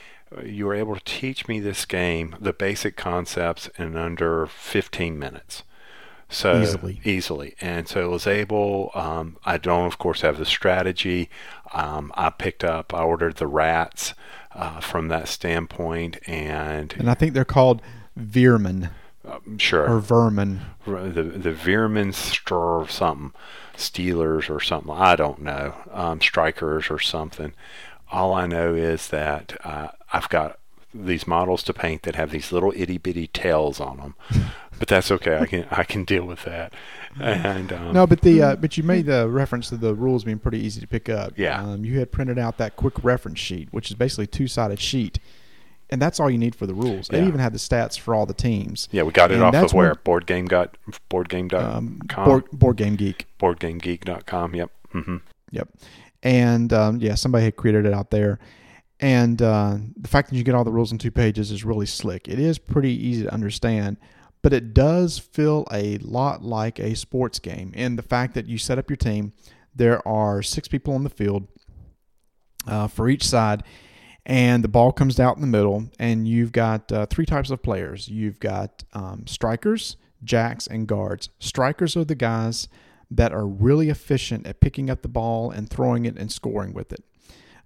you 0.44 0.66
were 0.66 0.74
able 0.74 0.94
to 0.94 1.04
teach 1.04 1.48
me 1.48 1.58
this 1.58 1.84
game, 1.84 2.36
the 2.38 2.52
basic 2.52 2.96
concepts, 2.96 3.68
in 3.76 3.96
under 3.96 4.46
15 4.46 5.18
minutes 5.18 5.64
so 6.30 6.62
easily, 6.62 7.00
easily, 7.04 7.54
and 7.60 7.88
so 7.88 8.04
it 8.04 8.08
was 8.08 8.26
able. 8.26 8.90
Um, 8.94 9.36
I 9.44 9.58
don't, 9.58 9.86
of 9.86 9.98
course, 9.98 10.22
have 10.22 10.38
the 10.38 10.46
strategy. 10.46 11.28
Um, 11.72 12.12
I 12.14 12.30
picked 12.30 12.64
up, 12.64 12.94
I 12.94 13.02
ordered 13.02 13.36
the 13.36 13.46
rats 13.46 14.14
uh, 14.52 14.80
from 14.80 15.08
that 15.08 15.28
standpoint, 15.28 16.18
and 16.26 16.94
and 16.98 17.10
I 17.10 17.14
think 17.14 17.34
they're 17.34 17.44
called 17.44 17.82
Veer-myn. 18.16 18.90
Uh, 19.26 19.38
sure. 19.58 19.88
Or 19.88 20.00
vermin. 20.00 20.60
The 20.86 21.22
the 21.22 21.52
Veer-myn 21.52 22.14
or 22.50 22.88
something, 22.88 23.32
Steelers 23.76 24.48
or 24.48 24.60
something. 24.60 24.92
I 24.92 25.16
don't 25.16 25.42
know. 25.42 25.74
Um, 25.92 26.20
strikers 26.20 26.90
or 26.90 26.98
something. 26.98 27.52
All 28.10 28.32
I 28.32 28.46
know 28.46 28.74
is 28.74 29.08
that 29.08 29.56
uh, 29.64 29.88
I've 30.12 30.28
got 30.28 30.58
these 30.92 31.26
models 31.26 31.62
to 31.64 31.72
paint 31.72 32.02
that 32.02 32.16
have 32.16 32.30
these 32.30 32.50
little 32.50 32.72
itty 32.74 32.98
bitty 32.98 33.28
tails 33.28 33.80
on 33.80 33.98
them. 33.98 34.14
but 34.80 34.88
that's 34.88 35.10
okay. 35.10 35.36
I 35.36 35.46
can 35.46 35.66
I 35.70 35.84
can 35.84 36.04
deal 36.04 36.24
with 36.24 36.42
that. 36.44 36.72
And 37.20 37.72
um, 37.72 37.92
no, 37.92 38.06
but 38.06 38.22
the 38.22 38.42
uh, 38.42 38.56
but 38.56 38.76
you 38.76 38.82
made 38.82 39.06
the 39.06 39.28
reference 39.28 39.68
to 39.68 39.76
the 39.76 39.94
rules 39.94 40.24
being 40.24 40.38
pretty 40.38 40.58
easy 40.58 40.80
to 40.80 40.86
pick 40.86 41.08
up. 41.08 41.34
Yeah, 41.36 41.62
um, 41.62 41.84
you 41.84 41.98
had 41.98 42.10
printed 42.10 42.38
out 42.38 42.56
that 42.58 42.76
quick 42.76 42.94
reference 43.04 43.38
sheet, 43.38 43.68
which 43.72 43.90
is 43.90 43.96
basically 43.96 44.26
two 44.26 44.48
sided 44.48 44.80
sheet, 44.80 45.18
and 45.90 46.00
that's 46.00 46.18
all 46.18 46.30
you 46.30 46.38
need 46.38 46.54
for 46.54 46.66
the 46.66 46.72
rules. 46.72 47.10
Yeah. 47.10 47.20
They 47.20 47.26
even 47.26 47.40
had 47.40 47.52
the 47.52 47.58
stats 47.58 47.98
for 47.98 48.14
all 48.14 48.24
the 48.24 48.32
teams. 48.32 48.88
Yeah, 48.90 49.02
we 49.02 49.12
got 49.12 49.30
it 49.30 49.34
and 49.34 49.42
off 49.42 49.54
of 49.54 49.74
where 49.74 49.94
board 49.96 50.26
game 50.26 50.46
got 50.46 50.78
board 51.10 51.28
game 51.28 51.48
dot 51.48 51.62
um, 51.62 52.00
board, 52.16 52.50
board 52.50 52.76
game 52.78 52.96
geek 52.96 53.26
boardgamegeek.com. 53.38 54.54
Yep. 54.54 54.70
Mm-hmm. 54.94 55.16
Yep. 55.50 55.68
And 56.22 56.72
um, 56.72 57.00
yeah, 57.00 57.16
somebody 57.16 57.44
had 57.44 57.56
created 57.56 57.84
it 57.84 57.92
out 57.92 58.10
there. 58.10 58.38
And 58.98 59.40
uh, 59.40 59.76
the 59.96 60.08
fact 60.08 60.30
that 60.30 60.36
you 60.36 60.44
get 60.44 60.54
all 60.54 60.64
the 60.64 60.72
rules 60.72 60.92
in 60.92 60.98
two 60.98 61.10
pages 61.10 61.50
is 61.50 61.64
really 61.64 61.86
slick. 61.86 62.28
It 62.28 62.38
is 62.38 62.58
pretty 62.58 62.92
easy 62.92 63.24
to 63.24 63.32
understand 63.32 63.96
but 64.42 64.52
it 64.52 64.74
does 64.74 65.18
feel 65.18 65.66
a 65.72 65.98
lot 65.98 66.42
like 66.42 66.78
a 66.78 66.94
sports 66.94 67.38
game 67.38 67.72
in 67.74 67.96
the 67.96 68.02
fact 68.02 68.34
that 68.34 68.46
you 68.46 68.58
set 68.58 68.78
up 68.78 68.88
your 68.88 68.96
team. 68.96 69.32
There 69.74 70.06
are 70.06 70.42
six 70.42 70.68
people 70.68 70.94
on 70.94 71.04
the 71.04 71.10
field 71.10 71.46
uh, 72.66 72.88
for 72.88 73.08
each 73.08 73.24
side, 73.24 73.62
and 74.26 74.64
the 74.64 74.68
ball 74.68 74.92
comes 74.92 75.20
out 75.20 75.36
in 75.36 75.40
the 75.40 75.46
middle, 75.46 75.88
and 75.98 76.26
you've 76.26 76.52
got 76.52 76.90
uh, 76.92 77.06
three 77.06 77.26
types 77.26 77.50
of 77.50 77.62
players. 77.62 78.08
You've 78.08 78.40
got 78.40 78.84
um, 78.92 79.26
strikers, 79.26 79.96
jacks, 80.24 80.66
and 80.66 80.86
guards. 80.86 81.30
Strikers 81.38 81.96
are 81.96 82.04
the 82.04 82.14
guys 82.14 82.68
that 83.10 83.32
are 83.32 83.46
really 83.46 83.88
efficient 83.88 84.46
at 84.46 84.60
picking 84.60 84.90
up 84.90 85.02
the 85.02 85.08
ball 85.08 85.50
and 85.50 85.68
throwing 85.68 86.04
it 86.04 86.16
and 86.16 86.30
scoring 86.30 86.72
with 86.72 86.92
it. 86.92 87.02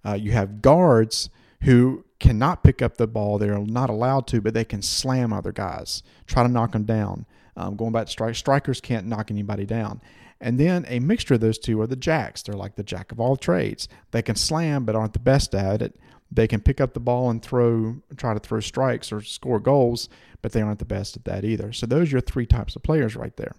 Uh, 0.05 0.13
you 0.13 0.31
have 0.31 0.61
guards 0.61 1.29
who 1.63 2.04
cannot 2.19 2.63
pick 2.63 2.81
up 2.81 2.97
the 2.97 3.07
ball. 3.07 3.37
They're 3.37 3.59
not 3.59 3.89
allowed 3.89 4.27
to, 4.27 4.41
but 4.41 4.53
they 4.53 4.65
can 4.65 4.81
slam 4.81 5.33
other 5.33 5.51
guys, 5.51 6.03
try 6.27 6.43
to 6.43 6.49
knock 6.49 6.71
them 6.71 6.83
down. 6.83 7.25
Um, 7.57 7.75
going 7.75 7.91
back 7.91 8.05
to 8.07 8.11
strike, 8.11 8.35
strikers 8.35 8.81
can't 8.81 9.07
knock 9.07 9.31
anybody 9.31 9.65
down. 9.65 10.01
And 10.41 10.59
then 10.59 10.85
a 10.89 10.99
mixture 10.99 11.35
of 11.35 11.39
those 11.39 11.57
two 11.57 11.79
are 11.81 11.87
the 11.87 11.95
jacks. 11.95 12.41
They're 12.41 12.55
like 12.55 12.75
the 12.75 12.83
jack 12.83 13.11
of 13.11 13.19
all 13.19 13.37
trades. 13.37 13.87
They 14.11 14.21
can 14.21 14.35
slam, 14.35 14.85
but 14.85 14.95
aren't 14.95 15.13
the 15.13 15.19
best 15.19 15.55
at 15.55 15.81
it. 15.81 15.95
They 16.31 16.47
can 16.47 16.59
pick 16.59 16.81
up 16.81 16.93
the 16.93 16.99
ball 16.99 17.29
and 17.29 17.41
throw, 17.41 17.97
try 18.17 18.33
to 18.33 18.39
throw 18.39 18.59
strikes 18.59 19.11
or 19.11 19.21
score 19.21 19.59
goals, 19.59 20.09
but 20.41 20.51
they 20.51 20.61
aren't 20.61 20.79
the 20.79 20.85
best 20.85 21.15
at 21.15 21.23
that 21.25 21.45
either. 21.45 21.71
So 21.71 21.85
those 21.85 22.09
are 22.09 22.11
your 22.11 22.21
three 22.21 22.45
types 22.45 22.75
of 22.75 22.83
players 22.83 23.15
right 23.15 23.35
there. 23.37 23.53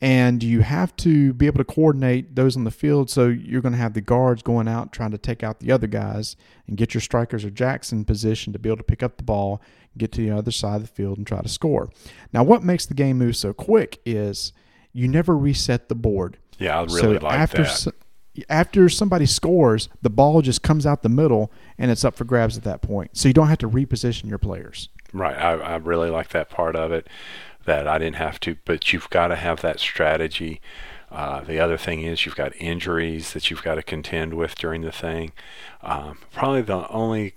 And 0.00 0.42
you 0.42 0.60
have 0.60 0.94
to 0.96 1.32
be 1.32 1.46
able 1.46 1.58
to 1.58 1.64
coordinate 1.64 2.36
those 2.36 2.56
on 2.56 2.64
the 2.64 2.70
field. 2.70 3.08
So 3.08 3.28
you're 3.28 3.62
going 3.62 3.72
to 3.72 3.78
have 3.78 3.94
the 3.94 4.00
guards 4.00 4.42
going 4.42 4.68
out 4.68 4.92
trying 4.92 5.12
to 5.12 5.18
take 5.18 5.42
out 5.42 5.60
the 5.60 5.72
other 5.72 5.86
guys 5.86 6.36
and 6.66 6.76
get 6.76 6.92
your 6.92 7.00
strikers 7.00 7.44
or 7.44 7.50
jacks 7.50 7.92
in 7.92 8.04
position 8.04 8.52
to 8.52 8.58
be 8.58 8.68
able 8.68 8.76
to 8.78 8.82
pick 8.82 9.02
up 9.02 9.16
the 9.16 9.22
ball, 9.22 9.62
get 9.96 10.12
to 10.12 10.20
the 10.20 10.30
other 10.36 10.50
side 10.50 10.76
of 10.76 10.82
the 10.82 10.88
field, 10.88 11.16
and 11.16 11.26
try 11.26 11.40
to 11.40 11.48
score. 11.48 11.88
Now, 12.32 12.42
what 12.42 12.62
makes 12.62 12.84
the 12.84 12.94
game 12.94 13.18
move 13.18 13.36
so 13.36 13.52
quick 13.54 14.00
is 14.04 14.52
you 14.92 15.08
never 15.08 15.36
reset 15.36 15.88
the 15.88 15.94
board. 15.94 16.38
Yeah, 16.58 16.78
I 16.78 16.82
really 16.84 17.00
so 17.00 17.10
like 17.12 17.38
after 17.38 17.62
that. 17.62 17.70
s- 17.70 17.88
after 18.50 18.90
somebody 18.90 19.24
scores, 19.24 19.88
the 20.02 20.10
ball 20.10 20.42
just 20.42 20.62
comes 20.62 20.84
out 20.84 21.02
the 21.02 21.08
middle 21.08 21.50
and 21.78 21.90
it's 21.90 22.04
up 22.04 22.14
for 22.16 22.24
grabs 22.24 22.58
at 22.58 22.64
that 22.64 22.82
point. 22.82 23.16
So 23.16 23.28
you 23.28 23.34
don't 23.34 23.48
have 23.48 23.58
to 23.58 23.68
reposition 23.68 24.28
your 24.28 24.36
players. 24.38 24.90
Right. 25.14 25.36
I, 25.36 25.52
I 25.52 25.76
really 25.76 26.10
like 26.10 26.28
that 26.30 26.50
part 26.50 26.76
of 26.76 26.92
it 26.92 27.08
that 27.66 27.86
I 27.86 27.98
didn't 27.98 28.16
have 28.16 28.40
to, 28.40 28.56
but 28.64 28.92
you've 28.92 29.10
got 29.10 29.28
to 29.28 29.36
have 29.36 29.60
that 29.62 29.80
strategy. 29.80 30.60
Uh, 31.10 31.40
the 31.40 31.60
other 31.60 31.76
thing 31.76 32.02
is 32.02 32.26
you've 32.26 32.36
got 32.36 32.56
injuries 32.56 33.32
that 33.32 33.50
you've 33.50 33.62
got 33.62 33.76
to 33.76 33.82
contend 33.82 34.34
with 34.34 34.56
during 34.56 34.82
the 34.82 34.92
thing. 34.92 35.32
Um, 35.82 36.18
probably 36.32 36.62
the 36.62 36.88
only 36.88 37.34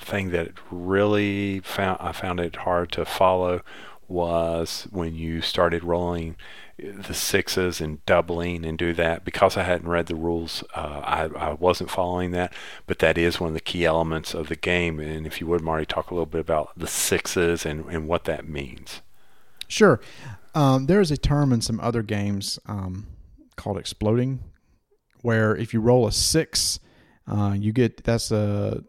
thing 0.00 0.30
that 0.30 0.52
really 0.70 1.60
found 1.60 1.98
I 2.00 2.12
found 2.12 2.40
it 2.40 2.56
hard 2.56 2.92
to 2.92 3.04
follow 3.04 3.62
was 4.06 4.86
when 4.90 5.14
you 5.14 5.42
started 5.42 5.84
rolling 5.84 6.36
the 6.78 7.12
sixes 7.12 7.80
and 7.80 8.04
doubling 8.06 8.64
and 8.64 8.78
do 8.78 8.94
that 8.94 9.24
because 9.24 9.56
I 9.56 9.64
hadn't 9.64 9.88
read 9.88 10.06
the 10.06 10.14
rules. 10.14 10.62
Uh, 10.74 11.00
I, 11.04 11.24
I 11.50 11.52
wasn't 11.54 11.90
following 11.90 12.30
that, 12.30 12.52
but 12.86 13.00
that 13.00 13.18
is 13.18 13.40
one 13.40 13.48
of 13.48 13.54
the 13.54 13.60
key 13.60 13.84
elements 13.84 14.32
of 14.32 14.48
the 14.48 14.56
game. 14.56 15.00
And 15.00 15.26
if 15.26 15.40
you 15.40 15.48
would, 15.48 15.60
Marty, 15.60 15.84
talk 15.84 16.10
a 16.10 16.14
little 16.14 16.26
bit 16.26 16.40
about 16.40 16.70
the 16.76 16.86
sixes 16.86 17.66
and, 17.66 17.84
and 17.86 18.06
what 18.06 18.24
that 18.24 18.48
means. 18.48 19.02
Sure. 19.68 20.00
Um, 20.54 20.86
there 20.86 21.00
is 21.00 21.10
a 21.10 21.16
term 21.16 21.52
in 21.52 21.60
some 21.60 21.78
other 21.80 22.02
games 22.02 22.58
um, 22.66 23.06
called 23.56 23.78
exploding, 23.78 24.40
where 25.22 25.54
if 25.54 25.72
you 25.72 25.80
roll 25.80 26.06
a 26.06 26.12
six, 26.12 26.80
uh, 27.26 27.54
you 27.56 27.72
get 27.72 28.02
that's 28.02 28.30
a 28.32 28.82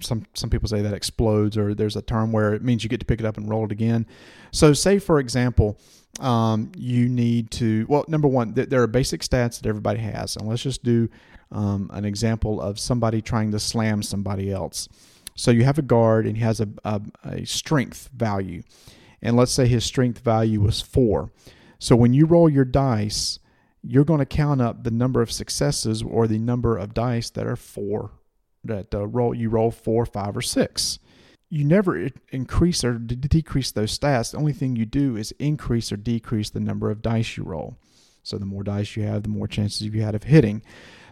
some 0.00 0.24
some 0.34 0.50
people 0.50 0.68
say 0.68 0.80
that 0.80 0.94
explodes, 0.94 1.56
or 1.56 1.74
there's 1.74 1.96
a 1.96 2.02
term 2.02 2.32
where 2.32 2.54
it 2.54 2.62
means 2.62 2.82
you 2.82 2.88
get 2.88 3.00
to 3.00 3.06
pick 3.06 3.20
it 3.20 3.26
up 3.26 3.36
and 3.36 3.48
roll 3.48 3.64
it 3.64 3.72
again. 3.72 4.06
So, 4.52 4.72
say 4.72 4.98
for 4.98 5.20
example, 5.20 5.78
um, 6.20 6.72
you 6.76 7.08
need 7.08 7.50
to 7.52 7.86
well, 7.88 8.04
number 8.08 8.28
one, 8.28 8.54
th- 8.54 8.68
there 8.68 8.82
are 8.82 8.86
basic 8.86 9.20
stats 9.20 9.60
that 9.60 9.68
everybody 9.68 10.00
has, 10.00 10.36
and 10.36 10.48
let's 10.48 10.62
just 10.62 10.82
do 10.82 11.08
um, 11.52 11.90
an 11.92 12.04
example 12.04 12.60
of 12.60 12.78
somebody 12.78 13.20
trying 13.20 13.50
to 13.52 13.58
slam 13.58 14.02
somebody 14.02 14.50
else. 14.50 14.88
So 15.34 15.50
you 15.50 15.64
have 15.64 15.78
a 15.78 15.82
guard, 15.82 16.26
and 16.26 16.36
he 16.36 16.42
has 16.42 16.60
a, 16.60 16.68
a, 16.84 17.00
a 17.24 17.44
strength 17.44 18.08
value 18.14 18.62
and 19.22 19.36
let's 19.36 19.52
say 19.52 19.66
his 19.66 19.84
strength 19.84 20.20
value 20.20 20.60
was 20.60 20.80
four. 20.80 21.32
So 21.78 21.96
when 21.96 22.14
you 22.14 22.26
roll 22.26 22.48
your 22.48 22.64
dice, 22.64 23.38
you're 23.82 24.04
going 24.04 24.18
to 24.18 24.26
count 24.26 24.60
up 24.60 24.84
the 24.84 24.90
number 24.90 25.22
of 25.22 25.32
successes 25.32 26.02
or 26.02 26.26
the 26.26 26.38
number 26.38 26.76
of 26.76 26.94
dice 26.94 27.30
that 27.30 27.46
are 27.46 27.56
four 27.56 28.12
that 28.64 28.94
uh, 28.94 29.06
roll 29.06 29.34
you 29.34 29.48
roll 29.48 29.70
four, 29.70 30.04
five, 30.04 30.36
or 30.36 30.42
six. 30.42 30.98
You 31.48 31.64
never 31.64 32.08
increase 32.30 32.84
or 32.84 32.94
decrease 32.94 33.72
those 33.72 33.98
stats. 33.98 34.30
The 34.30 34.38
only 34.38 34.52
thing 34.52 34.76
you 34.76 34.86
do 34.86 35.16
is 35.16 35.32
increase 35.38 35.90
or 35.90 35.96
decrease 35.96 36.50
the 36.50 36.60
number 36.60 36.90
of 36.90 37.02
dice 37.02 37.36
you 37.36 37.42
roll. 37.42 37.76
So 38.22 38.38
the 38.38 38.46
more 38.46 38.62
dice 38.62 38.96
you 38.96 39.02
have, 39.04 39.24
the 39.24 39.30
more 39.30 39.48
chances 39.48 39.82
you 39.82 40.02
had 40.02 40.14
of 40.14 40.24
hitting. 40.24 40.62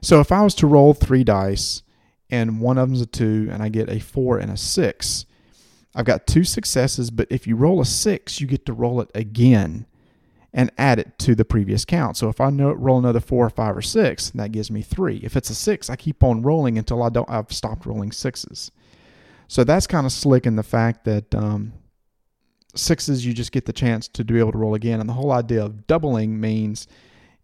So 0.03 0.21
if 0.21 0.31
I 0.31 0.43
was 0.43 0.55
to 0.57 0.67
roll 0.67 0.95
three 0.95 1.25
dice 1.25 1.83
and 2.31 2.61
one 2.61 2.79
of 2.79 2.89
them's 2.89 3.01
a 3.01 3.07
two 3.07 3.49
and 3.51 3.63
I 3.63 3.69
get 3.69 3.91
a 3.91 3.99
four 3.99 4.39
and 4.39 4.53
a 4.53 4.57
six, 4.57 5.27
I've 5.99 6.05
got 6.05 6.29
two 6.29 6.45
successes, 6.45 7.11
but 7.11 7.27
if 7.29 7.49
you 7.49 7.57
roll 7.57 7.81
a 7.81 7.85
six, 7.85 8.41
you 8.41 8.47
get 8.47 8.65
to 8.67 8.73
roll 8.73 9.01
it 9.01 9.11
again 9.17 9.85
and 10.55 10.71
add 10.79 11.01
it 11.01 11.19
to 11.19 11.35
the 11.35 11.45
previous 11.45 11.85
count. 11.85 12.17
So 12.17 12.29
if 12.29 12.41
I 12.41 12.51
know, 12.51 12.71
roll 12.71 12.99
another 12.99 13.19
four 13.19 13.45
or 13.45 13.51
five 13.51 13.77
or 13.77 13.83
six, 13.83 14.31
that 14.31 14.53
gives 14.53 14.71
me 14.71 14.81
three. 14.81 15.17
If 15.25 15.37
it's 15.37 15.51
a 15.51 15.57
six, 15.57 15.91
I 15.91 15.97
keep 15.97 16.23
on 16.23 16.43
rolling 16.43 16.79
until 16.79 17.03
I 17.03 17.09
don't. 17.09 17.29
I've 17.29 17.53
stopped 17.53 17.85
rolling 17.85 18.13
sixes. 18.13 18.71
So 19.49 19.65
that's 19.65 19.89
kind 19.89 20.07
of 20.07 20.13
slick 20.13 20.47
in 20.47 20.55
the 20.55 20.63
fact 20.63 21.05
that 21.05 21.35
um, 21.35 21.73
sixes 22.77 23.27
you 23.27 23.35
just 23.35 23.51
get 23.51 23.67
the 23.67 23.73
chance 23.73 24.07
to 24.07 24.25
be 24.25 24.39
able 24.39 24.53
to 24.53 24.59
roll 24.59 24.77
again. 24.77 25.01
And 25.01 25.09
the 25.09 25.15
whole 25.15 25.33
idea 25.33 25.65
of 25.65 25.89
doubling 25.89 26.41
means 26.41 26.87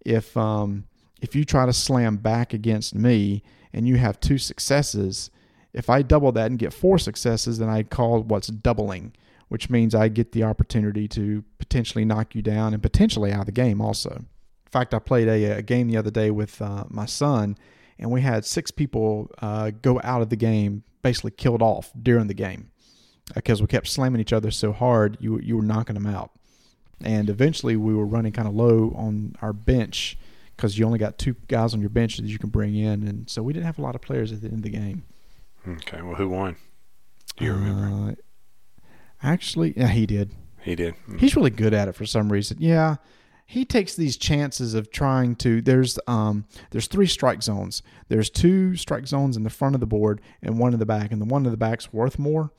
if 0.07 0.37
um, 0.37 0.85
if 1.21 1.35
you 1.35 1.45
try 1.45 1.67
to 1.67 1.73
slam 1.73 2.19
back 2.19 2.55
against 2.55 2.95
me 2.95 3.43
and 3.73 3.89
you 3.89 3.97
have 3.97 4.21
two 4.21 4.39
successes, 4.39 5.33
if 5.75 5.91
I 5.91 6.03
double 6.03 6.33
that 6.33 6.47
and 6.47 6.59
get 6.59 6.73
four 6.73 6.99
successes, 6.99 7.59
then 7.59 7.69
I 7.69 7.83
call 7.83 8.23
what's 8.23 8.47
doubling, 8.47 9.13
which 9.49 9.69
means 9.69 9.95
I 9.95 10.09
get 10.09 10.33
the 10.33 10.45
opportunity 10.45 11.09
to 11.09 11.45
potentially 11.59 12.05
knock 12.05 12.35
you 12.35 12.43
down 12.43 12.73
and 12.73 12.83
potentially 12.83 13.33
out 13.33 13.41
of 13.41 13.47
the 13.47 13.53
game 13.53 13.81
also. 13.81 14.11
In 14.11 14.71
fact, 14.71 14.95
I 14.95 15.01
played 15.01 15.29
a, 15.29 15.59
a 15.59 15.63
game 15.63 15.89
the 15.89 15.97
other 15.97 16.11
day 16.11 16.31
with 16.31 16.63
uh, 16.63 16.85
my 16.89 17.07
son, 17.07 17.59
and 17.99 18.11
we 18.11 18.21
had 18.21 18.45
six 18.45 18.71
people 18.71 19.31
uh, 19.43 19.73
go 19.83 20.01
out 20.05 20.23
of 20.23 20.31
the 20.31 20.37
game, 20.37 20.85
basically 21.03 21.33
killed 21.33 21.63
off 21.63 21.93
during 22.01 22.29
the 22.29 22.35
game 22.35 22.71
because 23.35 23.61
we 23.61 23.67
kept 23.67 23.89
slamming 23.89 24.21
each 24.21 24.33
other 24.33 24.51
so 24.51 24.73
hard, 24.73 25.17
you, 25.21 25.39
you 25.41 25.57
were 25.57 25.63
knocking 25.63 25.95
them 25.95 26.07
out. 26.07 26.31
And 27.01 27.29
eventually 27.29 27.77
we 27.77 27.95
were 27.95 28.07
running 28.07 28.33
kind 28.33 28.47
of 28.47 28.55
low 28.55 28.93
on 28.97 29.35
our 29.43 29.53
bench 29.53 30.19
because 30.57 30.79
you 30.79 30.87
only 30.87 30.99
got 30.99 31.19
two 31.19 31.35
guys 31.49 31.75
on 31.75 31.81
your 31.81 31.91
bench 31.91 32.17
that 32.17 32.27
you 32.27 32.39
can 32.39 32.51
bring 32.51 32.75
in. 32.75 33.07
And 33.07 33.29
so 33.29 33.43
we 33.43 33.53
didn't 33.53 33.67
have 33.67 33.79
a 33.79 33.83
lot 33.83 33.95
of 33.95 34.03
players 34.03 34.33
at 34.33 34.41
the 34.41 34.49
end 34.49 34.59
of 34.59 34.63
the 34.63 34.71
game. 34.71 35.05
Okay. 35.67 36.03
Well, 36.03 36.17
who 36.17 36.29
won? 36.29 36.57
Do 37.37 37.45
you 37.45 37.53
remember? 37.53 38.11
Uh, 38.11 38.15
actually, 39.23 39.75
yeah, 39.77 39.89
he 39.89 40.07
did. 40.07 40.33
he 40.63 40.75
did. 40.75 40.95
Mm. 41.09 41.19
He's 41.21 41.37
really 41.37 41.51
good 41.51 41.75
at 41.75 41.89
it 41.89 41.95
for 41.95 42.07
some 42.07 42.31
reason. 42.31 42.59
Yeah, 42.61 42.97
he 43.47 43.65
takes 43.65 43.95
these 43.97 44.17
chances 44.17 44.75
of 44.75 44.91
trying 44.91 45.37
to. 45.37 45.61
There's 45.61 45.99
um 46.07 46.47
there's 46.71 46.87
three 46.87 47.07
strike 47.07 47.43
zones. 47.43 47.83
There's 48.09 48.31
two 48.31 48.77
strike 48.77 49.07
zones 49.07 49.37
in 49.37 49.43
the 49.43 49.51
front 49.51 49.75
of 49.75 49.81
the 49.81 49.87
board 49.87 50.21
and 50.43 50.59
one 50.59 50.73
in 50.73 50.79
the 50.79 50.87
back, 50.87 51.13
and 51.13 51.21
the 51.21 51.27
one 51.27 51.45
in 51.45 51.51
the 51.51 51.57
back's 51.57 51.93
worth 51.93 52.19
more. 52.19 52.51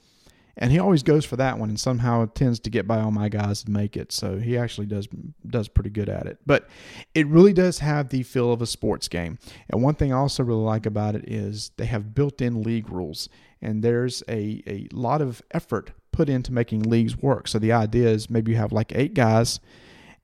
And 0.57 0.71
he 0.71 0.79
always 0.79 1.03
goes 1.03 1.25
for 1.25 1.35
that 1.35 1.59
one, 1.59 1.69
and 1.69 1.79
somehow 1.79 2.27
tends 2.33 2.59
to 2.61 2.69
get 2.69 2.87
by 2.87 3.01
all 3.01 3.11
my 3.11 3.27
guys 3.27 3.63
and 3.65 3.73
make 3.73 3.97
it. 3.97 4.11
So 4.11 4.37
he 4.37 4.57
actually 4.57 4.87
does 4.87 5.07
does 5.47 5.67
pretty 5.67 5.89
good 5.89 6.09
at 6.09 6.27
it. 6.27 6.37
But 6.45 6.69
it 7.13 7.27
really 7.27 7.53
does 7.53 7.79
have 7.79 8.09
the 8.09 8.23
feel 8.23 8.53
of 8.53 8.61
a 8.61 8.65
sports 8.65 9.07
game. 9.07 9.37
And 9.69 9.83
one 9.83 9.95
thing 9.95 10.13
I 10.13 10.17
also 10.17 10.43
really 10.43 10.63
like 10.63 10.85
about 10.85 11.15
it 11.15 11.29
is 11.29 11.71
they 11.77 11.85
have 11.85 12.15
built-in 12.15 12.63
league 12.63 12.89
rules, 12.89 13.27
and 13.61 13.83
there's 13.83 14.23
a 14.29 14.63
a 14.65 14.87
lot 14.93 15.21
of 15.21 15.41
effort 15.51 15.91
put 16.11 16.29
into 16.29 16.53
making 16.53 16.83
leagues 16.83 17.17
work. 17.17 17.47
So 17.47 17.59
the 17.59 17.73
idea 17.73 18.07
is 18.07 18.29
maybe 18.29 18.53
you 18.53 18.57
have 18.57 18.71
like 18.71 18.93
eight 18.95 19.13
guys 19.13 19.59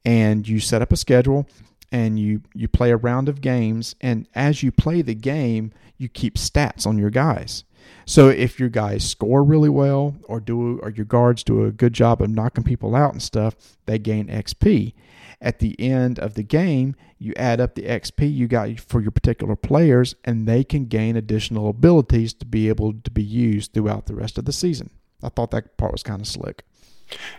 and 0.06 0.48
you 0.48 0.60
set 0.60 0.82
up 0.82 0.92
a 0.92 0.98
schedule 0.98 1.48
and 1.92 2.18
you 2.18 2.42
you 2.54 2.68
play 2.68 2.92
a 2.92 2.98
round 2.98 3.28
of 3.30 3.42
games 3.42 3.96
and 4.02 4.28
as 4.34 4.64
you 4.64 4.72
play 4.72 5.02
the 5.02 5.14
game 5.14 5.72
you 5.98 6.08
keep 6.08 6.36
stats 6.36 6.88
on 6.88 6.98
your 6.98 7.10
guys 7.10 7.64
so 8.06 8.30
if 8.30 8.60
your 8.60 8.70
guys 8.70 9.08
score 9.08 9.44
really 9.44 9.70
well 9.70 10.16
or 10.24 10.40
do 10.40 10.80
or 10.80 10.90
your 10.90 11.06
guards 11.06 11.44
do 11.44 11.66
a 11.66 11.72
good 11.72 11.94
job 11.94 12.22
of 12.22 12.30
knocking 12.30 12.64
people 12.64 12.96
out 12.96 13.12
and 13.12 13.22
stuff 13.22 13.56
they 13.86 13.98
gain 13.98 14.28
xp 14.28 14.94
at 15.42 15.60
the 15.60 15.80
end 15.80 16.20
of 16.20 16.34
the 16.36 16.44
game 16.44 16.96
you 17.18 17.34
add 17.36 17.62
up 17.62 17.76
the 17.76 17.84
xp 17.84 18.34
you 18.34 18.48
got 18.48 18.80
for 18.80 19.02
your 19.02 19.12
particular 19.12 19.56
players 19.56 20.16
and 20.24 20.48
they 20.48 20.64
can 20.64 20.86
gain 20.86 21.16
additional 21.16 21.70
abilities 21.70 22.34
to 22.34 22.46
be 22.46 22.70
able 22.70 22.94
to 22.94 23.12
be 23.12 23.24
used 23.24 23.74
throughout 23.74 24.06
the 24.06 24.16
rest 24.16 24.38
of 24.38 24.46
the 24.46 24.54
season 24.54 24.90
i 25.24 25.30
thought 25.30 25.52
that 25.52 25.78
part 25.78 25.92
was 25.92 26.04
kind 26.04 26.22
of 26.22 26.28
slick 26.28 26.64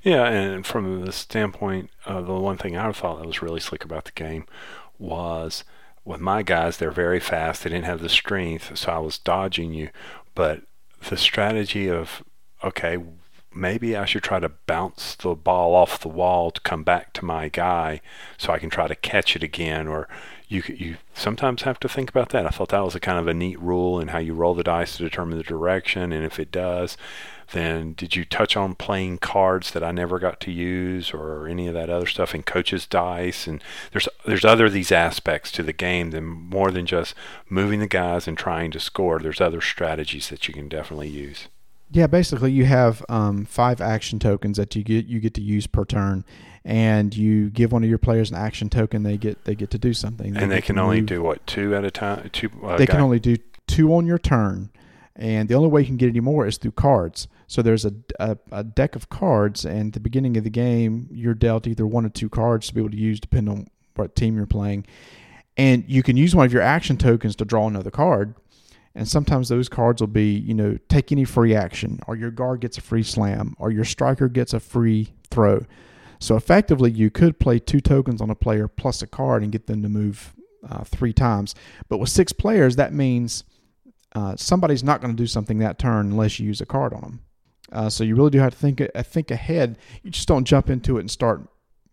Yeah, 0.02 0.26
and 0.28 0.66
from 0.66 1.04
the 1.04 1.12
standpoint, 1.12 1.90
uh, 2.04 2.20
the 2.20 2.34
one 2.34 2.58
thing 2.58 2.76
I 2.76 2.92
thought 2.92 3.18
that 3.18 3.26
was 3.26 3.40
really 3.40 3.60
slick 3.60 3.84
about 3.84 4.04
the 4.04 4.12
game 4.12 4.44
was 4.98 5.64
with 6.04 6.20
my 6.20 6.42
guys, 6.42 6.76
they're 6.76 6.90
very 6.90 7.20
fast. 7.20 7.62
They 7.62 7.70
didn't 7.70 7.84
have 7.84 8.00
the 8.00 8.08
strength, 8.08 8.76
so 8.76 8.92
I 8.92 8.98
was 8.98 9.18
dodging 9.18 9.72
you. 9.72 9.90
But 10.34 10.62
the 11.08 11.16
strategy 11.16 11.88
of, 11.88 12.22
okay, 12.64 12.98
maybe 13.54 13.96
I 13.96 14.04
should 14.04 14.22
try 14.22 14.40
to 14.40 14.52
bounce 14.66 15.14
the 15.14 15.34
ball 15.34 15.74
off 15.74 16.00
the 16.00 16.08
wall 16.08 16.50
to 16.50 16.60
come 16.62 16.84
back 16.84 17.12
to 17.14 17.24
my 17.24 17.48
guy 17.48 18.00
so 18.38 18.52
I 18.52 18.58
can 18.58 18.70
try 18.70 18.88
to 18.88 18.94
catch 18.94 19.36
it 19.36 19.42
again. 19.42 19.88
Or 19.88 20.08
you 20.52 20.62
you 20.76 20.96
sometimes 21.14 21.62
have 21.62 21.80
to 21.80 21.88
think 21.88 22.10
about 22.10 22.28
that. 22.30 22.46
I 22.46 22.50
thought 22.50 22.68
that 22.68 22.84
was 22.84 22.94
a 22.94 23.00
kind 23.00 23.18
of 23.18 23.26
a 23.26 23.34
neat 23.34 23.58
rule 23.60 23.98
in 24.00 24.08
how 24.08 24.18
you 24.18 24.34
roll 24.34 24.54
the 24.54 24.62
dice 24.62 24.96
to 24.96 25.02
determine 25.02 25.38
the 25.38 25.44
direction, 25.44 26.12
and 26.12 26.24
if 26.24 26.38
it 26.38 26.50
does, 26.50 26.96
then 27.52 27.94
did 27.94 28.16
you 28.16 28.24
touch 28.24 28.56
on 28.56 28.74
playing 28.74 29.18
cards 29.18 29.70
that 29.70 29.84
I 29.84 29.92
never 29.92 30.18
got 30.18 30.40
to 30.40 30.50
use 30.50 31.12
or 31.12 31.46
any 31.46 31.66
of 31.68 31.74
that 31.74 31.90
other 31.90 32.06
stuff 32.06 32.34
in 32.34 32.42
coach's 32.42 32.86
dice? 32.86 33.46
And 33.46 33.62
there's 33.92 34.08
there's 34.26 34.44
other 34.44 34.68
these 34.68 34.92
aspects 34.92 35.50
to 35.52 35.62
the 35.62 35.72
game 35.72 36.10
than 36.10 36.24
more 36.24 36.70
than 36.70 36.86
just 36.86 37.14
moving 37.48 37.80
the 37.80 37.86
guys 37.86 38.28
and 38.28 38.36
trying 38.36 38.70
to 38.72 38.80
score. 38.80 39.18
There's 39.18 39.40
other 39.40 39.60
strategies 39.60 40.28
that 40.28 40.46
you 40.48 40.54
can 40.54 40.68
definitely 40.68 41.08
use. 41.08 41.48
Yeah, 41.90 42.06
basically 42.06 42.52
you 42.52 42.64
have 42.64 43.04
um, 43.08 43.44
five 43.44 43.80
action 43.80 44.18
tokens 44.18 44.56
that 44.56 44.74
you 44.74 44.82
get 44.82 45.06
you 45.06 45.20
get 45.20 45.34
to 45.34 45.42
use 45.42 45.66
per 45.66 45.84
turn, 45.84 46.24
and 46.64 47.14
you 47.16 47.50
give 47.50 47.72
one 47.72 47.82
of 47.82 47.88
your 47.88 47.98
players 47.98 48.30
an 48.30 48.36
action 48.36 48.68
token. 48.68 49.02
They 49.02 49.16
get 49.16 49.44
they 49.44 49.54
get 49.54 49.70
to 49.70 49.78
do 49.78 49.92
something, 49.92 50.36
and 50.36 50.50
they 50.50 50.60
can 50.60 50.78
only 50.78 51.00
move. 51.00 51.06
do 51.06 51.22
what 51.22 51.46
two 51.46 51.74
at 51.74 51.84
a 51.84 51.90
time 51.90 52.28
two 52.32 52.50
uh, 52.62 52.76
They 52.76 52.86
guy- 52.86 52.94
can 52.94 53.02
only 53.02 53.20
do 53.20 53.36
two 53.66 53.94
on 53.94 54.06
your 54.06 54.18
turn, 54.18 54.70
and 55.16 55.48
the 55.48 55.54
only 55.54 55.68
way 55.68 55.80
you 55.80 55.86
can 55.86 55.96
get 55.96 56.08
any 56.08 56.20
more 56.20 56.46
is 56.46 56.58
through 56.58 56.72
cards. 56.72 57.28
So 57.46 57.60
there's 57.60 57.84
a, 57.84 57.92
a, 58.18 58.38
a, 58.50 58.64
deck 58.64 58.96
of 58.96 59.10
cards, 59.10 59.66
and 59.66 59.88
at 59.88 59.92
the 59.92 60.00
beginning 60.00 60.38
of 60.38 60.44
the 60.44 60.50
game, 60.50 61.08
you're 61.10 61.34
dealt 61.34 61.66
either 61.66 61.86
one 61.86 62.06
or 62.06 62.08
two 62.08 62.30
cards 62.30 62.68
to 62.68 62.74
be 62.74 62.80
able 62.80 62.90
to 62.92 62.96
use, 62.96 63.20
depending 63.20 63.52
on 63.52 63.66
what 63.94 64.16
team 64.16 64.36
you're 64.36 64.46
playing. 64.46 64.86
And 65.58 65.84
you 65.86 66.02
can 66.02 66.16
use 66.16 66.34
one 66.34 66.46
of 66.46 66.52
your 66.52 66.62
action 66.62 66.96
tokens 66.96 67.36
to 67.36 67.44
draw 67.44 67.66
another 67.68 67.90
card. 67.90 68.34
And 68.94 69.06
sometimes 69.06 69.48
those 69.48 69.68
cards 69.68 70.00
will 70.00 70.06
be, 70.06 70.32
you 70.32 70.54
know, 70.54 70.78
take 70.88 71.12
any 71.12 71.24
free 71.24 71.54
action, 71.54 72.00
or 72.06 72.16
your 72.16 72.30
guard 72.30 72.60
gets 72.60 72.78
a 72.78 72.80
free 72.80 73.02
slam, 73.02 73.54
or 73.58 73.70
your 73.70 73.84
striker 73.84 74.28
gets 74.28 74.54
a 74.54 74.60
free 74.60 75.12
throw. 75.30 75.66
So 76.22 76.36
effectively, 76.36 76.90
you 76.90 77.10
could 77.10 77.40
play 77.40 77.58
two 77.58 77.80
tokens 77.80 78.20
on 78.20 78.30
a 78.30 78.34
player 78.34 78.68
plus 78.68 79.02
a 79.02 79.06
card 79.06 79.42
and 79.42 79.50
get 79.50 79.66
them 79.66 79.82
to 79.82 79.88
move 79.88 80.34
uh, 80.68 80.84
three 80.84 81.12
times. 81.12 81.54
But 81.88 81.98
with 81.98 82.10
six 82.10 82.32
players, 82.32 82.76
that 82.76 82.92
means 82.92 83.42
uh, 84.14 84.36
somebody's 84.36 84.84
not 84.84 85.00
going 85.00 85.12
to 85.12 85.20
do 85.20 85.26
something 85.26 85.58
that 85.58 85.78
turn 85.78 86.12
unless 86.12 86.38
you 86.38 86.46
use 86.46 86.60
a 86.60 86.66
card 86.66 86.94
on 86.94 87.00
them. 87.00 87.20
Uh, 87.72 87.90
so 87.90 88.04
you 88.04 88.14
really 88.14 88.30
do 88.30 88.38
have 88.38 88.52
to 88.52 88.58
think 88.58 88.80
uh, 88.80 89.02
think 89.02 89.30
ahead. 89.30 89.78
You 90.02 90.10
just 90.10 90.28
don't 90.28 90.44
jump 90.44 90.70
into 90.70 90.96
it 90.96 91.00
and 91.00 91.10
start 91.10 91.42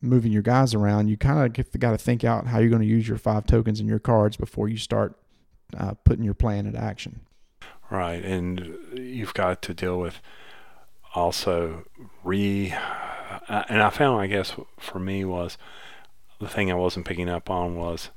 moving 0.01 0.31
your 0.31 0.41
guys 0.41 0.75
around. 0.75 1.07
You 1.07 1.17
kind 1.17 1.57
of 1.57 1.79
got 1.79 1.91
to 1.91 1.97
think 1.97 2.23
out 2.23 2.47
how 2.47 2.59
you're 2.59 2.69
going 2.69 2.81
to 2.81 2.87
use 2.87 3.07
your 3.07 3.17
five 3.17 3.47
tokens 3.47 3.79
and 3.79 3.89
your 3.89 3.99
cards 3.99 4.37
before 4.37 4.69
you 4.69 4.77
start 4.77 5.17
uh, 5.75 5.93
putting 6.03 6.23
your 6.23 6.33
plan 6.33 6.67
into 6.67 6.79
action. 6.79 7.21
Right, 7.89 8.23
and 8.23 8.77
you've 8.93 9.33
got 9.33 9.63
to 9.63 9.73
deal 9.73 9.99
with 9.99 10.21
also 11.15 11.85
re. 12.23 12.75
And 13.47 13.81
I 13.81 13.89
found, 13.89 14.21
I 14.21 14.27
guess, 14.27 14.55
for 14.77 14.99
me 14.99 15.23
was 15.25 15.57
the 16.39 16.47
thing 16.47 16.71
I 16.71 16.75
wasn't 16.75 17.05
picking 17.05 17.29
up 17.29 17.49
on 17.49 17.75
was 17.75 18.09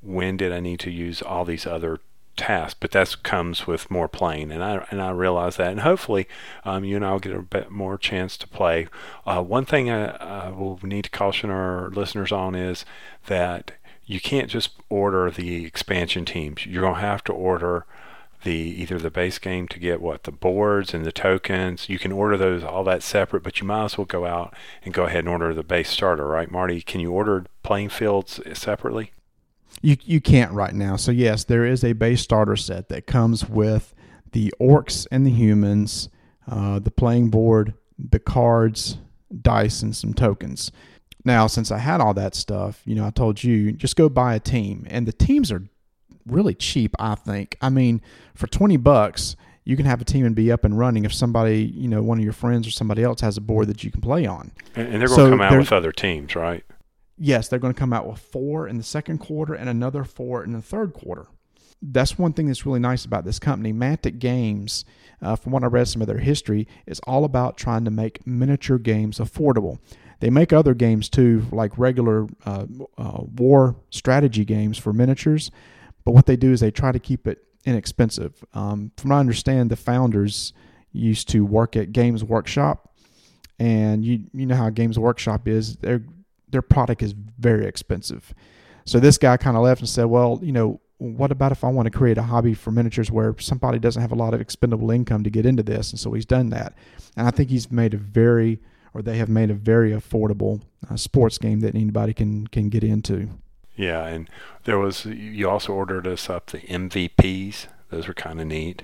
when 0.00 0.36
did 0.36 0.52
I 0.52 0.60
need 0.60 0.80
to 0.80 0.90
use 0.90 1.22
all 1.22 1.44
these 1.44 1.66
other 1.66 2.00
tasks? 2.36 2.76
But 2.78 2.92
that 2.92 3.22
comes 3.22 3.66
with 3.66 3.90
more 3.90 4.08
playing, 4.08 4.52
and 4.52 4.62
I 4.62 4.86
and 4.90 5.02
I 5.02 5.10
realize 5.10 5.56
that, 5.56 5.72
and 5.72 5.80
hopefully, 5.80 6.28
um, 6.64 6.84
you 6.84 6.96
and 6.96 7.04
I 7.04 7.12
will 7.12 7.18
get 7.18 7.34
a 7.34 7.42
bit 7.42 7.70
more 7.70 7.98
chance 7.98 8.36
to 8.38 8.46
play. 8.46 8.88
Uh, 9.26 9.42
one 9.42 9.64
thing 9.64 9.90
I, 9.90 10.10
I 10.16 10.50
will 10.50 10.78
need 10.82 11.04
to 11.04 11.10
caution 11.10 11.50
our 11.50 11.90
listeners 11.90 12.32
on 12.32 12.54
is 12.54 12.84
that 13.26 13.72
you 14.06 14.20
can't 14.20 14.48
just 14.48 14.70
order 14.88 15.30
the 15.30 15.64
expansion 15.64 16.24
teams. 16.24 16.64
You're 16.64 16.82
gonna 16.82 17.00
have 17.00 17.24
to 17.24 17.32
order 17.32 17.86
the 18.44 18.52
either 18.52 18.98
the 18.98 19.10
base 19.10 19.38
game 19.38 19.66
to 19.68 19.78
get 19.78 20.00
what 20.00 20.24
the 20.24 20.32
boards 20.32 20.94
and 20.94 21.04
the 21.04 21.12
tokens. 21.12 21.88
You 21.88 21.98
can 21.98 22.12
order 22.12 22.36
those 22.36 22.62
all 22.62 22.84
that 22.84 23.02
separate, 23.02 23.42
but 23.42 23.60
you 23.60 23.66
might 23.66 23.86
as 23.86 23.98
well 23.98 24.04
go 24.04 24.26
out 24.26 24.54
and 24.84 24.94
go 24.94 25.04
ahead 25.04 25.20
and 25.20 25.28
order 25.28 25.52
the 25.52 25.62
base 25.62 25.90
starter, 25.90 26.26
right, 26.26 26.50
Marty? 26.50 26.80
Can 26.80 27.00
you 27.00 27.12
order 27.12 27.46
playing 27.62 27.88
fields 27.88 28.40
separately? 28.52 29.12
You 29.82 29.96
you 30.04 30.20
can't 30.20 30.52
right 30.52 30.74
now. 30.74 30.96
So 30.96 31.12
yes, 31.12 31.44
there 31.44 31.64
is 31.64 31.84
a 31.84 31.92
base 31.92 32.22
starter 32.22 32.56
set 32.56 32.88
that 32.88 33.06
comes 33.06 33.48
with 33.48 33.94
the 34.32 34.52
orcs 34.60 35.06
and 35.10 35.26
the 35.26 35.30
humans, 35.30 36.08
uh, 36.46 36.78
the 36.78 36.90
playing 36.90 37.30
board, 37.30 37.74
the 37.98 38.18
cards, 38.18 38.98
dice, 39.42 39.82
and 39.82 39.94
some 39.94 40.14
tokens. 40.14 40.70
Now, 41.24 41.46
since 41.46 41.70
I 41.70 41.78
had 41.78 42.00
all 42.00 42.14
that 42.14 42.34
stuff, 42.34 42.82
you 42.84 42.94
know, 42.94 43.04
I 43.04 43.10
told 43.10 43.42
you 43.42 43.72
just 43.72 43.96
go 43.96 44.08
buy 44.08 44.34
a 44.34 44.40
team, 44.40 44.86
and 44.88 45.06
the 45.06 45.12
teams 45.12 45.50
are 45.50 45.64
really 46.30 46.54
cheap. 46.54 46.94
I 46.98 47.14
think. 47.14 47.56
I 47.60 47.70
mean, 47.70 48.00
for 48.34 48.46
twenty 48.46 48.76
bucks, 48.76 49.36
you 49.64 49.76
can 49.76 49.86
have 49.86 50.00
a 50.00 50.04
team 50.04 50.24
and 50.24 50.34
be 50.34 50.50
up 50.50 50.64
and 50.64 50.78
running 50.78 51.04
if 51.04 51.12
somebody, 51.12 51.64
you 51.64 51.88
know, 51.88 52.02
one 52.02 52.18
of 52.18 52.24
your 52.24 52.32
friends 52.32 52.66
or 52.66 52.70
somebody 52.70 53.02
else 53.02 53.20
has 53.20 53.36
a 53.36 53.40
board 53.40 53.68
that 53.68 53.84
you 53.84 53.90
can 53.90 54.00
play 54.00 54.26
on. 54.26 54.52
And, 54.74 54.92
they're 55.00 55.08
going 55.08 55.08
so 55.08 55.24
to 55.26 55.30
come 55.30 55.40
out 55.42 55.58
with 55.58 55.72
other 55.72 55.92
teams, 55.92 56.34
right? 56.34 56.64
yes, 57.18 57.48
they're 57.48 57.58
going 57.58 57.74
to 57.74 57.78
come 57.78 57.92
out 57.92 58.06
with 58.06 58.18
four 58.18 58.68
in 58.68 58.76
the 58.76 58.82
second 58.82 59.18
quarter 59.18 59.54
and 59.54 59.68
another 59.68 60.04
four 60.04 60.44
in 60.44 60.52
the 60.52 60.62
third 60.62 60.92
quarter. 60.92 61.26
That's 61.80 62.18
one 62.18 62.32
thing 62.32 62.46
that's 62.46 62.66
really 62.66 62.80
nice 62.80 63.04
about 63.04 63.24
this 63.24 63.38
company. 63.38 63.72
Mantic 63.72 64.18
Games, 64.18 64.84
uh, 65.22 65.36
from 65.36 65.52
what 65.52 65.62
I 65.62 65.66
read 65.66 65.86
some 65.86 66.02
of 66.02 66.08
their 66.08 66.18
history, 66.18 66.66
is 66.86 67.00
all 67.06 67.24
about 67.24 67.56
trying 67.56 67.84
to 67.84 67.90
make 67.90 68.26
miniature 68.26 68.78
games 68.78 69.18
affordable. 69.18 69.78
They 70.20 70.30
make 70.30 70.52
other 70.52 70.74
games 70.74 71.08
too, 71.08 71.46
like 71.52 71.78
regular 71.78 72.26
uh, 72.44 72.66
uh, 72.96 73.22
war 73.36 73.76
strategy 73.90 74.44
games 74.44 74.76
for 74.76 74.92
miniatures, 74.92 75.52
but 76.08 76.14
what 76.14 76.24
they 76.24 76.36
do 76.36 76.52
is 76.52 76.60
they 76.60 76.70
try 76.70 76.90
to 76.90 76.98
keep 76.98 77.26
it 77.26 77.44
inexpensive. 77.66 78.42
Um, 78.54 78.92
from 78.96 79.10
what 79.10 79.16
I 79.16 79.20
understand, 79.20 79.68
the 79.68 79.76
founders 79.76 80.54
used 80.90 81.28
to 81.28 81.44
work 81.44 81.76
at 81.76 81.92
Games 81.92 82.24
Workshop, 82.24 82.96
and 83.58 84.02
you 84.02 84.24
you 84.32 84.46
know 84.46 84.56
how 84.56 84.70
Games 84.70 84.98
Workshop 84.98 85.46
is. 85.46 85.76
They're 85.76 86.02
their 86.48 86.62
product 86.62 87.02
is 87.02 87.12
very 87.38 87.66
expensive. 87.66 88.32
So 88.86 88.98
this 89.00 89.18
guy 89.18 89.36
kind 89.36 89.54
of 89.54 89.62
left 89.62 89.82
and 89.82 89.88
said, 89.90 90.06
well, 90.06 90.40
you 90.42 90.50
know, 90.50 90.80
what 90.96 91.30
about 91.30 91.52
if 91.52 91.62
I 91.62 91.68
want 91.68 91.92
to 91.92 91.98
create 91.98 92.16
a 92.16 92.22
hobby 92.22 92.54
for 92.54 92.70
miniatures 92.70 93.10
where 93.10 93.34
somebody 93.38 93.78
doesn't 93.78 94.00
have 94.00 94.12
a 94.12 94.14
lot 94.14 94.32
of 94.32 94.40
expendable 94.40 94.90
income 94.90 95.24
to 95.24 95.30
get 95.30 95.44
into 95.44 95.62
this? 95.62 95.90
And 95.90 96.00
so 96.00 96.14
he's 96.14 96.24
done 96.24 96.48
that. 96.48 96.72
And 97.18 97.26
I 97.26 97.30
think 97.32 97.50
he's 97.50 97.70
made 97.70 97.92
a 97.92 97.98
very, 97.98 98.60
or 98.94 99.02
they 99.02 99.18
have 99.18 99.28
made 99.28 99.50
a 99.50 99.54
very 99.54 99.90
affordable 99.90 100.62
uh, 100.90 100.96
sports 100.96 101.36
game 101.36 101.60
that 101.60 101.74
anybody 101.74 102.14
can 102.14 102.46
can 102.46 102.70
get 102.70 102.82
into. 102.82 103.28
Yeah, 103.78 104.04
and 104.06 104.28
there 104.64 104.78
was 104.78 105.06
you 105.06 105.48
also 105.48 105.72
ordered 105.72 106.06
us 106.06 106.28
up 106.28 106.46
the 106.46 106.58
MVPs. 106.58 107.68
Those 107.90 108.08
were 108.08 108.14
kind 108.14 108.40
of 108.40 108.48
neat. 108.48 108.82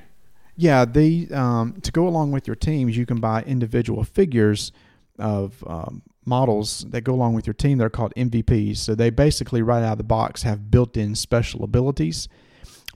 Yeah, 0.57 0.85
the 0.85 1.29
um, 1.33 1.81
to 1.83 1.91
go 1.91 2.07
along 2.07 2.31
with 2.31 2.47
your 2.47 2.57
teams, 2.57 2.97
you 2.97 3.05
can 3.05 3.19
buy 3.19 3.43
individual 3.43 4.05
figures 4.05 4.71
of 5.19 5.65
um, 5.67 6.03
models 6.25 6.87
that 6.91 7.03
go 7.03 7.13
along 7.13 7.35
with 7.35 7.47
your 7.47 7.55
team. 7.55 7.79
They're 7.79 7.91
called 7.91 8.15
MVPs. 8.17 8.79
So 8.79 8.95
they 8.95 9.11
basically, 9.11 9.63
right 9.63 9.83
out 9.83 9.93
of 9.93 9.99
the 9.99 10.05
box, 10.05 10.43
have 10.43 10.71
built 10.71 10.97
in 10.97 11.17
special 11.17 11.65
abilities. 11.65 12.29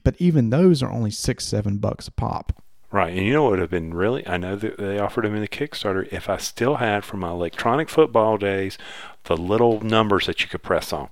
But 0.05 0.14
even 0.18 0.51
those 0.51 0.82
are 0.82 0.90
only 0.90 1.11
six, 1.11 1.44
seven 1.44 1.78
bucks 1.78 2.07
a 2.07 2.12
pop. 2.12 2.62
Right. 2.90 3.12
And 3.12 3.26
you 3.26 3.34
know 3.34 3.42
what 3.42 3.51
would 3.51 3.59
have 3.59 3.70
been 3.70 3.92
really, 3.92 4.26
I 4.26 4.38
know 4.38 4.57
that 4.57 4.78
they 4.78 4.99
offered 4.99 5.24
them 5.24 5.34
in 5.34 5.42
the 5.42 5.49
Kickstarter. 5.49 6.11
If 6.11 6.30
I 6.30 6.38
still 6.38 6.76
had 6.76 7.05
from 7.05 7.20
my 7.20 7.30
electronic 7.30 7.90
football 7.90 8.38
days 8.38 8.78
the 9.24 9.36
little 9.36 9.80
numbers 9.82 10.26
that 10.26 10.40
you 10.40 10.49
could 10.49 10.62
press 10.62 10.92
on. 10.92 11.11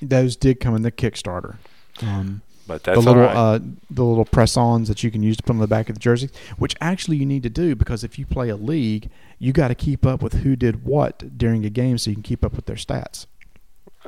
Those 0.00 0.36
did 0.36 0.60
come 0.60 0.74
in 0.74 0.82
the 0.82 0.92
Kickstarter. 0.92 1.56
Um, 2.02 2.42
but 2.66 2.82
that's 2.82 2.98
the 2.98 3.04
little 3.04 3.22
right. 3.22 3.36
uh, 3.36 3.58
the 3.90 4.04
little 4.04 4.24
press-ons 4.24 4.88
that 4.88 5.02
you 5.02 5.10
can 5.10 5.22
use 5.22 5.36
to 5.36 5.42
put 5.42 5.52
on 5.52 5.58
the 5.58 5.66
back 5.66 5.88
of 5.88 5.94
the 5.94 6.00
jersey, 6.00 6.30
which 6.58 6.74
actually 6.80 7.16
you 7.16 7.26
need 7.26 7.42
to 7.44 7.50
do 7.50 7.76
because 7.76 8.02
if 8.02 8.18
you 8.18 8.26
play 8.26 8.48
a 8.48 8.56
league, 8.56 9.08
you 9.38 9.52
got 9.52 9.68
to 9.68 9.74
keep 9.74 10.04
up 10.04 10.20
with 10.20 10.34
who 10.34 10.56
did 10.56 10.84
what 10.84 11.38
during 11.38 11.64
a 11.64 11.70
game, 11.70 11.96
so 11.98 12.10
you 12.10 12.16
can 12.16 12.22
keep 12.22 12.44
up 12.44 12.54
with 12.54 12.66
their 12.66 12.76
stats. 12.76 13.26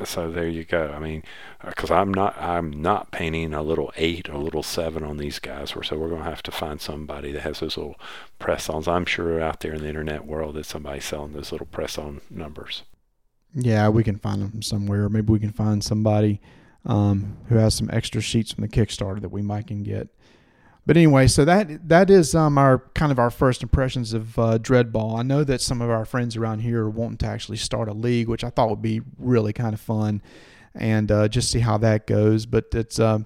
So 0.04 0.30
there 0.30 0.48
you 0.48 0.64
go. 0.64 0.92
I 0.94 0.98
mean, 0.98 1.24
because 1.64 1.90
uh, 1.90 1.96
I'm 1.96 2.12
not 2.12 2.40
I'm 2.40 2.70
not 2.82 3.10
painting 3.10 3.52
a 3.54 3.62
little 3.62 3.92
eight 3.96 4.28
or 4.28 4.34
a 4.34 4.38
little 4.38 4.62
seven 4.62 5.02
on 5.02 5.16
these 5.16 5.38
guys. 5.38 5.74
Or 5.74 5.82
So 5.82 5.96
we're 5.96 6.08
going 6.08 6.22
to 6.22 6.30
have 6.30 6.42
to 6.44 6.52
find 6.52 6.80
somebody 6.80 7.32
that 7.32 7.42
has 7.42 7.60
those 7.60 7.76
little 7.76 7.98
press-ons. 8.38 8.86
I'm 8.86 9.04
sure 9.04 9.40
out 9.40 9.60
there 9.60 9.74
in 9.74 9.82
the 9.82 9.88
internet 9.88 10.24
world 10.24 10.54
that 10.54 10.66
somebody's 10.66 11.04
selling 11.04 11.32
those 11.32 11.52
little 11.52 11.66
press-on 11.66 12.20
numbers. 12.30 12.82
Yeah, 13.54 13.88
we 13.88 14.04
can 14.04 14.18
find 14.18 14.42
them 14.42 14.62
somewhere. 14.62 15.08
Maybe 15.08 15.32
we 15.32 15.38
can 15.38 15.52
find 15.52 15.82
somebody 15.82 16.40
um, 16.84 17.36
who 17.48 17.56
has 17.56 17.74
some 17.74 17.90
extra 17.92 18.20
sheets 18.20 18.52
from 18.52 18.62
the 18.62 18.68
Kickstarter 18.68 19.20
that 19.20 19.30
we 19.30 19.42
might 19.42 19.66
can 19.66 19.82
get. 19.82 20.08
But 20.86 20.96
anyway, 20.96 21.26
so 21.26 21.44
that 21.44 21.88
that 21.88 22.08
is 22.08 22.34
um, 22.34 22.56
our 22.56 22.78
kind 22.94 23.12
of 23.12 23.18
our 23.18 23.30
first 23.30 23.62
impressions 23.62 24.14
of 24.14 24.38
uh, 24.38 24.58
Dreadball. 24.58 25.18
I 25.18 25.22
know 25.22 25.44
that 25.44 25.60
some 25.60 25.82
of 25.82 25.90
our 25.90 26.06
friends 26.06 26.34
around 26.34 26.60
here 26.60 26.84
are 26.84 26.90
wanting 26.90 27.18
to 27.18 27.26
actually 27.26 27.58
start 27.58 27.88
a 27.88 27.92
league, 27.92 28.28
which 28.28 28.42
I 28.42 28.48
thought 28.48 28.70
would 28.70 28.80
be 28.80 29.02
really 29.18 29.52
kind 29.52 29.74
of 29.74 29.80
fun, 29.80 30.22
and 30.74 31.12
uh, 31.12 31.28
just 31.28 31.50
see 31.50 31.58
how 31.58 31.76
that 31.78 32.06
goes. 32.06 32.46
But 32.46 32.68
it's 32.72 32.98
uh, 32.98 33.18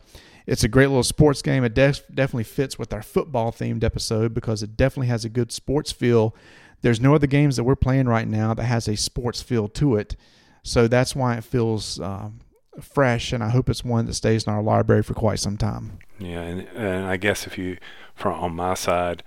it's 0.44 0.64
a 0.64 0.68
great 0.68 0.88
little 0.88 1.04
sports 1.04 1.40
game. 1.40 1.62
It 1.62 1.74
def- 1.74 2.02
definitely 2.12 2.44
fits 2.44 2.80
with 2.80 2.92
our 2.92 3.02
football 3.02 3.52
themed 3.52 3.84
episode 3.84 4.34
because 4.34 4.64
it 4.64 4.76
definitely 4.76 5.06
has 5.08 5.24
a 5.24 5.28
good 5.28 5.52
sports 5.52 5.92
feel. 5.92 6.34
There's 6.82 7.00
no 7.00 7.14
other 7.14 7.26
games 7.26 7.56
that 7.56 7.64
we're 7.64 7.76
playing 7.76 8.06
right 8.06 8.28
now 8.28 8.54
that 8.54 8.64
has 8.64 8.88
a 8.88 8.96
sports 8.96 9.40
feel 9.40 9.68
to 9.68 9.96
it, 9.96 10.16
so 10.62 10.88
that's 10.88 11.16
why 11.16 11.36
it 11.36 11.44
feels 11.44 11.98
um, 12.00 12.40
fresh, 12.80 13.32
and 13.32 13.42
I 13.42 13.50
hope 13.50 13.68
it's 13.68 13.84
one 13.84 14.06
that 14.06 14.14
stays 14.14 14.46
in 14.46 14.52
our 14.52 14.62
library 14.62 15.02
for 15.02 15.14
quite 15.14 15.38
some 15.38 15.56
time. 15.56 15.98
Yeah, 16.18 16.42
and, 16.42 16.68
and 16.74 17.06
I 17.06 17.16
guess 17.16 17.46
if 17.46 17.56
you, 17.58 17.78
from 18.14 18.34
on 18.34 18.56
my 18.56 18.74
side, 18.74 19.22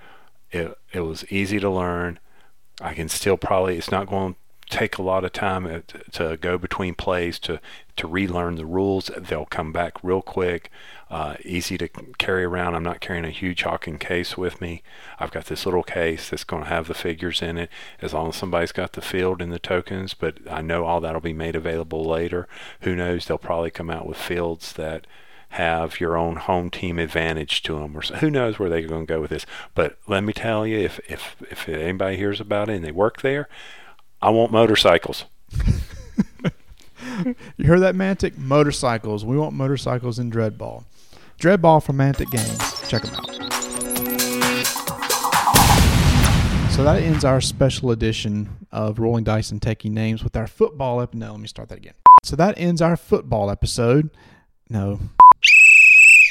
it 0.52 0.78
it 0.94 1.02
was 1.02 1.26
easy 1.32 1.60
to 1.60 1.70
learn. 1.70 2.20
I 2.82 2.94
can 2.94 3.10
still 3.10 3.38
probably 3.38 3.78
it's 3.78 3.92
not 3.92 4.08
going 4.08 4.36
take 4.70 4.98
a 4.98 5.04
lot 5.04 5.24
of 5.24 5.32
time 5.32 5.66
uh, 5.66 5.80
to 6.12 6.38
go 6.38 6.58
between 6.58 6.96
plays 6.96 7.40
to 7.40 7.60
to 7.96 8.08
relearn 8.08 8.56
the 8.56 8.66
rules. 8.66 9.10
They'll 9.18 9.46
come 9.46 9.72
back 9.72 10.04
real 10.04 10.22
quick, 10.22 10.70
uh, 11.10 11.36
easy 11.46 11.78
to 11.78 11.88
carry 12.18 12.44
around. 12.44 12.76
I'm 12.76 12.84
not 12.84 13.00
carrying 13.00 13.24
a 13.24 13.30
huge 13.30 13.64
Hawking 13.64 14.00
case 14.00 14.36
with 14.38 14.60
me. 14.60 14.84
I've 15.18 15.32
got 15.32 15.46
this 15.46 15.66
little 15.66 15.84
case 15.84 16.30
that's 16.30 16.44
going 16.44 16.64
to 16.64 16.70
have 16.70 16.88
the 16.88 16.94
figures 16.94 17.42
in 17.42 17.58
it, 17.58 17.70
as 18.02 18.14
long 18.14 18.30
as 18.30 18.36
somebody's 18.36 18.74
got 18.74 18.94
the 18.94 19.02
field 19.02 19.42
and 19.42 19.54
the 19.54 19.60
tokens. 19.60 20.14
But 20.14 20.40
I 20.50 20.62
know 20.62 20.84
all 20.84 21.00
that'll 21.00 21.22
be 21.22 21.32
made 21.32 21.56
available 21.56 22.04
later. 22.04 22.48
Who 22.82 22.96
knows? 22.96 23.26
They'll 23.26 23.38
probably 23.38 23.72
come 23.72 23.90
out 23.90 24.08
with 24.08 24.18
fields 24.18 24.74
that 24.74 25.08
have 25.50 26.02
your 26.02 26.18
own 26.18 26.36
home 26.36 26.70
team 26.70 27.00
advantage 27.00 27.64
to 27.64 27.80
them, 27.80 27.96
or 27.96 28.02
so, 28.02 28.16
who 28.16 28.30
knows 28.30 28.60
where 28.60 28.68
they're 28.68 28.82
going 28.82 29.08
to 29.08 29.14
go 29.14 29.22
with 29.22 29.30
this. 29.30 29.46
But 29.74 29.98
let 30.06 30.24
me 30.24 30.34
tell 30.34 30.68
you, 30.68 30.80
if 30.80 31.00
if 31.08 31.38
if 31.50 31.70
anybody 31.70 32.18
hears 32.18 32.42
about 32.42 32.68
it 32.68 32.74
and 32.74 32.84
they 32.84 32.92
work 32.92 33.22
there 33.22 33.48
I 34.26 34.30
want 34.30 34.52
motorcycles. 34.52 35.26
you 37.58 37.68
heard 37.68 37.82
that, 37.82 37.94
Mantic? 37.94 38.36
Motorcycles. 38.40 39.24
We 39.24 39.38
want 39.38 39.54
motorcycles 39.54 40.18
in 40.18 40.32
Dreadball. 40.32 40.86
Dreadball 41.40 41.84
from 41.84 41.98
Mantic 41.98 42.32
Games. 42.32 42.90
Check 42.90 43.04
them 43.04 43.14
out. 43.14 43.30
So 46.72 46.84
that 46.84 47.04
ends 47.04 47.24
our 47.24 47.40
special 47.40 47.92
edition 47.92 48.66
of 48.72 48.98
Rolling 48.98 49.26
Dice 49.26 49.52
and 49.52 49.62
Taking 49.62 49.94
Names 49.94 50.24
with 50.24 50.36
our 50.36 50.48
football 50.48 51.02
episode. 51.02 51.20
No, 51.20 51.32
let 51.34 51.42
me 51.42 51.48
start 51.48 51.70
that 51.70 51.78
again. 51.78 51.94
So 52.24 52.36
that 52.36 52.58
ends 52.58 52.82
our 52.82 52.98
football 52.98 53.52
episode. 53.52 54.10
No, 54.72 55.02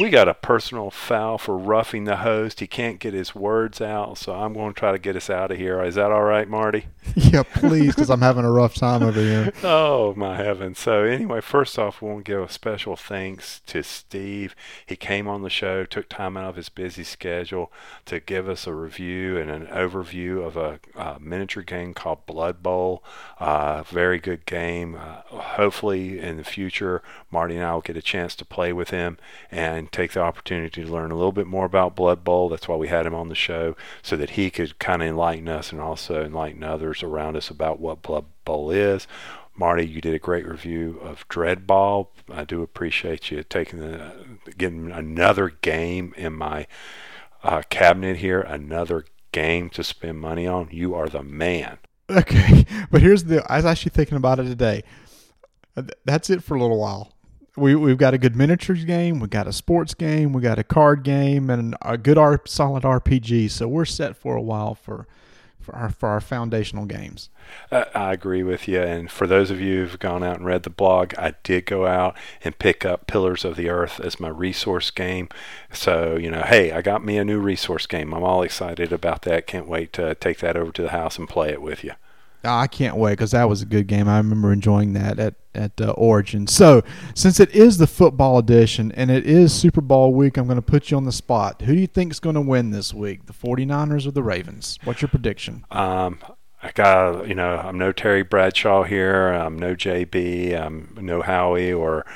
we 0.00 0.10
got 0.10 0.26
a 0.26 0.34
personal 0.34 0.90
foul 0.90 1.38
for 1.38 1.56
roughing 1.56 2.02
the 2.02 2.16
host. 2.16 2.58
He 2.58 2.66
can't 2.66 2.98
get 2.98 3.14
his 3.14 3.32
words 3.32 3.80
out, 3.80 4.18
so 4.18 4.32
I'm 4.34 4.52
going 4.52 4.74
to 4.74 4.78
try 4.78 4.90
to 4.90 4.98
get 4.98 5.14
us 5.14 5.30
out 5.30 5.52
of 5.52 5.56
here. 5.56 5.80
Is 5.84 5.94
that 5.94 6.10
all 6.10 6.24
right, 6.24 6.48
Marty? 6.48 6.86
yeah, 7.14 7.44
please, 7.44 7.94
because 7.94 8.10
I'm 8.10 8.20
having 8.20 8.44
a 8.44 8.50
rough 8.50 8.74
time 8.74 9.02
over 9.04 9.20
here. 9.20 9.52
Oh 9.62 10.14
my 10.16 10.36
heavens! 10.36 10.78
So 10.78 11.04
anyway, 11.04 11.40
first 11.40 11.78
off, 11.78 12.02
we 12.02 12.08
want 12.08 12.24
to 12.24 12.32
give 12.32 12.40
a 12.42 12.52
special 12.52 12.96
thanks 12.96 13.60
to 13.66 13.82
Steve. 13.82 14.54
He 14.84 14.96
came 14.96 15.26
on 15.28 15.42
the 15.42 15.50
show, 15.50 15.84
took 15.84 16.08
time 16.08 16.36
out 16.36 16.50
of 16.50 16.56
his 16.56 16.68
busy 16.68 17.04
schedule 17.04 17.72
to 18.06 18.20
give 18.20 18.48
us 18.48 18.66
a 18.66 18.74
review 18.74 19.38
and 19.38 19.50
an 19.50 19.66
overview 19.66 20.44
of 20.44 20.56
a, 20.56 20.80
uh 20.96 21.18
miniature 21.20 21.62
game 21.62 21.94
called 21.94 22.26
Blood 22.26 22.62
Bowl. 22.62 23.02
Uh, 23.38 23.84
very 23.84 24.18
good 24.18 24.44
game. 24.44 24.96
Uh, 24.96 25.20
hopefully, 25.38 26.18
in 26.18 26.36
the 26.36 26.44
future, 26.44 27.02
Marty 27.30 27.56
and 27.56 27.64
I 27.64 27.74
will 27.74 27.80
get 27.80 27.96
a 27.96 28.02
chance 28.02 28.34
to 28.36 28.44
play 28.44 28.72
with 28.72 28.90
him 28.90 29.18
and 29.50 29.83
take 29.92 30.12
the 30.12 30.20
opportunity 30.20 30.82
to 30.82 30.90
learn 30.90 31.10
a 31.10 31.16
little 31.16 31.32
bit 31.32 31.46
more 31.46 31.64
about 31.64 31.96
Blood 31.96 32.24
Bowl. 32.24 32.48
That's 32.48 32.68
why 32.68 32.76
we 32.76 32.88
had 32.88 33.06
him 33.06 33.14
on 33.14 33.28
the 33.28 33.34
show, 33.34 33.76
so 34.02 34.16
that 34.16 34.30
he 34.30 34.50
could 34.50 34.78
kind 34.78 35.02
of 35.02 35.08
enlighten 35.08 35.48
us 35.48 35.72
and 35.72 35.80
also 35.80 36.24
enlighten 36.24 36.62
others 36.62 37.02
around 37.02 37.36
us 37.36 37.50
about 37.50 37.80
what 37.80 38.02
Blood 38.02 38.26
Bowl 38.44 38.70
is. 38.70 39.06
Marty, 39.56 39.86
you 39.86 40.00
did 40.00 40.14
a 40.14 40.18
great 40.18 40.46
review 40.46 40.98
of 41.00 41.28
Dreadball. 41.28 42.08
I 42.28 42.44
do 42.44 42.62
appreciate 42.62 43.30
you 43.30 43.42
taking 43.44 43.78
the 43.78 44.12
getting 44.58 44.90
another 44.90 45.50
game 45.60 46.12
in 46.16 46.32
my 46.32 46.66
uh, 47.44 47.62
cabinet 47.70 48.16
here, 48.16 48.40
another 48.40 49.04
game 49.30 49.70
to 49.70 49.84
spend 49.84 50.18
money 50.18 50.46
on. 50.46 50.68
You 50.72 50.94
are 50.94 51.08
the 51.08 51.22
man. 51.22 51.78
Okay, 52.10 52.66
but 52.90 53.00
here's 53.00 53.24
the. 53.24 53.50
I 53.50 53.56
was 53.56 53.64
actually 53.64 53.92
thinking 53.94 54.18
about 54.18 54.38
it 54.38 54.44
today. 54.44 54.84
That's 56.04 56.28
it 56.28 56.42
for 56.42 56.54
a 56.54 56.60
little 56.60 56.78
while. 56.78 57.13
We 57.56 57.74
we've 57.76 57.98
got 57.98 58.14
a 58.14 58.18
good 58.18 58.34
miniatures 58.34 58.84
game, 58.84 59.20
we 59.20 59.28
got 59.28 59.46
a 59.46 59.52
sports 59.52 59.94
game, 59.94 60.32
we 60.32 60.42
got 60.42 60.58
a 60.58 60.64
card 60.64 61.04
game, 61.04 61.50
and 61.50 61.76
a 61.82 61.96
good 61.96 62.18
R, 62.18 62.40
solid 62.46 62.82
RPG. 62.82 63.50
So 63.50 63.68
we're 63.68 63.84
set 63.84 64.16
for 64.16 64.36
a 64.36 64.42
while 64.42 64.74
for 64.74 65.06
for 65.64 65.74
our 65.74 65.90
for 65.90 66.08
our 66.08 66.20
foundational 66.20 66.84
games. 66.84 67.30
Uh, 67.72 67.84
I 67.94 68.12
agree 68.12 68.42
with 68.42 68.68
you. 68.68 68.80
And 68.80 69.10
for 69.10 69.26
those 69.26 69.50
of 69.50 69.60
you 69.60 69.80
who've 69.80 69.98
gone 69.98 70.22
out 70.22 70.36
and 70.36 70.46
read 70.46 70.62
the 70.62 70.70
blog, 70.70 71.14
I 71.16 71.34
did 71.42 71.66
go 71.66 71.86
out 71.86 72.16
and 72.42 72.58
pick 72.58 72.84
up 72.84 73.06
Pillars 73.06 73.44
of 73.44 73.56
the 73.56 73.68
Earth 73.68 73.98
as 74.00 74.20
my 74.20 74.28
resource 74.28 74.90
game. 74.90 75.28
So, 75.72 76.16
you 76.16 76.30
know, 76.30 76.42
hey, 76.42 76.72
I 76.72 76.82
got 76.82 77.04
me 77.04 77.16
a 77.16 77.24
new 77.24 77.40
resource 77.40 77.86
game. 77.86 78.12
I'm 78.12 78.22
all 78.22 78.42
excited 78.42 78.92
about 78.92 79.22
that. 79.22 79.46
Can't 79.46 79.68
wait 79.68 79.92
to 79.94 80.14
take 80.14 80.38
that 80.38 80.56
over 80.56 80.70
to 80.72 80.82
the 80.82 80.90
house 80.90 81.18
and 81.18 81.28
play 81.28 81.50
it 81.50 81.62
with 81.62 81.82
you. 81.82 81.92
Ah, 82.44 82.60
I 82.60 82.66
can't 82.66 82.96
wait 82.96 83.12
because 83.12 83.32
that 83.32 83.48
was 83.48 83.62
a 83.62 83.66
good 83.66 83.86
game. 83.86 84.08
I 84.08 84.18
remember 84.18 84.52
enjoying 84.52 84.92
that 84.94 85.18
at 85.18 85.34
at 85.54 85.80
uh, 85.80 85.90
Origin. 85.92 86.46
So, 86.46 86.82
since 87.14 87.38
it 87.38 87.50
is 87.54 87.78
the 87.78 87.86
football 87.86 88.38
edition 88.38 88.92
and 88.92 89.10
it 89.10 89.24
is 89.26 89.52
Super 89.52 89.80
Bowl 89.80 90.12
week, 90.12 90.36
I'm 90.36 90.46
going 90.46 90.56
to 90.56 90.62
put 90.62 90.90
you 90.90 90.96
on 90.96 91.04
the 91.04 91.12
spot. 91.12 91.62
Who 91.62 91.74
do 91.74 91.80
you 91.80 91.86
think 91.86 92.12
is 92.12 92.20
going 92.20 92.34
to 92.34 92.40
win 92.40 92.70
this 92.70 92.92
week, 92.92 93.26
the 93.26 93.32
49ers 93.32 94.06
or 94.06 94.10
the 94.10 94.22
Ravens? 94.22 94.78
What's 94.84 95.00
your 95.00 95.08
prediction? 95.08 95.64
Um, 95.70 96.18
I 96.62 96.72
got, 96.72 97.28
you 97.28 97.34
know, 97.34 97.58
I'm 97.58 97.78
no 97.78 97.92
Terry 97.92 98.22
Bradshaw 98.22 98.84
here. 98.84 99.28
I'm 99.28 99.58
no 99.58 99.74
JB. 99.74 100.58
I'm 100.58 100.96
no 101.00 101.22
Howie 101.22 101.72
or 101.72 102.06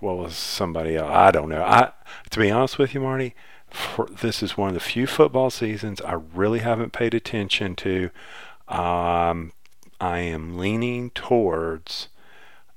what 0.00 0.16
was 0.16 0.34
somebody 0.34 0.96
else. 0.96 1.10
I 1.10 1.30
don't 1.30 1.48
know. 1.48 1.62
I, 1.62 1.92
to 2.30 2.38
be 2.38 2.50
honest 2.50 2.78
with 2.78 2.94
you, 2.94 3.00
Marty, 3.00 3.34
for, 3.70 4.06
this 4.06 4.42
is 4.42 4.56
one 4.56 4.68
of 4.68 4.74
the 4.74 4.80
few 4.80 5.06
football 5.06 5.50
seasons 5.50 6.00
I 6.00 6.14
really 6.14 6.60
haven't 6.60 6.92
paid 6.92 7.12
attention 7.12 7.76
to. 7.76 8.10
Um, 8.68 9.52
I 10.00 10.18
am 10.20 10.58
leaning 10.58 11.10
towards, 11.10 12.08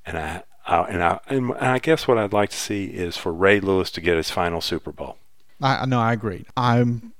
and 0.05 0.17
I, 0.17 0.43
I 0.65 0.81
and 0.83 1.03
I 1.03 1.19
and 1.27 1.53
I 1.53 1.79
guess 1.79 2.07
what 2.07 2.17
I'd 2.17 2.33
like 2.33 2.49
to 2.51 2.57
see 2.57 2.85
is 2.85 3.17
for 3.17 3.33
Ray 3.33 3.59
Lewis 3.59 3.89
to 3.91 4.01
get 4.01 4.17
his 4.17 4.29
final 4.29 4.61
Super 4.61 4.91
Bowl. 4.91 5.17
I 5.61 5.85
no, 5.85 5.99
I 5.99 6.13
agree. 6.13 6.45
I'm 6.55 7.13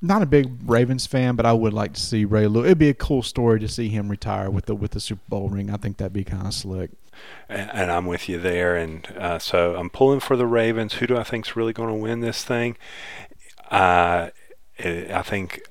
not 0.00 0.22
a 0.22 0.26
big 0.26 0.50
Ravens 0.64 1.06
fan, 1.06 1.36
but 1.36 1.46
I 1.46 1.52
would 1.52 1.72
like 1.72 1.92
to 1.94 2.00
see 2.00 2.24
Ray 2.24 2.46
Lewis. 2.46 2.66
It'd 2.66 2.78
be 2.78 2.88
a 2.88 2.94
cool 2.94 3.22
story 3.22 3.60
to 3.60 3.68
see 3.68 3.88
him 3.88 4.08
retire 4.08 4.50
with 4.50 4.66
the 4.66 4.74
with 4.74 4.92
the 4.92 5.00
Super 5.00 5.22
Bowl 5.28 5.48
ring. 5.48 5.70
I 5.70 5.76
think 5.76 5.98
that'd 5.98 6.12
be 6.12 6.24
kind 6.24 6.46
of 6.46 6.54
slick. 6.54 6.90
and, 7.48 7.70
and 7.72 7.90
I'm 7.92 8.06
with 8.06 8.28
you 8.28 8.38
there. 8.38 8.76
And 8.76 9.06
uh, 9.16 9.38
so 9.38 9.76
I'm 9.76 9.90
pulling 9.90 10.20
for 10.20 10.36
the 10.36 10.46
Ravens. 10.46 10.94
Who 10.94 11.06
do 11.06 11.16
I 11.16 11.22
think's 11.22 11.56
really 11.56 11.72
going 11.72 11.88
to 11.88 11.94
win 11.94 12.20
this 12.20 12.44
thing? 12.44 12.76
Uh, 13.70 14.30
I 14.78 15.22
think. 15.22 15.62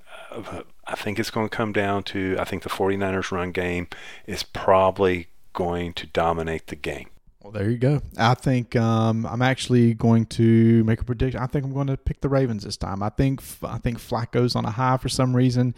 I 0.92 0.96
think 0.96 1.20
it's 1.20 1.32
going 1.32 1.48
to 1.48 1.56
come 1.56 1.72
down 1.72 2.04
to 2.04 2.36
I 2.38 2.44
think 2.44 2.64
the 2.64 2.70
49ers 2.70 3.32
run 3.32 3.52
game 3.52 3.88
is 4.28 4.44
probably 4.44 5.28
going 5.54 5.94
to 5.94 6.08
dominate 6.08 6.68
the 6.68 6.76
game. 6.76 7.10
Well, 7.42 7.52
there 7.52 7.70
you 7.70 7.78
go. 7.78 8.02
I 8.18 8.36
think 8.36 8.76
um, 8.76 9.26
I'm 9.26 9.42
actually 9.42 9.94
going 9.94 10.26
to 10.28 10.84
make 10.84 11.02
a 11.02 11.04
prediction. 11.04 11.42
I 11.42 11.48
think 11.48 11.66
I'm 11.66 11.74
going 11.74 11.88
to 11.88 11.98
pick 11.98 12.22
the 12.22 12.30
Ravens 12.30 12.64
this 12.64 12.78
time. 12.78 13.02
I 13.02 13.10
think 13.10 13.42
I 13.64 13.78
think 13.80 13.98
Flacco's 13.98 14.56
on 14.56 14.66
a 14.66 14.72
high 14.72 14.98
for 14.98 15.10
some 15.10 15.36
reason. 15.36 15.74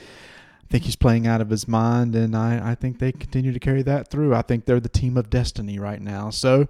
I 0.63 0.67
think 0.69 0.83
he's 0.85 0.95
playing 0.95 1.27
out 1.27 1.39
of 1.39 1.49
his 1.49 1.67
mind, 1.67 2.15
and 2.15 2.35
I, 2.35 2.71
I 2.71 2.75
think 2.75 2.99
they 2.99 3.11
continue 3.11 3.53
to 3.53 3.59
carry 3.59 3.83
that 3.83 4.09
through. 4.09 4.33
I 4.33 4.41
think 4.41 4.65
they're 4.65 4.79
the 4.79 4.89
team 4.89 5.15
of 5.15 5.29
destiny 5.29 5.77
right 5.77 6.01
now. 6.01 6.31
So 6.31 6.67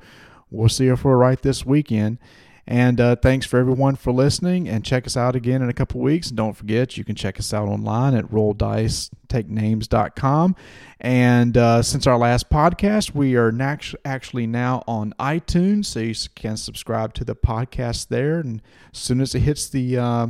we'll 0.52 0.70
see 0.70 0.88
if 0.88 1.06
we're 1.06 1.18
right 1.18 1.42
this 1.42 1.66
weekend. 1.66 2.20
And 2.66 3.02
uh, 3.02 3.18
thanks 3.18 3.46
for 3.46 3.60
everyone 3.60 3.98
for 3.98 4.14
listening. 4.14 4.70
And 4.70 4.86
check 4.86 5.06
us 5.06 5.18
out 5.18 5.36
again 5.36 5.62
in 5.62 5.68
a 5.70 5.74
couple 5.74 6.00
weeks. 6.00 6.30
And 6.30 6.38
don't 6.38 6.54
forget, 6.54 6.98
you 6.98 7.04
can 7.04 7.16
check 7.16 7.38
us 7.40 7.54
out 7.54 7.68
online 7.68 8.16
at 8.16 8.24
rolldicetakenames.com. 8.26 10.56
And 11.02 11.58
uh, 11.58 11.82
since 11.82 12.08
our 12.08 12.18
last 12.18 12.50
podcast, 12.50 13.14
we 13.14 13.36
are 13.36 13.52
nat- 13.52 13.94
actually 14.06 14.48
now 14.48 14.82
on 14.88 15.14
iTunes, 15.20 15.88
so 15.88 16.00
you 16.00 16.16
can 16.36 16.56
subscribe 16.56 17.14
to 17.16 17.26
the 17.26 17.36
podcast 17.36 18.08
there. 18.08 18.40
And 18.40 18.62
as 18.94 19.00
soon 19.00 19.20
as 19.20 19.36
it 19.36 19.42
hits 19.42 19.68
the 19.68 19.98
uh, 19.98 20.28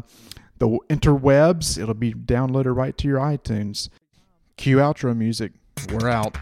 the 0.58 0.70
interwebs, 0.90 1.80
it'll 1.80 1.94
be 1.94 2.14
downloaded 2.14 2.76
right 2.76 2.98
to 2.98 3.08
your 3.08 3.20
iTunes. 3.20 3.90
Cue 4.58 4.78
outro 4.78 5.16
music. 5.16 5.52
We're 5.92 6.10
out. 6.10 6.36